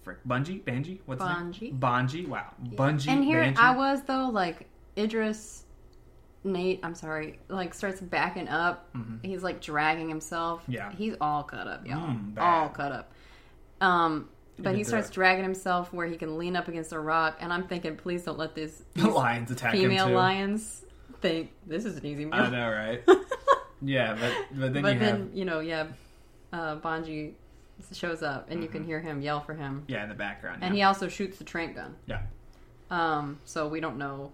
frick, 0.04 0.18
Bungie, 0.28 0.64
Banji, 0.64 1.00
what's 1.06 1.22
Bungie. 1.24 1.78
Bungie. 1.80 2.28
Wow, 2.28 2.52
Bungie. 2.76 3.08
and 3.08 3.24
here 3.24 3.42
Banji. 3.44 3.58
I 3.58 3.76
was 3.76 4.04
though 4.04 4.30
like 4.32 4.68
Idris, 4.98 5.64
Nate. 6.44 6.80
I'm 6.84 6.94
sorry, 6.96 7.40
like 7.50 7.74
starts 7.74 8.00
backing 8.02 8.48
up. 8.50 8.90
He's 9.24 9.42
like 9.44 9.62
dragging 9.62 10.10
himself. 10.10 10.62
Mm-hmm. 10.64 10.72
Yeah. 10.74 10.92
he's 10.92 11.16
all 11.20 11.44
cut 11.44 11.68
up, 11.68 11.86
y'all. 11.88 12.08
Mm, 12.10 12.38
all 12.38 12.70
cut 12.70 12.92
up. 12.92 13.12
Um. 13.82 14.30
But 14.60 14.76
he 14.76 14.84
starts 14.84 15.10
it. 15.10 15.14
dragging 15.14 15.44
himself 15.44 15.94
where 15.94 16.08
he 16.08 16.18
can 16.18 16.38
lean 16.38 16.56
up 16.56 16.68
against 16.68 16.92
a 16.92 17.00
rock, 17.00 17.38
and 17.40 17.54
I'm 17.54 17.68
thinking, 17.68 17.96
please 17.96 18.24
don't 18.24 18.38
let 18.38 18.56
this 18.56 18.84
the 18.96 19.08
lions 19.10 19.52
attack 19.52 19.74
female 19.74 20.10
lions 20.10 20.84
think 21.22 21.52
this 21.66 21.86
is 21.86 21.98
an 21.98 22.06
easy 22.06 22.26
meal. 22.26 22.34
I 22.34 22.50
know, 22.50 22.70
right? 22.70 23.04
yeah, 23.82 24.14
but 24.20 24.34
but 24.60 24.74
then 24.74 24.82
but 24.84 24.94
you 24.94 25.00
then 25.00 25.20
have 25.28 25.30
you 25.34 25.46
know, 25.46 25.60
yeah, 25.60 25.88
uh, 26.54 26.78
Bonji 26.78 27.34
shows 27.94 28.24
up, 28.24 28.50
and 28.50 28.64
you 28.64 28.70
can 28.70 28.84
hear 28.84 29.00
him 29.00 29.22
yell 29.22 29.42
for 29.42 29.54
him, 29.54 29.84
yeah 29.88 30.04
in 30.04 30.10
the 30.10 30.16
background. 30.16 30.64
and 30.64 30.74
yeah. 30.76 30.80
he 30.80 30.84
also 30.84 31.08
shoots 31.08 31.38
the 31.38 31.44
trank 31.44 31.76
gun. 31.76 31.96
Yeah. 32.08 32.22
Um, 32.90 33.40
so 33.46 33.68
we 33.68 33.80
don't 33.80 33.98
know 33.98 34.32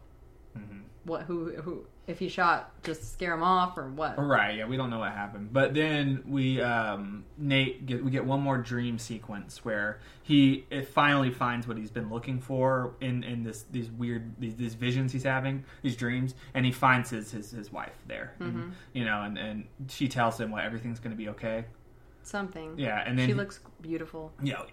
Mhm. 0.58 0.82
what 1.06 1.24
who 1.24 1.52
who 1.62 1.86
if 2.06 2.20
he 2.20 2.28
shot 2.28 2.72
just 2.84 3.14
scare 3.14 3.34
him 3.34 3.44
off 3.44 3.78
or 3.78 3.90
what. 3.90 4.18
Right, 4.18 4.58
yeah, 4.58 4.66
we 4.66 4.76
don't 4.76 4.90
know 4.90 5.00
what 5.00 5.14
happened, 5.14 5.54
but 5.54 5.74
then 5.74 6.24
we 6.28 6.62
um, 6.62 7.24
Nate 7.38 7.86
get 7.86 8.04
we 8.04 8.12
get 8.12 8.26
one 8.26 8.42
more 8.42 8.58
dream 8.58 9.00
sequence 9.00 9.64
where 9.64 10.00
he 10.22 10.66
it 10.70 10.90
finally 10.90 11.32
finds 11.32 11.66
what 11.68 11.78
he's 11.78 11.92
been 11.92 12.10
looking 12.10 12.40
for 12.40 12.96
in 13.00 13.24
in 13.24 13.44
this 13.44 13.64
these 13.72 13.90
weird 13.90 14.34
these, 14.38 14.56
these 14.56 14.74
visions 14.74 15.12
he's 15.14 15.24
having 15.24 15.64
these 15.82 15.96
dreams, 15.96 16.36
and 16.54 16.66
he 16.66 16.72
finds 16.74 17.10
his 17.10 17.32
his, 17.32 17.52
his 17.52 17.72
wife 17.72 17.96
there, 18.08 18.34
Mm-hmm. 18.42 18.60
and, 18.62 18.74
you 18.92 19.06
know, 19.06 19.22
and 19.22 19.38
and 19.38 19.66
she 19.90 20.08
tells 20.10 20.40
him 20.40 20.52
what 20.52 20.64
everything's 20.66 21.00
going 21.00 21.12
to 21.12 21.18
be 21.18 21.30
okay. 21.30 21.66
Something. 22.24 22.78
Yeah, 22.78 23.02
and 23.06 23.18
then 23.18 23.28
she 23.28 23.34
looks 23.34 23.60
beautiful. 23.82 24.32
yeah, 24.42 24.64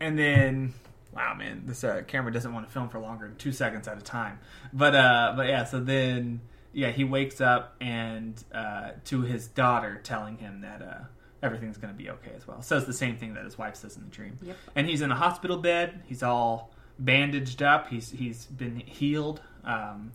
and 0.00 0.18
then 0.18 0.74
wow, 1.12 1.34
man, 1.34 1.62
this 1.66 1.84
uh, 1.84 2.02
camera 2.06 2.32
doesn't 2.32 2.52
want 2.52 2.66
to 2.66 2.72
film 2.72 2.88
for 2.88 2.98
longer 2.98 3.28
than 3.28 3.36
two 3.36 3.52
seconds 3.52 3.86
at 3.86 3.98
a 3.98 4.02
time. 4.02 4.38
But 4.72 4.94
uh, 4.94 5.34
but 5.36 5.46
yeah, 5.48 5.64
so 5.64 5.78
then 5.80 6.40
yeah, 6.72 6.90
he 6.90 7.04
wakes 7.04 7.40
up 7.40 7.76
and 7.80 8.42
uh, 8.52 8.90
to 9.06 9.22
his 9.22 9.48
daughter 9.48 10.00
telling 10.02 10.38
him 10.38 10.60
that 10.62 10.82
uh, 10.82 11.04
everything's 11.42 11.76
going 11.78 11.92
to 11.92 11.98
be 11.98 12.08
okay 12.10 12.32
as 12.36 12.46
well. 12.46 12.62
Says 12.62 12.86
the 12.86 12.92
same 12.92 13.16
thing 13.16 13.34
that 13.34 13.44
his 13.44 13.58
wife 13.58 13.76
says 13.76 13.96
in 13.96 14.04
the 14.04 14.10
dream. 14.10 14.38
Yep. 14.42 14.56
And 14.74 14.88
he's 14.88 15.00
in 15.02 15.10
a 15.10 15.14
hospital 15.16 15.56
bed. 15.58 16.02
He's 16.06 16.22
all 16.22 16.70
bandaged 16.98 17.62
up. 17.62 17.88
He's 17.88 18.10
he's 18.10 18.46
been 18.46 18.76
healed. 18.76 19.40
Um, 19.64 20.12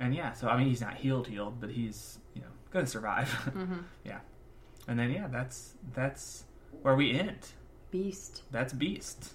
and 0.00 0.14
yeah, 0.14 0.32
so 0.32 0.48
I 0.48 0.56
mean, 0.56 0.68
he's 0.68 0.80
not 0.80 0.94
healed, 0.94 1.26
healed, 1.28 1.60
but 1.60 1.70
he's 1.70 2.18
you 2.34 2.40
know 2.40 2.48
going 2.72 2.84
to 2.84 2.90
survive. 2.90 3.28
Mm-hmm. 3.54 3.80
yeah. 4.04 4.18
And 4.88 4.98
then 4.98 5.12
yeah, 5.12 5.28
that's 5.28 5.74
that's 5.94 6.44
where 6.82 6.94
we 6.96 7.12
end. 7.18 7.38
Beast, 7.92 8.42
That's 8.50 8.72
Beast. 8.72 9.34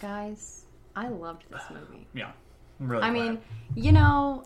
guys. 0.00 0.66
I 0.94 1.08
loved 1.08 1.44
this 1.50 1.62
movie. 1.70 2.06
Yeah, 2.14 2.30
I'm 2.78 2.88
really. 2.88 3.02
I 3.02 3.10
glad. 3.10 3.22
mean, 3.24 3.38
you 3.74 3.90
know, 3.92 4.44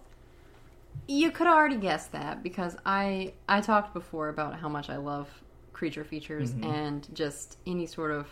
you 1.07 1.30
could 1.30 1.46
already 1.46 1.76
guess 1.76 2.07
that 2.09 2.42
because 2.42 2.76
I 2.84 3.34
I 3.49 3.61
talked 3.61 3.94
before 3.94 4.28
about 4.28 4.59
how 4.59 4.68
much 4.68 4.90
I 4.90 4.96
love 4.96 5.28
creature 5.72 6.05
features 6.05 6.51
Mm-hmm. 6.53 6.64
and 6.64 7.09
just 7.14 7.59
any 7.66 7.86
sort 7.86 8.11
of 8.11 8.26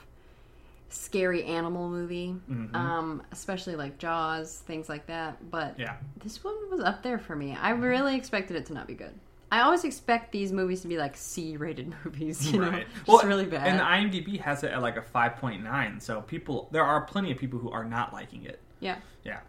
scary 0.89 1.43
animal 1.45 1.89
movie, 1.89 2.35
Mhm. 2.51 2.75
um, 2.75 3.23
especially 3.33 3.77
like 3.77 3.99
Jaws, 3.99 4.59
things 4.67 4.89
like 4.89 5.07
that. 5.07 5.51
But 5.51 5.79
yeah, 5.79 5.97
this 6.23 6.43
one 6.45 6.55
was 6.71 6.81
up 6.81 7.03
there 7.03 7.19
for 7.19 7.35
me. 7.37 7.57
I 7.61 7.71
really 7.71 8.17
expected 8.17 8.57
it 8.57 8.67
to 8.67 8.73
not 8.73 8.87
be 8.87 8.95
good. 8.95 9.13
I 9.51 9.61
always 9.63 9.85
expect 9.85 10.33
these 10.33 10.53
movies 10.53 10.81
to 10.83 10.89
be 10.89 10.97
like 10.99 11.17
C-rated 11.17 11.93
movies, 12.05 12.53
you 12.53 12.61
know, 12.61 12.71
right. 12.71 12.87
just 12.95 13.09
Well, 13.09 13.25
really 13.27 13.47
bad. 13.47 13.67
And 13.67 13.79
the 13.79 13.85
IMDb 13.85 14.41
has 14.41 14.65
it 14.65 14.73
at 14.73 14.83
like 14.83 14.97
a 14.97 15.03
5.9, 15.03 16.01
so 16.01 16.23
people 16.23 16.69
there 16.73 16.85
are 16.85 17.01
plenty 17.03 17.31
of 17.33 17.39
people 17.39 17.59
who 17.59 17.71
are 17.71 17.85
not 17.85 18.13
liking 18.13 18.45
it. 18.45 18.61
yeah, 18.81 18.97
Yeah. 19.25 19.41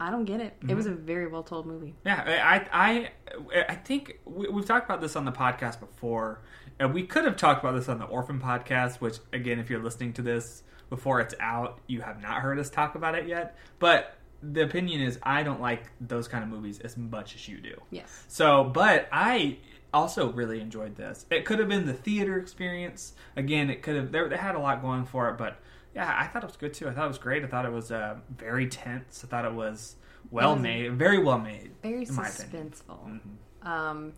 I 0.00 0.10
don't 0.10 0.24
get 0.24 0.40
it. 0.40 0.54
It 0.60 0.66
Mm-hmm. 0.66 0.76
was 0.76 0.86
a 0.86 0.92
very 0.92 1.26
well 1.28 1.42
told 1.42 1.66
movie. 1.66 1.94
Yeah, 2.04 2.22
I, 2.26 3.10
I, 3.52 3.64
I 3.68 3.74
think 3.76 4.18
we, 4.24 4.48
we've 4.48 4.66
talked 4.66 4.86
about 4.86 5.00
this 5.00 5.16
on 5.16 5.24
the 5.24 5.32
podcast 5.32 5.80
before, 5.80 6.40
and 6.78 6.92
we 6.92 7.04
could 7.04 7.24
have 7.24 7.36
talked 7.36 7.62
about 7.62 7.74
this 7.76 7.88
on 7.88 7.98
the 7.98 8.04
Orphan 8.06 8.40
podcast. 8.40 9.00
Which, 9.00 9.18
again, 9.32 9.58
if 9.58 9.70
you're 9.70 9.82
listening 9.82 10.12
to 10.14 10.22
this 10.22 10.62
before 10.90 11.20
it's 11.20 11.34
out, 11.40 11.78
you 11.86 12.00
have 12.02 12.20
not 12.22 12.40
heard 12.42 12.58
us 12.58 12.70
talk 12.70 12.94
about 12.96 13.14
it 13.14 13.26
yet. 13.28 13.56
But 13.78 14.16
the 14.42 14.62
opinion 14.62 15.00
is, 15.00 15.18
I 15.22 15.42
don't 15.42 15.60
like 15.60 15.84
those 16.00 16.28
kind 16.28 16.44
of 16.44 16.50
movies 16.50 16.80
as 16.80 16.96
much 16.96 17.34
as 17.34 17.48
you 17.48 17.58
do. 17.58 17.80
Yes. 17.90 18.24
So, 18.28 18.64
but 18.64 19.08
I 19.12 19.58
also 19.92 20.32
really 20.32 20.60
enjoyed 20.60 20.96
this. 20.96 21.24
It 21.30 21.44
could 21.44 21.60
have 21.60 21.68
been 21.68 21.86
the 21.86 21.94
theater 21.94 22.36
experience. 22.38 23.14
Again, 23.36 23.70
it 23.70 23.80
could 23.82 23.94
have. 23.96 24.12
There, 24.12 24.28
they 24.28 24.36
had 24.36 24.54
a 24.56 24.58
lot 24.58 24.82
going 24.82 25.04
for 25.06 25.30
it, 25.30 25.38
but 25.38 25.58
yeah, 25.94 26.14
I 26.18 26.26
thought 26.26 26.42
it 26.42 26.46
was 26.46 26.56
good 26.56 26.74
too. 26.74 26.88
I 26.88 26.92
thought 26.92 27.04
it 27.04 27.08
was 27.08 27.18
great. 27.18 27.44
I 27.44 27.46
thought 27.46 27.64
it 27.64 27.72
was 27.72 27.90
uh, 27.92 28.16
very 28.36 28.66
tense. 28.68 29.22
I 29.24 29.28
thought 29.28 29.44
it 29.44 29.52
was 29.52 29.96
well 30.30 30.54
was 30.54 30.62
made, 30.62 30.92
very 30.94 31.18
well 31.18 31.38
made. 31.38 31.72
Very 31.82 32.04
in 32.04 32.14
my 32.14 32.28
opinion. 32.28 32.70
suspenseful. 32.72 33.20
Mhm. 33.62 33.66
um, 33.68 34.12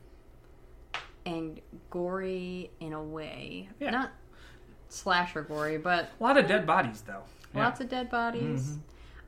and 1.24 1.60
gory 1.90 2.70
in 2.80 2.92
a 2.92 3.02
way. 3.02 3.68
Yeah. 3.80 3.90
Not 3.90 4.10
slasher 4.88 5.42
gory, 5.42 5.78
but 5.78 6.10
A 6.20 6.22
lot 6.22 6.36
of 6.36 6.46
dead 6.46 6.66
bodies, 6.66 7.02
though. 7.02 7.22
Yeah. 7.54 7.64
lots 7.64 7.80
of 7.80 7.88
dead 7.88 8.10
bodies. 8.10 8.70
Mhm. 8.76 8.78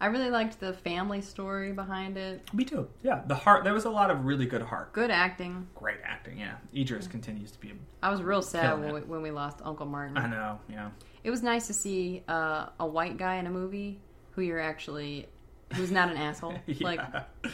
I 0.01 0.07
really 0.07 0.31
liked 0.31 0.61
the 0.61 0.73
family 0.73 1.21
story 1.21 1.73
behind 1.73 2.17
it. 2.17 2.55
Me 2.55 2.65
too. 2.65 2.89
Yeah, 3.03 3.23
the 3.27 3.35
heart. 3.35 3.65
There 3.65 3.75
was 3.75 3.85
a 3.85 3.91
lot 3.91 4.13
of 4.13 4.25
really 4.27 4.47
good 4.47 4.63
heart. 4.63 4.93
Good 4.93 5.11
acting. 5.11 5.67
Great 5.75 5.99
acting. 6.05 6.39
Yeah, 6.39 6.55
Idris 6.73 7.09
continues 7.09 7.51
to 7.51 7.59
be. 7.59 7.71
A, 7.71 7.75
I 8.07 8.11
was 8.11 8.23
real 8.23 8.41
sad 8.43 8.79
when 8.79 8.95
we, 8.95 9.01
when 9.01 9.23
we 9.23 9.33
lost 9.33 9.59
Uncle 9.65 9.87
Martin. 9.87 10.17
I 10.17 10.29
know. 10.29 10.61
Yeah. 10.69 10.91
It 11.29 11.31
was 11.31 11.43
nice 11.43 11.67
to 11.67 11.75
see 11.75 12.23
uh, 12.27 12.69
a 12.81 12.87
white 12.87 13.19
guy 13.19 13.35
in 13.35 13.47
a 13.47 13.51
movie 13.51 14.01
who 14.31 14.41
you're 14.41 14.59
actually 14.59 15.27
who's 15.75 15.91
not 15.91 16.11
an 16.11 16.17
asshole. 16.17 16.55
Like 16.81 17.01
yeah. 17.03 17.51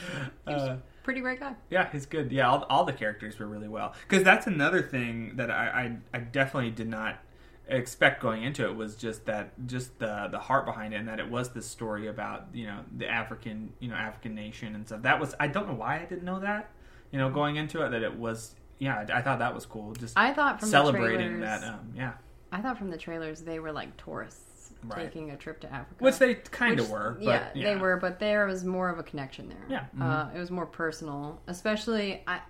Uh, 0.47 0.77
pretty 1.03 1.21
great 1.21 1.41
guy. 1.41 1.57
Yeah, 1.71 1.91
he's 1.91 2.07
good. 2.07 2.31
Yeah, 2.31 2.49
all, 2.49 2.65
all 2.71 2.85
the 2.85 2.93
characters 2.93 3.37
were 3.37 3.49
really 3.49 3.67
well. 3.67 3.95
Because 4.09 4.23
that's 4.23 4.47
another 4.47 4.81
thing 4.81 5.33
that 5.39 5.51
I, 5.51 5.97
I 6.15 6.19
I 6.19 6.21
definitely 6.21 6.71
did 6.71 6.87
not 6.87 7.19
expect 7.67 8.23
going 8.23 8.45
into 8.45 8.65
it 8.65 8.77
was 8.77 8.95
just 8.95 9.27
that 9.27 9.67
just 9.67 9.99
the 9.99 10.29
the 10.31 10.39
heart 10.39 10.67
behind 10.67 10.95
it 10.95 10.99
and 10.99 11.09
that 11.09 11.19
it 11.19 11.29
was 11.29 11.49
this 11.49 11.67
story 11.67 12.07
about 12.07 12.47
you 12.53 12.67
know 12.69 12.79
the 12.97 13.09
African 13.09 13.73
you 13.81 13.89
know 13.89 13.97
African 13.97 14.37
nation 14.37 14.77
and 14.77 14.87
stuff. 14.87 15.03
That 15.03 15.19
was 15.19 15.35
I 15.41 15.49
don't 15.49 15.67
know 15.67 15.75
why 15.75 15.97
I 15.97 16.05
didn't 16.05 16.23
know 16.23 16.39
that 16.39 16.71
you 17.11 17.19
know 17.19 17.29
going 17.29 17.57
into 17.57 17.85
it 17.85 17.91
that 17.91 18.05
it 18.05 18.15
was 18.17 18.55
yeah 18.79 19.05
I, 19.09 19.19
I 19.19 19.23
thought 19.23 19.41
that 19.41 19.53
was 19.53 19.67
cool 19.67 19.95
just 19.95 20.17
I 20.17 20.33
thought 20.33 20.61
from 20.61 20.69
celebrating 20.69 21.41
the 21.41 21.47
trailers, 21.47 21.61
that 21.61 21.69
um 21.69 21.93
yeah 21.97 22.13
I 22.55 22.61
thought 22.63 22.79
from 22.79 22.91
the 22.91 22.97
trailers 22.99 23.41
they 23.43 23.59
were 23.59 23.73
like 23.73 23.97
tourists 24.03 24.41
Right. 24.85 25.05
taking 25.07 25.31
a 25.31 25.37
trip 25.37 25.61
to 25.63 25.73
Africa. 25.73 26.05
which 26.05 26.19
they 26.19 26.35
kind 26.35 26.79
of 26.79 26.91
were 26.91 27.13
but, 27.19 27.23
yeah, 27.23 27.49
yeah, 27.55 27.73
they 27.75 27.81
were, 27.81 27.97
but 27.97 28.19
there 28.19 28.45
was 28.47 28.65
more 28.65 28.91
of 28.91 28.99
a 28.99 29.03
connection 29.03 29.49
there. 29.49 29.65
Yeah, 29.69 29.81
mm-hmm. 29.81 30.03
uh, 30.03 30.29
it 30.35 30.39
was 30.39 30.51
more 30.51 30.67
personal. 30.67 31.41
Especially, 31.47 32.23
I, 32.27 32.41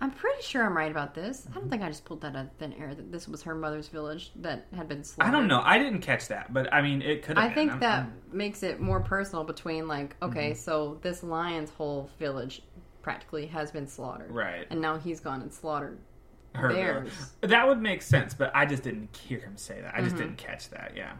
I'm 0.00 0.10
pretty 0.10 0.42
sure 0.42 0.64
I'm 0.64 0.76
right 0.76 0.90
about 0.90 1.14
this. 1.14 1.46
I 1.46 1.50
Mm-hmm. 1.50 1.60
don't 1.60 1.70
think 1.70 1.82
I 1.82 1.88
just 1.88 2.04
pulled 2.04 2.20
that 2.20 2.36
out 2.36 2.44
of 2.44 2.52
thin 2.58 2.74
air. 2.74 2.94
That 2.94 3.10
this 3.10 3.26
was 3.26 3.42
her 3.44 3.54
mother's 3.54 3.88
village 3.88 4.32
that 4.36 4.66
had 4.76 4.86
been 4.86 5.02
slaughtered. 5.02 5.34
I 5.34 5.36
don't 5.38 5.48
know 5.48 5.62
I 5.64 5.78
didn't 5.78 6.00
catch 6.02 6.28
that 6.28 6.52
but 6.52 6.72
I 6.74 6.82
mean 6.82 7.00
it 7.00 7.22
could 7.22 7.38
have 7.38 7.44
I 7.44 7.48
been. 7.48 7.54
think 7.54 7.70
I'm- 7.72 7.80
that 7.80 7.98
I'm- 8.00 8.12
makes 8.32 8.62
it 8.62 8.80
more 8.80 9.00
personal 9.00 9.44
between 9.44 9.88
like, 9.88 10.14
okay, 10.20 10.50
Mm-hmm. 10.50 10.58
so 10.58 10.98
this 11.00 11.22
lion's 11.22 11.70
whole 11.70 12.10
village 12.18 12.62
practically 13.00 13.46
has 13.46 13.70
been 13.70 13.86
slaughtered, 13.86 14.30
right 14.30 14.66
and 14.68 14.80
now 14.82 14.98
he's 14.98 15.20
gone 15.20 15.40
and 15.40 15.50
slaughtered 15.52 15.98
Her- 16.58 16.68
bears. 16.72 17.10
that 17.40 17.66
would 17.66 17.80
make 17.80 18.02
sense 18.02 18.34
but 18.34 18.50
I 18.54 18.66
just 18.66 18.82
didn't 18.82 19.16
hear 19.16 19.40
him 19.40 19.56
say 19.56 19.80
that 19.80 19.94
I 19.94 20.00
just 20.02 20.14
Mm-hmm. 20.16 20.24
didn't 20.24 20.38
catch 20.38 20.70
that 20.70 20.92
yeah 20.96 21.12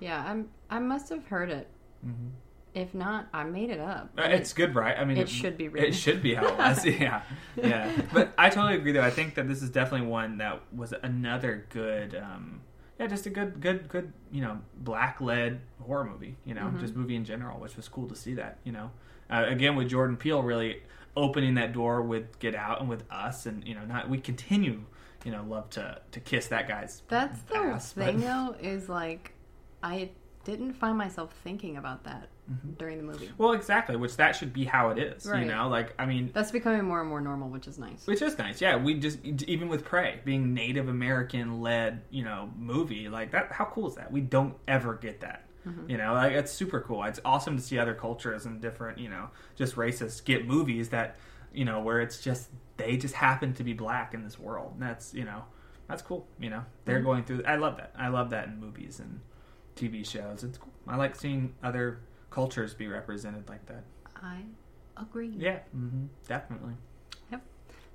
Yeah, 0.00 0.22
I'm. 0.26 0.48
I 0.70 0.78
must 0.80 1.08
have 1.10 1.24
heard 1.26 1.50
it. 1.50 1.68
Mhm. 2.04 2.30
If 2.74 2.92
not, 2.92 3.28
I 3.32 3.44
made 3.44 3.70
it 3.70 3.78
up. 3.78 4.10
Uh, 4.18 4.22
It's 4.22 4.52
good, 4.52 4.74
right? 4.74 4.98
I 4.98 5.04
mean, 5.04 5.16
it 5.16 5.28
should 5.28 5.56
be 5.56 5.68
written. 5.68 5.88
It 5.90 5.94
should 5.94 6.20
be 6.20 6.34
how 6.34 6.46
it 6.48 6.58
was. 6.58 6.84
yeah, 6.84 7.22
yeah. 7.56 7.92
But 8.12 8.32
I 8.36 8.48
totally 8.50 8.74
agree, 8.74 8.90
though. 8.90 9.00
I 9.02 9.10
think 9.10 9.36
that 9.36 9.46
this 9.46 9.62
is 9.62 9.70
definitely 9.70 10.08
one 10.08 10.38
that 10.38 10.60
was 10.74 10.92
another 11.04 11.66
good, 11.70 12.16
um, 12.16 12.60
yeah, 12.98 13.06
just 13.06 13.26
a 13.26 13.30
good, 13.30 13.60
good, 13.60 13.88
good, 13.88 14.12
you 14.32 14.42
know, 14.42 14.58
black 14.76 15.20
led 15.20 15.60
horror 15.80 16.04
movie. 16.04 16.34
You 16.44 16.54
know, 16.54 16.72
just 16.80 16.96
movie 16.96 17.14
in 17.14 17.24
general, 17.24 17.60
which 17.60 17.76
was 17.76 17.88
cool 17.88 18.08
to 18.08 18.16
see 18.16 18.34
that. 18.34 18.58
You 18.64 18.72
know, 18.72 18.90
uh, 19.30 19.44
again 19.46 19.76
with 19.76 19.88
Jordan 19.88 20.16
Peele 20.16 20.42
really 20.42 20.82
opening 21.16 21.54
that 21.54 21.72
door 21.72 22.02
with 22.02 22.38
Get 22.38 22.54
Out 22.54 22.80
and 22.80 22.88
with 22.88 23.04
Us, 23.10 23.46
and 23.46 23.66
you 23.66 23.74
know, 23.74 23.84
not 23.84 24.08
we 24.08 24.18
continue, 24.18 24.82
you 25.24 25.30
know, 25.32 25.44
love 25.48 25.70
to 25.70 26.00
to 26.12 26.20
kiss 26.20 26.48
that 26.48 26.68
guy's. 26.68 27.02
That's 27.08 27.40
the 27.42 27.56
ass, 27.56 27.92
but- 27.92 28.06
thing, 28.06 28.20
though, 28.20 28.54
is 28.60 28.88
like 28.88 29.34
I 29.82 30.10
didn't 30.44 30.74
find 30.74 30.98
myself 30.98 31.32
thinking 31.42 31.76
about 31.76 32.04
that 32.04 32.28
Mm-hmm. 32.44 32.72
during 32.72 32.98
the 32.98 33.04
movie. 33.04 33.30
Well, 33.38 33.52
exactly, 33.52 33.96
which 33.96 34.18
that 34.18 34.36
should 34.36 34.52
be 34.52 34.64
how 34.66 34.90
it 34.90 34.98
is. 34.98 35.24
Right. 35.24 35.40
You 35.40 35.46
know, 35.50 35.66
like 35.70 35.94
I 35.98 36.04
mean, 36.04 36.30
That's 36.34 36.50
becoming 36.50 36.84
more 36.84 37.00
and 37.00 37.08
more 37.08 37.22
normal, 37.22 37.48
which 37.48 37.66
is 37.66 37.78
nice. 37.78 38.06
Which 38.06 38.20
is 38.20 38.36
nice, 38.36 38.60
yeah. 38.60 38.76
We 38.76 38.92
just 39.00 39.24
even 39.24 39.68
with 39.70 39.82
Prey 39.82 40.20
being 40.26 40.52
Native 40.52 40.88
American 40.90 41.62
led, 41.62 42.02
you 42.10 42.22
know, 42.22 42.50
movie 42.58 43.08
like 43.08 43.30
that. 43.30 43.50
How 43.50 43.64
cool 43.64 43.88
is 43.88 43.94
that? 43.94 44.12
We 44.12 44.20
don't 44.20 44.54
ever 44.68 44.92
get 44.92 45.22
that. 45.22 45.46
You 45.86 45.96
know, 45.98 46.14
like 46.14 46.32
it's 46.32 46.52
super 46.52 46.80
cool. 46.80 47.04
It's 47.04 47.20
awesome 47.24 47.56
to 47.56 47.62
see 47.62 47.78
other 47.78 47.94
cultures 47.94 48.46
and 48.46 48.60
different, 48.60 48.98
you 48.98 49.08
know, 49.08 49.30
just 49.56 49.76
races 49.76 50.20
get 50.20 50.46
movies 50.46 50.90
that, 50.90 51.16
you 51.52 51.64
know, 51.64 51.80
where 51.80 52.00
it's 52.00 52.20
just 52.20 52.48
they 52.76 52.96
just 52.96 53.14
happen 53.14 53.52
to 53.54 53.64
be 53.64 53.72
black 53.72 54.14
in 54.14 54.24
this 54.24 54.38
world. 54.38 54.72
And 54.74 54.82
that's 54.82 55.14
you 55.14 55.24
know, 55.24 55.44
that's 55.88 56.02
cool. 56.02 56.26
You 56.38 56.50
know, 56.50 56.64
they're 56.84 56.96
Mm-hmm. 56.96 57.04
going 57.04 57.24
through. 57.24 57.44
I 57.46 57.56
love 57.56 57.76
that. 57.78 57.92
I 57.96 58.08
love 58.08 58.30
that 58.30 58.48
in 58.48 58.58
movies 58.60 59.00
and 59.00 59.20
TV 59.76 60.04
shows. 60.06 60.42
It's 60.44 60.58
cool. 60.58 60.72
I 60.88 60.96
like 60.96 61.14
seeing 61.16 61.54
other 61.62 62.00
cultures 62.30 62.74
be 62.74 62.86
represented 62.88 63.48
like 63.48 63.64
that. 63.66 63.84
I 64.16 64.42
agree. 64.96 65.32
Yeah, 65.38 65.58
hmm 65.72 66.06
definitely. 66.26 66.74
Yep. 67.30 67.42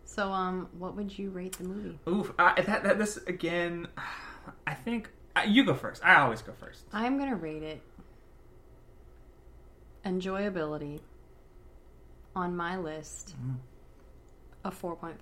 So, 0.05 0.32
um, 0.32 0.67
what 0.78 0.95
would 0.95 1.17
you 1.17 1.30
rate 1.30 1.53
the 1.53 1.63
movie? 1.65 1.99
Oof, 2.07 2.34
uh, 2.39 2.53
that, 2.61 2.84
that 2.84 2.97
this 2.97 3.17
again. 3.28 3.88
I 4.67 4.74
think 4.74 5.11
uh, 5.40 5.44
you 5.44 5.64
go 5.66 5.74
first. 5.74 6.04
I 6.04 6.16
always 6.22 6.42
go 6.42 6.54
first. 6.54 6.86
I'm 6.94 7.18
gonna 7.18 7.36
rate 7.36 7.64
it 7.64 7.82
enjoyability 10.06 11.00
on 12.36 12.56
my 12.56 12.78
list 12.78 13.36
Mm. 13.44 13.56
a 14.64 14.72
4.5. 14.72 15.16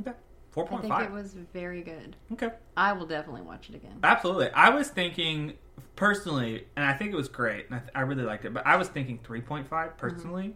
Okay, 0.00 0.12
four 0.50 0.68
I 0.72 0.80
think 0.80 1.00
it 1.00 1.10
was 1.10 1.34
very 1.52 1.82
good. 1.82 2.16
Okay, 2.32 2.50
I 2.76 2.92
will 2.92 3.06
definitely 3.06 3.42
watch 3.42 3.68
it 3.70 3.74
again. 3.76 3.98
absolutely. 4.02 4.50
I 4.50 4.70
was 4.70 4.88
thinking 4.88 5.54
personally, 5.94 6.66
and 6.76 6.84
I 6.84 6.92
think 6.94 7.12
it 7.12 7.16
was 7.16 7.28
great, 7.28 7.66
and 7.66 7.76
I, 7.76 7.78
th- 7.78 7.90
I 7.94 8.00
really 8.02 8.24
liked 8.24 8.44
it. 8.44 8.52
But 8.52 8.66
I 8.66 8.76
was 8.76 8.88
thinking 8.88 9.18
three 9.22 9.40
point 9.40 9.68
five 9.68 9.96
personally. 9.96 10.54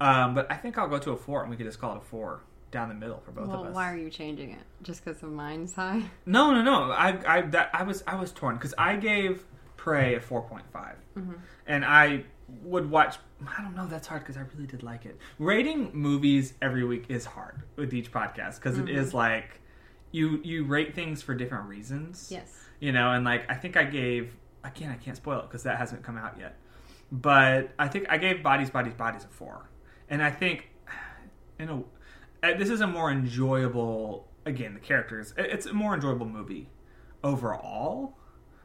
Um, 0.00 0.34
but 0.34 0.50
I 0.50 0.56
think 0.56 0.78
I'll 0.78 0.88
go 0.88 0.98
to 0.98 1.10
a 1.12 1.16
four, 1.16 1.42
and 1.42 1.50
we 1.50 1.56
could 1.56 1.66
just 1.66 1.80
call 1.80 1.94
it 1.94 1.98
a 1.98 2.04
four 2.04 2.40
down 2.70 2.88
the 2.88 2.94
middle 2.94 3.20
for 3.24 3.32
both 3.32 3.48
well, 3.48 3.62
of 3.62 3.68
us. 3.68 3.74
why 3.74 3.92
are 3.92 3.96
you 3.96 4.10
changing 4.10 4.50
it? 4.50 4.62
Just 4.82 5.04
because 5.04 5.22
of 5.22 5.30
mine's 5.30 5.74
high? 5.76 6.02
No, 6.26 6.52
no, 6.52 6.62
no. 6.62 6.90
I, 6.92 7.18
I, 7.26 7.40
that, 7.42 7.70
I 7.72 7.82
was, 7.82 8.02
I 8.06 8.16
was 8.16 8.32
torn 8.32 8.56
because 8.56 8.74
I 8.78 8.96
gave 8.96 9.44
Prey 9.76 10.14
a 10.14 10.20
four 10.20 10.46
and 11.66 11.84
I 11.84 12.24
would 12.62 12.90
watch. 12.90 13.16
I 13.46 13.62
don't 13.62 13.74
know. 13.74 13.86
That's 13.86 14.06
hard 14.06 14.22
because 14.22 14.36
I 14.36 14.42
really 14.54 14.66
did 14.66 14.82
like 14.82 15.06
it. 15.06 15.18
Rating 15.38 15.90
movies 15.94 16.54
every 16.60 16.84
week 16.84 17.06
is 17.08 17.24
hard 17.24 17.62
with 17.76 17.94
each 17.94 18.12
podcast 18.12 18.56
because 18.56 18.78
is 18.78 19.14
like 19.14 19.60
you 20.12 20.40
you 20.42 20.64
rate 20.64 20.94
things 20.94 21.22
for 21.22 21.34
different 21.34 21.68
reasons. 21.68 22.28
Yes. 22.30 22.52
You 22.80 22.92
know, 22.92 23.12
and 23.12 23.24
like 23.24 23.50
I 23.50 23.54
think 23.54 23.76
I 23.76 23.84
gave 23.84 24.36
again 24.64 24.90
I 24.90 25.02
can't 25.02 25.16
spoil 25.16 25.40
it 25.40 25.42
because 25.42 25.62
that 25.62 25.78
hasn't 25.78 26.02
come 26.02 26.16
out 26.16 26.38
yet. 26.38 26.56
But 27.12 27.70
I 27.78 27.88
think 27.88 28.06
I 28.08 28.18
gave 28.18 28.42
Bodies, 28.42 28.70
Bodies, 28.70 28.94
Bodies 28.94 29.24
a 29.24 29.28
four, 29.28 29.68
and 30.08 30.22
I 30.22 30.30
think 30.30 30.68
you 31.58 31.66
know 31.66 31.84
uh, 31.86 31.99
this 32.42 32.68
is 32.70 32.80
a 32.80 32.86
more 32.86 33.10
enjoyable. 33.10 34.26
Again, 34.46 34.74
the 34.74 34.80
characters. 34.80 35.34
It's 35.36 35.66
a 35.66 35.72
more 35.74 35.94
enjoyable 35.94 36.26
movie 36.26 36.68
overall, 37.22 38.16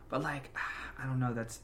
but 0.09 0.21
like 0.23 0.55
I 0.97 1.05
don't 1.05 1.19
know. 1.19 1.33
That's 1.33 1.59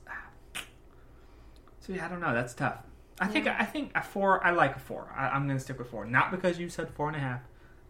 see, 1.79 1.99
I 1.99 2.07
don't 2.07 2.19
know. 2.21 2.33
That's 2.33 2.53
tough. 2.53 2.79
I 3.19 3.27
think 3.27 3.45
Yeah. 3.45 3.57
I 3.59 3.65
think 3.65 3.91
a 3.95 4.01
four. 4.01 4.45
I 4.45 4.51
like 4.51 4.75
a 4.75 4.79
four. 4.79 5.13
I, 5.15 5.29
I'm 5.29 5.45
going 5.45 5.57
to 5.57 5.63
stick 5.63 5.77
with 5.79 5.89
four, 5.89 6.05
not 6.05 6.31
because 6.31 6.59
you 6.59 6.69
said 6.69 6.89
four 6.89 7.07
and 7.07 7.15
a 7.15 7.19
half. 7.19 7.41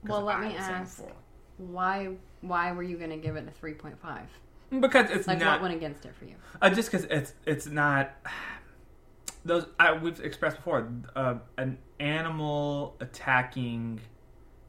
Well, 0.04 0.22
let 0.22 0.38
I 0.38 0.50
me 0.50 0.56
ask- 0.58 0.98
four. 0.98 1.12
Why? 1.58 2.10
Why 2.42 2.72
were 2.72 2.82
you 2.84 2.98
gonna 2.98 3.18
give 3.18 3.36
it 3.36 3.48
a 3.48 3.66
3.5? 3.66 3.96
Because 4.80 5.12
it's 5.12 5.28
Like, 5.28 5.38
not 5.40 5.62
what 5.62 5.70
went 5.70 5.76
against 5.76 6.06
it 6.06 6.16
for 6.16 6.26
you? 6.26 6.36
Uh, 6.60 6.70
just 6.72 6.90
because 6.92 7.06
it's 7.12 7.34
it's 7.46 7.68
not 7.68 8.12
those 9.46 9.68
I, 9.80 9.94
we've 9.94 10.20
expressed 10.22 10.58
before. 10.58 10.92
Uh, 11.16 11.36
an 11.58 11.78
animal 12.00 12.96
attacking 13.00 14.00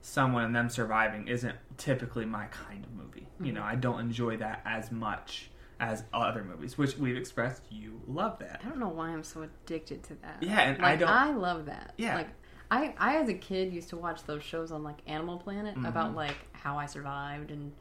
someone 0.02 0.44
and 0.44 0.54
them 0.54 0.68
surviving 0.68 1.28
isn't 1.28 1.54
typically 1.78 2.24
my 2.26 2.46
kind 2.46 2.84
of 2.84 2.92
movie. 2.92 3.26
You 3.40 3.52
know, 3.52 3.62
I 3.62 3.76
don't 3.76 4.00
enjoy 4.00 4.36
that 4.38 4.60
as 4.66 4.92
much 4.92 5.48
as 5.80 6.04
other 6.12 6.44
movies, 6.44 6.76
which 6.76 6.96
we've 6.98 7.16
expressed. 7.16 7.62
You 7.70 8.00
love 8.06 8.38
that. 8.40 8.60
I 8.64 8.68
don't 8.68 8.78
know 8.78 8.88
why 8.88 9.08
I'm 9.08 9.24
so 9.24 9.42
addicted 9.42 10.02
to 10.04 10.14
that. 10.22 10.36
Yeah, 10.42 10.60
and 10.60 10.78
like, 10.78 10.92
I 10.92 10.96
don't- 10.96 11.08
I 11.08 11.30
love 11.32 11.66
that. 11.66 11.94
Yeah. 11.96 12.16
Like, 12.16 12.28
I, 12.70 12.94
I 12.98 13.16
as 13.16 13.28
a 13.28 13.34
kid 13.34 13.72
used 13.72 13.88
to 13.90 13.96
watch 13.96 14.24
those 14.24 14.42
shows 14.42 14.70
on 14.72 14.82
like 14.84 14.98
Animal 15.06 15.38
Planet 15.38 15.74
Mm-hmm. 15.74 15.86
about 15.86 16.14
like 16.14 16.36
how 16.52 16.78
I 16.78 16.86
survived 16.86 17.50
and 17.50 17.72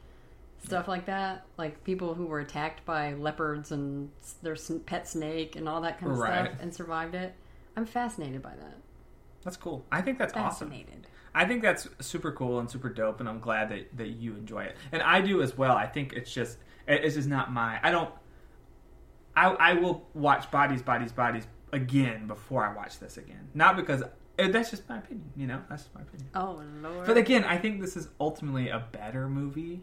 stuff 0.64 0.86
like 0.88 1.06
that. 1.06 1.44
Like 1.58 1.82
people 1.84 2.14
who 2.14 2.26
were 2.26 2.40
attacked 2.40 2.84
by 2.84 3.14
leopards 3.14 3.72
and 3.72 4.10
their 4.42 4.56
pet 4.86 5.08
snake 5.08 5.56
and 5.56 5.68
all 5.68 5.80
that 5.82 5.98
kind 6.00 6.12
of 6.12 6.18
Right. 6.18 6.46
stuff 6.46 6.58
and 6.60 6.74
survived 6.74 7.14
it. 7.14 7.34
I'm 7.76 7.86
fascinated 7.86 8.42
by 8.42 8.54
that. 8.56 8.76
That's 9.44 9.56
cool. 9.56 9.84
I 9.90 10.02
think 10.02 10.18
that's 10.18 10.34
awesome. 10.34 10.72
I 11.34 11.44
think 11.46 11.62
that's 11.62 11.88
super 12.00 12.30
cool 12.32 12.58
and 12.58 12.70
super 12.70 12.88
dope, 12.90 13.20
and 13.20 13.28
I'm 13.28 13.40
glad 13.40 13.70
that, 13.70 13.96
that 13.96 14.08
you 14.08 14.34
enjoy 14.36 14.64
it, 14.64 14.76
and 14.92 15.00
I 15.02 15.20
do 15.20 15.40
as 15.42 15.56
well. 15.56 15.76
I 15.76 15.86
think 15.86 16.12
it's 16.12 16.32
just 16.32 16.58
it's 16.86 17.14
just 17.14 17.28
not 17.28 17.52
my. 17.52 17.78
I 17.82 17.90
don't. 17.90 18.10
I 19.34 19.46
I 19.50 19.72
will 19.74 20.06
watch 20.14 20.50
Bodies, 20.50 20.82
Bodies, 20.82 21.12
Bodies 21.12 21.46
again 21.72 22.26
before 22.26 22.66
I 22.66 22.74
watch 22.74 22.98
this 22.98 23.16
again. 23.16 23.48
Not 23.54 23.76
because 23.76 24.02
eh, 24.38 24.48
that's 24.48 24.70
just 24.70 24.86
my 24.88 24.98
opinion. 24.98 25.30
You 25.36 25.46
know, 25.46 25.62
that's 25.70 25.88
my 25.94 26.02
opinion. 26.02 26.28
Oh 26.34 26.62
lord. 26.82 27.06
But 27.06 27.16
again, 27.16 27.44
I 27.44 27.56
think 27.56 27.80
this 27.80 27.96
is 27.96 28.08
ultimately 28.20 28.68
a 28.68 28.84
better 28.92 29.28
movie 29.28 29.82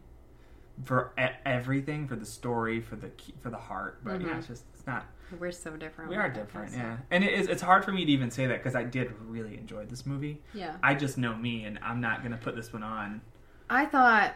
for 0.85 1.13
everything, 1.45 2.07
for 2.07 2.15
the 2.15 2.25
story, 2.25 2.79
for 2.79 2.95
the 2.95 3.09
for 3.41 3.49
the 3.49 3.57
heart. 3.57 4.01
But 4.03 4.21
yeah, 4.21 4.27
Mhm. 4.27 4.37
it's 4.37 4.47
just 4.47 4.65
it's 4.75 4.85
not. 4.85 5.05
We're 5.37 5.51
so 5.51 5.75
different. 5.77 6.09
We 6.09 6.15
are 6.15 6.29
different, 6.29 6.73
yeah. 6.73 6.97
And 7.11 7.23
it 7.23 7.33
is, 7.33 7.47
it's 7.47 7.61
hard 7.61 7.83
for 7.85 7.91
me 7.91 8.05
to 8.05 8.11
even 8.11 8.31
say 8.31 8.47
that 8.47 8.57
because 8.57 8.75
I 8.75 8.83
did 8.83 9.11
really 9.21 9.57
enjoy 9.57 9.85
this 9.85 10.05
movie. 10.05 10.41
Yeah. 10.53 10.77
I 10.81 10.95
just 10.95 11.17
know 11.17 11.35
me, 11.35 11.65
and 11.65 11.79
I'm 11.81 12.01
not 12.01 12.21
going 12.21 12.31
to 12.31 12.37
put 12.37 12.55
this 12.55 12.73
one 12.73 12.83
on, 12.83 13.21
I 13.69 13.85
thought 13.85 14.33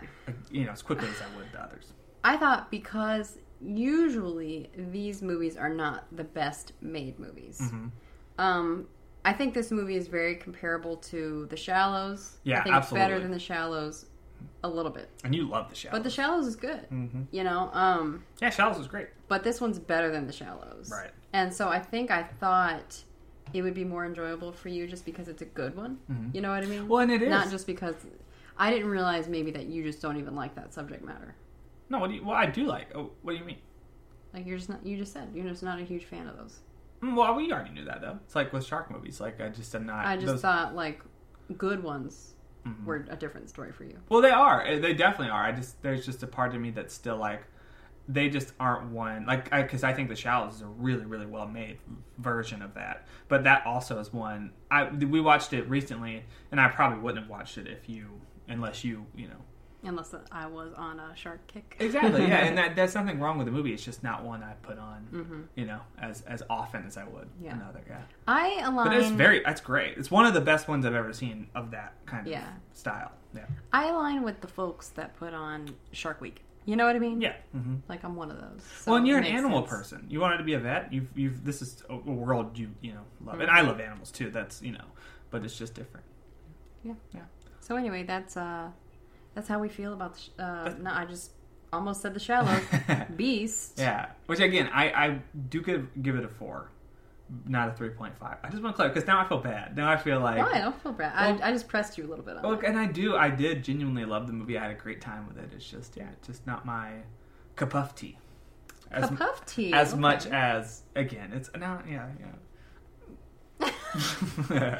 you 0.51 0.65
know, 0.65 0.71
as 0.71 0.81
quickly 0.81 1.07
as 1.07 1.15
I 1.21 1.37
would 1.37 1.51
the 1.51 1.61
others. 1.61 1.93
I 2.23 2.37
thought 2.37 2.69
because 2.69 3.37
usually 3.61 4.69
these 4.77 5.21
movies 5.21 5.57
are 5.57 5.69
not 5.69 6.05
the 6.15 6.23
best 6.23 6.73
made 6.81 7.19
movies. 7.19 7.59
Mhm. 7.61 7.91
Um, 8.37 8.87
I 9.25 9.33
think 9.33 9.53
this 9.53 9.71
movie 9.71 9.95
is 9.95 10.07
very 10.07 10.35
comparable 10.35 10.97
to 10.97 11.47
The 11.49 11.55
Shallows. 11.55 12.39
Yeah, 12.43 12.59
I 12.59 12.63
think 12.63 12.75
it's 12.75 12.91
better 12.91 13.19
than 13.19 13.31
The 13.31 13.39
Shallows 13.39 14.05
a 14.63 14.69
little 14.69 14.91
bit. 14.91 15.09
And 15.23 15.33
you 15.35 15.47
love 15.47 15.69
the 15.69 15.75
Shallows. 15.75 15.97
But 15.99 16.03
The 16.03 16.09
Shallows 16.09 16.47
is 16.47 16.55
good. 16.55 16.85
hmm 16.89 17.23
You 17.31 17.43
know, 17.43 17.69
um, 17.73 18.23
Yeah, 18.41 18.49
Shallows 18.49 18.79
is 18.79 18.87
great. 18.87 19.07
but 19.27 19.43
this 19.43 19.59
one's 19.61 19.79
better 19.79 20.11
than 20.11 20.27
The 20.27 20.33
Shallows. 20.33 20.89
Right. 20.91 21.11
And 21.33 21.53
so 21.53 21.69
I 21.69 21.79
think 21.79 22.11
I 22.11 22.23
thought 22.23 23.03
it 23.53 23.61
would 23.61 23.73
be 23.73 23.83
more 23.83 24.05
enjoyable 24.05 24.51
for 24.51 24.69
you 24.69 24.87
just 24.87 25.05
because 25.05 25.27
it's 25.27 25.41
a 25.41 25.45
good 25.45 25.75
one. 25.75 25.99
Mhm. 26.11 26.33
You 26.33 26.41
know 26.41 26.49
what 26.49 26.63
I 26.63 26.67
mean? 26.67 26.87
Well, 26.87 27.01
and 27.01 27.11
it 27.11 27.21
is. 27.21 27.29
Not 27.29 27.49
just 27.49 27.67
because 27.67 27.95
I 28.57 28.71
didn't 28.71 28.89
realize 28.89 29.27
maybe 29.27 29.51
that 29.51 29.65
you 29.65 29.83
just 29.83 30.01
don't 30.01 30.17
even 30.17 30.35
like 30.35 30.55
that 30.55 30.73
subject 30.73 31.03
matter. 31.03 31.35
No, 31.89 31.99
what 31.99 32.09
do 32.09 32.15
you, 32.15 32.23
well, 32.23 32.35
I 32.37 32.45
do 32.45 32.65
like. 32.65 32.95
Oh, 32.95 33.11
what 33.21 33.33
do 33.33 33.37
you 33.39 33.45
mean? 33.45 33.57
Like 34.33 34.47
you're 34.47 34.57
just 34.57 34.69
not. 34.69 34.85
You 34.85 34.97
just 34.97 35.13
said 35.13 35.29
you're 35.35 35.47
just 35.47 35.61
not 35.61 35.79
a 35.79 35.83
huge 35.83 36.05
fan 36.05 36.27
of 36.27 36.37
those. 36.37 36.59
Mm, 37.03 37.15
Well, 37.15 37.35
we 37.35 37.51
already 37.51 37.71
knew 37.71 37.85
that 37.85 38.01
though. 38.01 38.17
It's 38.25 38.35
like 38.35 38.51
with 38.53 38.65
shark 38.65 38.89
movies. 38.89 39.19
Like 39.19 39.39
I 39.41 39.49
just 39.49 39.75
am 39.75 39.85
not. 39.85 40.05
I 40.05 40.15
just 40.15 40.25
those- 40.27 40.41
thought 40.41 40.73
like 40.75 41.01
good 41.57 41.83
ones 41.83 42.32
Mhm. 42.65 42.85
were 42.85 43.05
a 43.09 43.15
different 43.15 43.49
story 43.49 43.71
for 43.71 43.83
you. 43.83 43.97
Well, 44.09 44.21
they 44.21 44.29
are. 44.31 44.63
Eh, 44.65 44.79
They 44.79 44.93
definitely 44.93 45.31
are. 45.31 45.43
I 45.43 45.51
just 45.51 45.81
there's 45.81 46.05
just 46.05 46.23
a 46.23 46.27
part 46.27 46.53
of 46.55 46.61
me 46.61 46.71
that's 46.71 46.93
still 46.93 47.17
like 47.17 47.43
they 48.07 48.27
just 48.29 48.53
aren't 48.59 48.89
one 48.91 49.25
like 49.25 49.49
because 49.49 49.83
I, 49.83 49.93
think 49.93 50.09
the 50.09 50.15
Shallows 50.15 50.55
is 50.55 50.61
a 50.61 50.67
really 50.67 51.05
really 51.05 51.25
well 51.25 51.47
made 51.47 51.77
version 52.17 52.61
of 52.61 52.73
that. 52.73 53.07
But 53.27 53.43
that 53.45 53.65
also 53.65 53.99
is 53.99 54.11
one 54.13 54.51
I 54.69 54.89
we 54.89 55.21
watched 55.21 55.53
it 55.53 55.67
recently, 55.69 56.25
and 56.51 56.59
I 56.59 56.67
probably 56.67 56.99
wouldn't 56.99 57.23
have 57.25 57.29
watched 57.29 57.57
it 57.57 57.67
if 57.67 57.87
you 57.87 58.21
unless 58.47 58.83
you 58.83 59.05
you 59.15 59.27
know 59.29 59.41
Unless 59.85 60.15
I 60.31 60.45
was 60.47 60.71
on 60.73 60.99
a 60.99 61.13
shark 61.15 61.45
kick. 61.47 61.75
exactly 61.79 62.21
yeah. 62.27 62.45
And 62.45 62.57
that 62.57 62.75
there's 62.77 62.95
nothing 62.95 63.19
wrong 63.19 63.37
with 63.37 63.45
the 63.47 63.51
movie. 63.51 63.73
It's 63.73 63.83
just 63.83 64.01
not 64.03 64.23
one 64.23 64.41
I 64.43 64.53
put 64.61 64.77
on 64.79 65.01
hmm 65.11 65.41
you 65.55 65.65
know 65.65 65.79
as 66.01 66.21
as 66.21 66.41
often 66.49 66.85
as 66.85 66.95
I 66.97 67.03
would 67.03 67.27
Yeah. 67.41 67.53
another 67.55 67.81
yeah. 67.87 68.01
I 68.27 68.61
align. 68.63 68.87
But 68.87 68.93
it's 68.97 69.09
very 69.09 69.41
that's 69.43 69.61
great. 69.61 69.97
It's 69.97 70.09
one 70.09 70.25
of 70.25 70.33
the 70.33 70.41
best 70.41 70.67
ones 70.67 70.85
I've 70.85 70.95
ever 70.95 71.11
seen 71.13 71.47
of 71.53 71.71
that 71.71 71.93
kind 72.05 72.27
of 72.27 72.39
style. 72.73 73.11
Yeah. 73.35 73.45
I 73.71 73.87
align 73.89 74.23
with 74.23 74.41
the 74.41 74.47
folks 74.47 74.89
that 74.89 75.15
put 75.17 75.33
on 75.33 75.69
Shark 75.91 76.21
Week. 76.21 76.43
You 76.65 76.77
know 76.77 76.85
what 76.85 76.95
I 76.95 76.99
mean? 76.99 77.19
Yeah. 77.19 77.33
hmm 77.51 77.75
Like 77.89 78.05
I'm 78.05 78.15
one 78.15 78.31
of 78.31 78.37
those. 78.39 78.63
So 78.79 78.91
well, 78.91 78.97
and 78.99 79.07
you're 79.07 79.17
an 79.17 79.25
animal 79.25 79.67
sense. 79.67 79.69
person. 79.91 80.05
You 80.07 80.21
wanted 80.21 80.37
to 80.37 80.43
be 80.45 80.53
a 80.53 80.59
vet. 80.59 80.93
You've, 80.93 81.09
you've. 81.13 81.43
This 81.43 81.61
is 81.61 81.83
a 81.89 81.97
world 81.97 82.57
you, 82.57 82.69
you 82.79 82.93
know, 82.93 83.01
love, 83.25 83.41
and 83.41 83.49
Mhm. 83.49 83.53
I 83.53 83.61
love 83.61 83.81
animals 83.81 84.11
too. 84.11 84.29
That's 84.29 84.61
you 84.61 84.71
know, 84.71 84.85
but 85.29 85.43
it's 85.43 85.57
just 85.57 85.73
different. 85.73 86.05
Yeah. 86.83 86.93
Yeah. 87.13 87.21
So 87.59 87.75
anyway, 87.75 88.03
that's 88.03 88.37
uh, 88.37 88.69
that's 89.33 89.47
how 89.47 89.59
we 89.59 89.69
feel 89.69 89.93
about. 89.93 90.13
The 90.15 90.19
sh- 90.19 90.29
uh, 90.39 90.73
no, 90.81 90.91
I 90.91 91.05
just 91.05 91.31
almost 91.71 92.01
said 92.01 92.13
The 92.13 92.19
Shallows. 92.19 92.61
Beast. 93.15 93.73
Yeah, 93.77 94.07
which 94.27 94.39
again, 94.39 94.69
I, 94.73 94.85
I 94.91 95.19
do 95.49 95.61
give 95.61 95.87
give 96.03 96.15
it 96.15 96.23
a 96.23 96.27
four, 96.27 96.69
not 97.47 97.69
a 97.69 97.71
three 97.73 97.89
point 97.89 98.17
five. 98.17 98.37
I 98.43 98.49
just 98.49 98.61
want 98.61 98.73
to 98.73 98.77
clarify 98.77 98.93
because 98.93 99.07
now 99.07 99.19
I 99.19 99.27
feel 99.27 99.39
bad. 99.39 99.75
Now 99.75 99.89
I 99.91 99.97
feel 99.97 100.19
like 100.19 100.37
Why? 100.37 100.51
I 100.51 100.61
don't 100.61 100.81
feel 100.83 100.93
bad. 100.93 101.13
Well- 101.39 101.43
I, 101.43 101.49
I 101.49 101.51
just 101.51 101.67
pressed 101.67 101.97
you 101.97 102.05
a 102.05 102.09
little 102.09 102.23
bit 102.25 102.37
on 102.37 102.43
look, 102.43 102.63
and 102.63 102.77
I 102.77 102.85
do, 102.85 103.15
I 103.15 103.29
did 103.29 103.63
genuinely 103.63 104.05
love 104.05 104.27
the 104.27 104.33
movie. 104.33 104.57
I 104.57 104.63
had 104.63 104.71
a 104.71 104.75
great 104.75 105.01
time 105.01 105.27
with 105.27 105.37
it. 105.37 105.51
It's 105.55 105.67
just 105.69 105.97
yeah, 105.97 106.09
it's 106.13 106.27
just 106.27 106.45
not 106.47 106.65
my 106.65 106.91
cup 107.55 107.75
of 107.75 107.95
tea. 107.95 108.17
As, 108.91 109.09
Cup 109.09 109.21
of 109.21 109.45
tea. 109.47 109.73
as 109.73 109.93
okay. 109.93 109.99
much 109.99 110.27
as 110.27 110.83
again, 110.95 111.31
it's 111.33 111.49
no, 111.57 111.79
yeah, 111.89 112.09
yeah. 113.59 113.69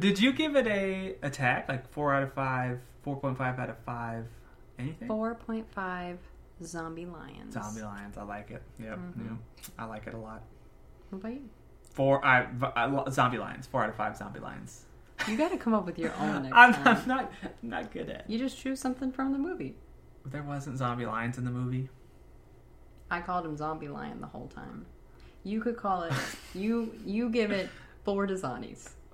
Did 0.00 0.18
you 0.18 0.32
give 0.32 0.56
it 0.56 0.66
a 0.66 1.14
attack 1.22 1.68
like 1.68 1.88
four 1.92 2.12
out 2.14 2.22
of 2.22 2.32
five, 2.32 2.80
four 3.02 3.16
point 3.20 3.36
five 3.38 3.58
out 3.58 3.70
of 3.70 3.78
five, 3.84 4.26
anything? 4.78 5.08
4.5 5.08 6.16
zombie 6.64 7.06
lions. 7.06 7.54
Zombie 7.54 7.82
lions, 7.82 8.16
I 8.18 8.22
like 8.24 8.50
it. 8.50 8.62
Yep, 8.78 8.98
Mhm. 8.98 9.12
yeah, 9.24 9.68
I 9.78 9.84
like 9.84 10.06
it 10.06 10.14
a 10.14 10.18
lot. 10.18 10.42
What 11.10 11.18
about 11.20 11.32
you? 11.32 11.48
Four, 11.92 12.24
I, 12.24 12.46
I 12.76 13.10
zombie 13.10 13.38
lions, 13.38 13.66
four 13.66 13.82
out 13.82 13.88
of 13.90 13.96
five 13.96 14.16
zombie 14.16 14.40
lions. 14.40 14.84
You 15.28 15.36
got 15.36 15.50
to 15.50 15.58
come 15.58 15.74
up 15.74 15.84
with 15.84 15.98
your 15.98 16.14
own 16.14 16.46
I'm. 16.52 16.74
I'm 16.86 17.06
not, 17.08 17.32
I'm 17.42 17.50
not 17.62 17.92
good 17.92 18.08
at. 18.08 18.28
You 18.30 18.38
just 18.38 18.58
choose 18.58 18.80
something 18.80 19.12
from 19.12 19.32
the 19.32 19.38
movie. 19.38 19.74
There 20.24 20.42
wasn't 20.42 20.78
zombie 20.78 21.04
lions 21.06 21.36
in 21.36 21.44
the 21.44 21.50
movie. 21.50 21.88
I 23.10 23.20
called 23.20 23.44
him 23.44 23.56
Zombie 23.56 23.88
Lion 23.88 24.20
the 24.20 24.26
whole 24.28 24.46
time. 24.46 24.86
You 25.42 25.60
could 25.60 25.76
call 25.76 26.04
it. 26.04 26.12
you 26.54 26.94
you 27.04 27.28
give 27.28 27.50
it 27.50 27.68
four 28.04 28.26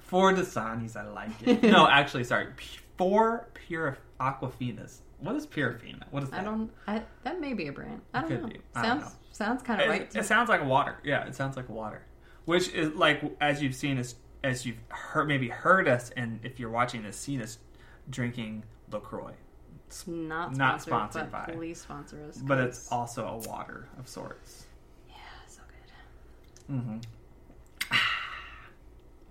Dasanis. 0.07 0.09
Four 0.09 0.33
Dasanis, 0.33 0.97
I 0.97 1.09
like 1.09 1.31
it. 1.47 1.63
no, 1.63 1.89
actually, 1.91 2.25
sorry, 2.25 2.49
P- 2.57 2.79
four 2.97 3.49
pure 3.55 3.99
aquafinas. 4.21 4.99
What 5.21 5.35
is 5.37 5.47
purifina? 5.47 6.03
What 6.11 6.23
is 6.23 6.31
that? 6.31 6.41
I 6.41 6.45
don't. 6.45 6.71
I, 6.87 7.03
that 7.25 7.41
may 7.41 7.55
be 7.55 7.69
a 7.69 7.73
brand. 7.73 8.03
I 8.13 8.21
don't 8.21 8.29
Could 8.29 8.43
know. 8.43 8.49
be. 8.49 8.61
I 8.75 8.83
don't 8.87 9.01
Sounds 9.01 9.17
sounds 9.33 9.63
kind 9.63 9.81
of 9.81 9.87
It, 9.87 9.91
right. 9.91 10.11
To 10.11 10.19
it 10.19 10.25
sounds 10.25 10.49
like 10.49 10.65
water. 10.65 10.97
Yeah, 11.05 11.27
it 11.27 11.35
sounds 11.35 11.57
like 11.57 11.69
water. 11.69 12.03
Which 12.45 12.69
is 12.69 12.95
like 12.95 13.23
as 13.41 13.63
you've 13.63 13.75
seen 13.75 13.99
us, 13.99 14.15
as 14.45 14.67
you've 14.67 14.79
heard, 14.89 15.27
maybe 15.27 15.49
heard 15.49 15.89
us, 15.89 16.11
and 16.17 16.41
if 16.43 16.61
you're 16.61 16.71
watching 16.71 17.03
this, 17.03 17.17
seen 17.17 17.41
us 17.43 17.59
drinking 18.11 18.65
Lacroix. 18.93 19.33
It's 19.89 20.07
not 20.07 20.55
sponsored, 20.55 20.59
not 20.59 20.83
sponsored 20.83 21.33
but 21.33 21.47
by. 21.47 21.53
Please 21.55 21.81
sponsor 21.81 22.23
us. 22.29 22.37
But 22.37 22.59
it's 22.59 22.93
also 22.93 23.27
a 23.27 23.37
water 23.49 23.89
of 23.99 24.09
sorts. 24.09 24.67
yeah, 25.09 25.15
so 25.49 25.63
good. 26.69 26.75
Mm-hmm. 26.77 26.97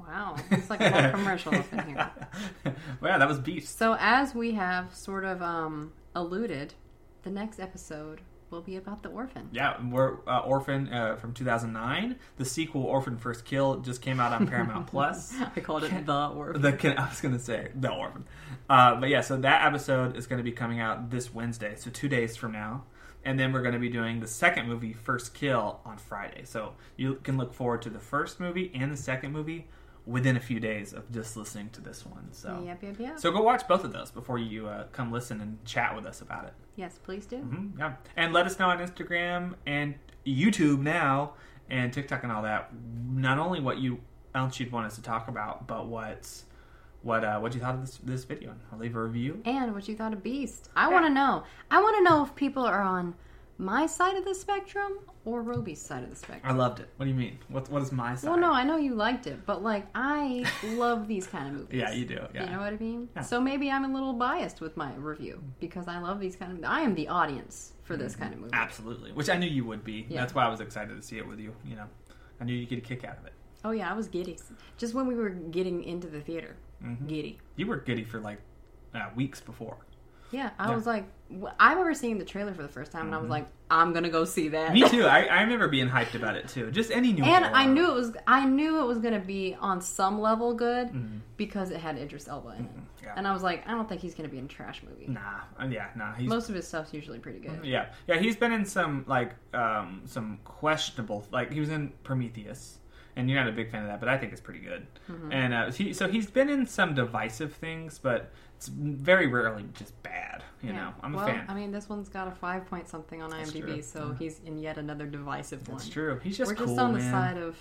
Wow, 0.07 0.35
it's 0.51 0.69
like 0.69 0.81
a 0.81 1.11
commercial 1.11 1.55
up 1.55 1.71
in 1.73 1.87
here. 1.87 2.11
well, 3.01 3.11
yeah, 3.11 3.17
that 3.17 3.27
was 3.27 3.39
beast. 3.39 3.77
So 3.77 3.95
as 3.99 4.35
we 4.35 4.53
have 4.53 4.93
sort 4.93 5.25
of 5.25 5.41
um, 5.41 5.93
alluded, 6.15 6.73
the 7.23 7.31
next 7.31 7.59
episode 7.59 8.21
will 8.49 8.61
be 8.61 8.75
about 8.75 9.03
the 9.03 9.09
orphan. 9.09 9.49
Yeah, 9.51 9.75
we're 9.83 10.17
uh, 10.27 10.39
Orphan 10.39 10.91
uh, 10.91 11.15
from 11.15 11.33
2009. 11.33 12.15
The 12.37 12.45
sequel, 12.45 12.83
Orphan 12.83 13.17
First 13.17 13.45
Kill, 13.45 13.77
just 13.79 14.01
came 14.01 14.19
out 14.19 14.31
on 14.31 14.47
Paramount 14.47 14.87
Plus. 14.91 15.33
I 15.55 15.59
called 15.59 15.83
it 15.83 16.05
the 16.05 16.27
orphan. 16.27 16.61
The 16.61 16.95
I 16.97 17.09
was 17.09 17.21
gonna 17.21 17.39
say 17.39 17.71
the 17.75 17.91
Orphan, 17.91 18.25
uh, 18.69 18.95
but 18.99 19.09
yeah. 19.09 19.21
So 19.21 19.37
that 19.37 19.65
episode 19.65 20.15
is 20.15 20.27
going 20.27 20.37
to 20.37 20.43
be 20.43 20.51
coming 20.51 20.79
out 20.79 21.09
this 21.09 21.33
Wednesday, 21.33 21.75
so 21.75 21.89
two 21.89 22.07
days 22.07 22.35
from 22.35 22.51
now, 22.51 22.83
and 23.23 23.39
then 23.39 23.51
we're 23.51 23.61
going 23.61 23.73
to 23.73 23.79
be 23.79 23.89
doing 23.89 24.19
the 24.19 24.27
second 24.27 24.67
movie, 24.67 24.93
First 24.93 25.33
Kill, 25.33 25.79
on 25.85 25.97
Friday. 25.97 26.43
So 26.45 26.73
you 26.95 27.15
can 27.23 27.37
look 27.37 27.53
forward 27.53 27.81
to 27.83 27.89
the 27.89 27.99
first 27.99 28.39
movie 28.39 28.71
and 28.73 28.91
the 28.91 28.97
second 28.97 29.33
movie 29.33 29.67
within 30.05 30.37
a 30.37 30.39
few 30.39 30.59
days 30.59 30.93
of 30.93 31.11
just 31.11 31.35
listening 31.35 31.69
to 31.71 31.81
this 31.81 32.05
one. 32.05 32.27
So 32.31 32.61
Yep, 32.65 32.83
yep, 32.83 32.95
yep. 32.99 33.19
so 33.19 33.31
go 33.31 33.41
watch 33.41 33.67
both 33.67 33.83
of 33.83 33.91
those 33.91 34.11
before 34.11 34.37
you 34.37 34.67
uh, 34.67 34.83
come 34.91 35.11
listen 35.11 35.41
and 35.41 35.63
chat 35.65 35.95
with 35.95 36.05
us 36.05 36.21
about 36.21 36.45
it. 36.45 36.53
yes, 36.75 36.99
please 37.03 37.25
do. 37.25 37.37
hmm 37.37 37.77
yeah, 37.79 37.93
and 38.15 38.31
let 38.33 38.45
us 38.45 38.59
know 38.59 38.69
on 38.69 38.77
Instagram 38.79 39.55
and 39.65 39.95
YouTube 40.25 40.79
now 40.79 41.33
and 41.69 41.91
TikTok 41.91 42.23
and 42.23 42.31
all 42.31 42.43
that. 42.43 42.69
Not 43.11 43.39
only 43.39 43.59
what 43.59 43.79
you 43.79 43.99
else 44.35 44.59
you'd 44.59 44.71
want 44.71 44.85
us 44.85 44.95
to 44.95 45.01
talk 45.01 45.27
about, 45.27 45.65
but 45.65 45.87
what's 45.87 46.45
what 47.01 47.23
uh, 47.23 47.39
what 47.39 47.53
you 47.55 47.59
thought 47.61 47.75
of 47.75 47.81
this 47.81 47.97
this 48.03 48.23
video. 48.25 48.53
I'll 48.71 48.77
leave 48.79 48.95
a 48.95 49.01
review. 49.03 49.41
And 49.45 49.73
what 49.73 49.87
you 49.87 49.95
thought 49.95 50.13
of 50.13 50.21
Beast. 50.23 50.69
I 50.75 50.87
want 50.89 51.05
to 51.05 51.09
know. 51.11 51.43
I 51.71 51.81
want 51.81 51.95
to 51.97 52.03
know 52.03 52.23
if 52.23 52.35
people 52.35 52.63
are 52.63 52.81
on 52.81 53.15
my 53.57 53.85
side 53.85 54.17
of 54.17 54.25
the 54.25 54.35
spectrum 54.35 54.99
or 55.23 55.41
Roby's 55.41 55.81
side 55.81 56.03
of 56.03 56.09
the 56.09 56.15
spectrum? 56.15 56.41
I 56.43 56.53
loved 56.55 56.79
it. 56.79 56.89
What 56.97 57.05
do 57.05 57.09
you 57.11 57.17
mean? 57.17 57.37
What 57.49 57.69
what 57.69 57.81
is 57.81 57.91
my 57.91 58.15
side? 58.15 58.29
Well, 58.29 58.39
no, 58.39 58.51
I 58.53 58.63
know 58.63 58.77
you 58.77 58.93
liked 58.95 59.27
it, 59.27 59.45
but 59.45 59.63
like 59.63 59.87
I 59.95 60.45
love 60.63 61.07
these 61.07 61.25
kind 61.27 61.47
of 61.47 61.53
movies. 61.53 61.79
Yeah, 61.79 61.91
you 61.91 62.05
do. 62.05 62.19
Yeah. 62.33 62.43
You 62.45 62.49
know 62.51 62.59
what 62.59 62.73
I 62.73 62.77
mean? 62.77 63.09
Yeah. 63.15 63.21
So 63.21 63.39
maybe 63.39 63.71
I'm 63.71 63.85
a 63.85 63.93
little 63.93 64.13
biased 64.13 64.61
with 64.61 64.75
my 64.75 64.93
review 64.95 65.41
because 65.59 65.87
I 65.87 65.99
love 65.99 66.19
these 66.19 66.35
kind 66.35 66.57
of. 66.57 66.63
I 66.65 66.81
am 66.81 66.95
the 66.95 67.07
audience 67.07 67.73
for 67.83 67.95
this 67.97 68.15
kind 68.15 68.33
of 68.33 68.39
movie. 68.39 68.51
Absolutely, 68.53 69.11
which 69.13 69.29
I 69.29 69.37
knew 69.37 69.47
you 69.47 69.63
would 69.65 69.83
be. 69.83 70.05
Yeah. 70.09 70.21
That's 70.21 70.33
why 70.35 70.45
I 70.45 70.49
was 70.49 70.59
excited 70.59 70.95
to 70.95 71.01
see 71.01 71.17
it 71.17 71.27
with 71.27 71.39
you. 71.39 71.53
You 71.65 71.75
know, 71.77 71.85
I 72.41 72.43
knew 72.43 72.53
you'd 72.53 72.69
get 72.69 72.77
a 72.79 72.81
kick 72.81 73.03
out 73.03 73.17
of 73.17 73.25
it. 73.25 73.33
Oh 73.63 73.71
yeah, 73.71 73.89
I 73.89 73.93
was 73.95 74.07
giddy. 74.07 74.37
Just 74.77 74.93
when 74.93 75.07
we 75.07 75.15
were 75.15 75.29
getting 75.29 75.83
into 75.83 76.07
the 76.07 76.19
theater, 76.21 76.55
Mhm. 76.83 77.07
giddy. 77.07 77.39
You 77.55 77.67
were 77.67 77.77
giddy 77.77 78.03
for 78.03 78.19
like 78.19 78.39
uh, 78.93 79.09
weeks 79.15 79.39
before. 79.41 79.77
Yeah, 80.31 80.49
I 80.59 80.69
Yeah. 80.69 80.75
was 80.75 80.85
like, 80.85 81.05
I 81.59 81.71
remember 81.71 81.93
seeing 81.95 82.17
the 82.19 82.25
trailer 82.25 82.53
for 82.53 82.61
the 82.61 82.67
first 82.67 82.91
time, 82.91 83.07
and 83.07 83.15
I 83.15 83.17
was 83.17 83.29
like, 83.29 83.47
I'm 83.71 83.93
gonna 83.93 84.09
go 84.09 84.25
see 84.25 84.49
that. 84.49 84.73
Me 84.73 84.87
too. 84.87 85.05
I, 85.05 85.23
I 85.37 85.41
remember 85.41 85.67
being 85.67 85.89
hyped 85.89 86.13
about 86.13 86.35
it 86.35 86.47
too. 86.47 86.69
Just 86.71 86.91
any 86.91 87.13
new. 87.13 87.23
and 87.23 87.45
I 87.45 87.65
knew 87.65 87.89
it 87.89 87.95
was, 87.95 88.11
I 88.27 88.45
knew 88.45 88.79
it 88.81 88.85
was 88.85 88.99
gonna 88.99 89.19
be 89.19 89.55
on 89.59 89.81
some 89.81 90.19
level 90.21 90.53
good 90.53 90.89
Mhm. 90.89 91.19
because 91.37 91.71
it 91.71 91.77
had 91.77 91.97
Idris 91.97 92.27
Elba 92.27 92.55
in 92.59 92.65
it, 92.65 92.71
Yeah. 93.03 93.13
and 93.17 93.27
I 93.27 93.33
was 93.33 93.41
like, 93.43 93.67
I 93.67 93.71
don't 93.71 93.89
think 93.89 94.01
he's 94.01 94.13
gonna 94.13 94.29
be 94.29 94.37
in 94.37 94.45
a 94.45 94.47
trash 94.47 94.83
movie. 94.83 95.07
Nah. 95.07 95.19
uh, 95.59 95.65
Yeah. 95.67 95.87
Nah. 95.95 96.13
He's 96.13 96.29
Most 96.29 96.49
of 96.49 96.55
his 96.55 96.67
stuff's 96.67 96.93
usually 96.93 97.17
pretty 97.19 97.39
good. 97.39 97.63
Yeah, 97.65 97.87
yeah, 98.07 98.17
he's 98.17 98.35
been 98.35 98.51
in 98.51 98.65
some 98.65 99.03
like 99.07 99.33
um 99.53 100.01
some 100.05 100.37
questionable 100.43 101.25
like 101.31 101.51
he 101.51 101.59
was 101.59 101.69
in 101.69 101.91
Prometheus, 102.03 102.77
and 103.15 103.29
you're 103.29 103.39
not 103.39 103.49
a 103.49 103.55
big 103.55 103.71
fan 103.71 103.81
of 103.81 103.87
that, 103.87 103.99
but 103.99 104.09
I 104.09 104.17
think 104.19 104.31
it's 104.31 104.41
pretty 104.41 104.59
good. 104.61 104.85
Mm-hmm. 105.09 105.31
And 105.31 105.53
uh, 105.55 105.71
he 105.71 105.91
so 105.93 106.07
he's 106.07 106.29
been 106.29 106.49
in 106.49 106.67
some 106.67 106.93
divisive 106.93 107.53
things, 107.53 107.97
but 107.97 108.31
it's 108.67 108.75
very 108.75 109.27
rarely 109.27 109.65
just 109.73 110.01
bad. 110.03 110.43
You 110.61 110.69
Yeah. 110.69 110.75
know, 110.77 110.93
I'm 111.03 111.13
well, 111.13 111.25
a 111.25 111.27
fan. 111.27 111.45
I 111.47 111.53
mean, 111.53 111.71
this 111.71 111.87
one's 111.87 112.09
got 112.09 112.27
a 112.27 112.31
five 112.31 112.65
point 112.65 112.87
something 112.87 113.21
on 113.21 113.29
That's 113.29 113.51
IMDb, 113.51 113.61
true. 113.61 113.81
so 113.83 114.07
Yeah. 114.11 114.17
he's 114.17 114.39
in 114.45 114.57
yet 114.57 114.77
another 114.77 115.05
divisive 115.05 115.67
one. 115.67 115.77
That's 115.77 115.89
true. 115.89 116.19
He's 116.23 116.37
just 116.37 116.49
We're 116.51 116.55
cool, 116.55 116.67
just 116.67 116.79
on 116.79 116.93
the 116.93 117.01
side 117.01 117.37
of 117.37 117.55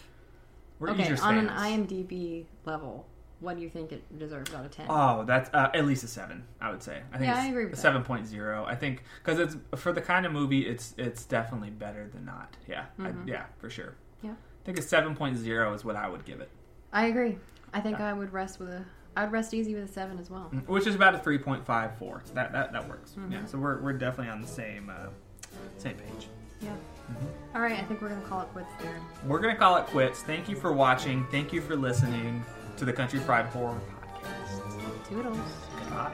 We're 0.79 0.91
okay 0.91 1.15
on 1.21 1.37
an. 1.37 1.49
IMDb 1.49 2.47
level. 2.65 3.07
What 3.41 3.57
do 3.57 3.63
you 3.63 3.69
think 3.69 3.93
it 3.93 4.19
deserves 4.19 4.55
out 4.55 4.65
of 4.65 4.71
ten? 4.71 4.87
Oh, 4.89 5.25
that's 5.27 5.51
uh, 5.53 5.71
at 5.75 5.85
least 5.85 6.03
a 6.05 6.09
seven. 6.09 6.45
I 6.63 6.71
would 6.71 6.83
say. 6.83 7.03
I 7.13 7.19
think 7.19 7.27
Yeah, 7.27 7.33
it's 7.33 7.41
I 7.41 7.47
agree 7.49 7.65
with 7.65 7.75
a 7.75 7.77
that. 7.77 7.83
seven 7.83 8.03
point 8.03 8.27
zero. 8.27 8.65
I 8.67 8.75
think 8.75 9.03
because 9.23 9.39
it's 9.39 9.57
for 9.77 9.93
the 9.93 10.01
kind 10.01 10.25
of 10.25 10.33
movie, 10.33 10.67
it's 10.67 10.95
it's 10.97 11.27
definitely 11.27 11.71
better 11.71 12.09
than 12.09 12.25
not. 12.25 12.57
Yeah, 12.67 12.87
I, 12.99 13.03
Mhm. 13.11 13.27
yeah, 13.29 13.45
for 13.59 13.69
sure. 13.69 13.95
Yeah. 14.23 14.31
I 14.31 14.65
think 14.65 14.79
a 14.79 14.83
seven 14.83 15.15
point 15.15 15.37
zero 15.37 15.75
is 15.75 15.85
what 15.85 15.97
I 15.97 16.09
would 16.09 16.25
give 16.25 16.41
it. 16.41 16.49
I 16.93 17.07
agree. 17.07 17.39
I 17.75 17.81
think 17.81 17.99
Yeah. 17.99 18.09
I 18.11 18.13
would 18.15 18.33
rest 18.33 18.59
with 18.61 18.71
a. 18.71 18.85
I'd 19.17 19.31
rest 19.33 19.55
easy 19.55 19.75
with 19.75 19.85
a 19.85 19.93
seven 19.93 20.19
as 20.19 20.31
well. 20.31 20.51
which 20.67 20.87
is 20.87 20.95
about 20.95 21.15
a 21.15 21.19
3.54 21.19 22.27
so 22.27 22.35
that 22.35 22.53
that, 22.53 22.73
that 22.73 22.89
works 22.89 23.13
Mhm. 23.19 23.33
yeah 23.33 23.45
so 23.47 23.59
we're, 23.59 23.81
we're 23.81 23.93
definitely 23.93 24.33
on 24.33 24.41
the 24.41 24.49
same 24.49 24.91
uh, 24.91 25.09
same 25.79 25.95
page 25.97 26.29
Yeah. 26.61 26.71
Mm-hmm. 26.71 27.57
All 27.57 27.61
right. 27.63 27.79
I 27.79 27.83
think 27.85 28.01
we're 28.01 28.09
gonna 28.09 28.23
call 28.23 28.41
it 28.41 28.49
quits 28.53 28.69
there. 28.81 28.97
we're 29.27 29.39
gonna 29.41 29.57
call 29.57 29.77
it 29.77 29.87
quits 29.87 30.23
thank 30.23 30.49
you 30.49 30.57
for 30.57 30.73
watching 30.73 31.27
thank 31.31 31.53
you 31.53 31.61
for 31.61 31.77
listening 31.77 32.45
to 32.77 32.85
the 32.85 32.93
country 32.93 33.19
fried 33.21 33.47
horror 33.47 33.79
podcast 34.23 35.09
Toodles. 35.09 35.39
goodbye 35.81 36.13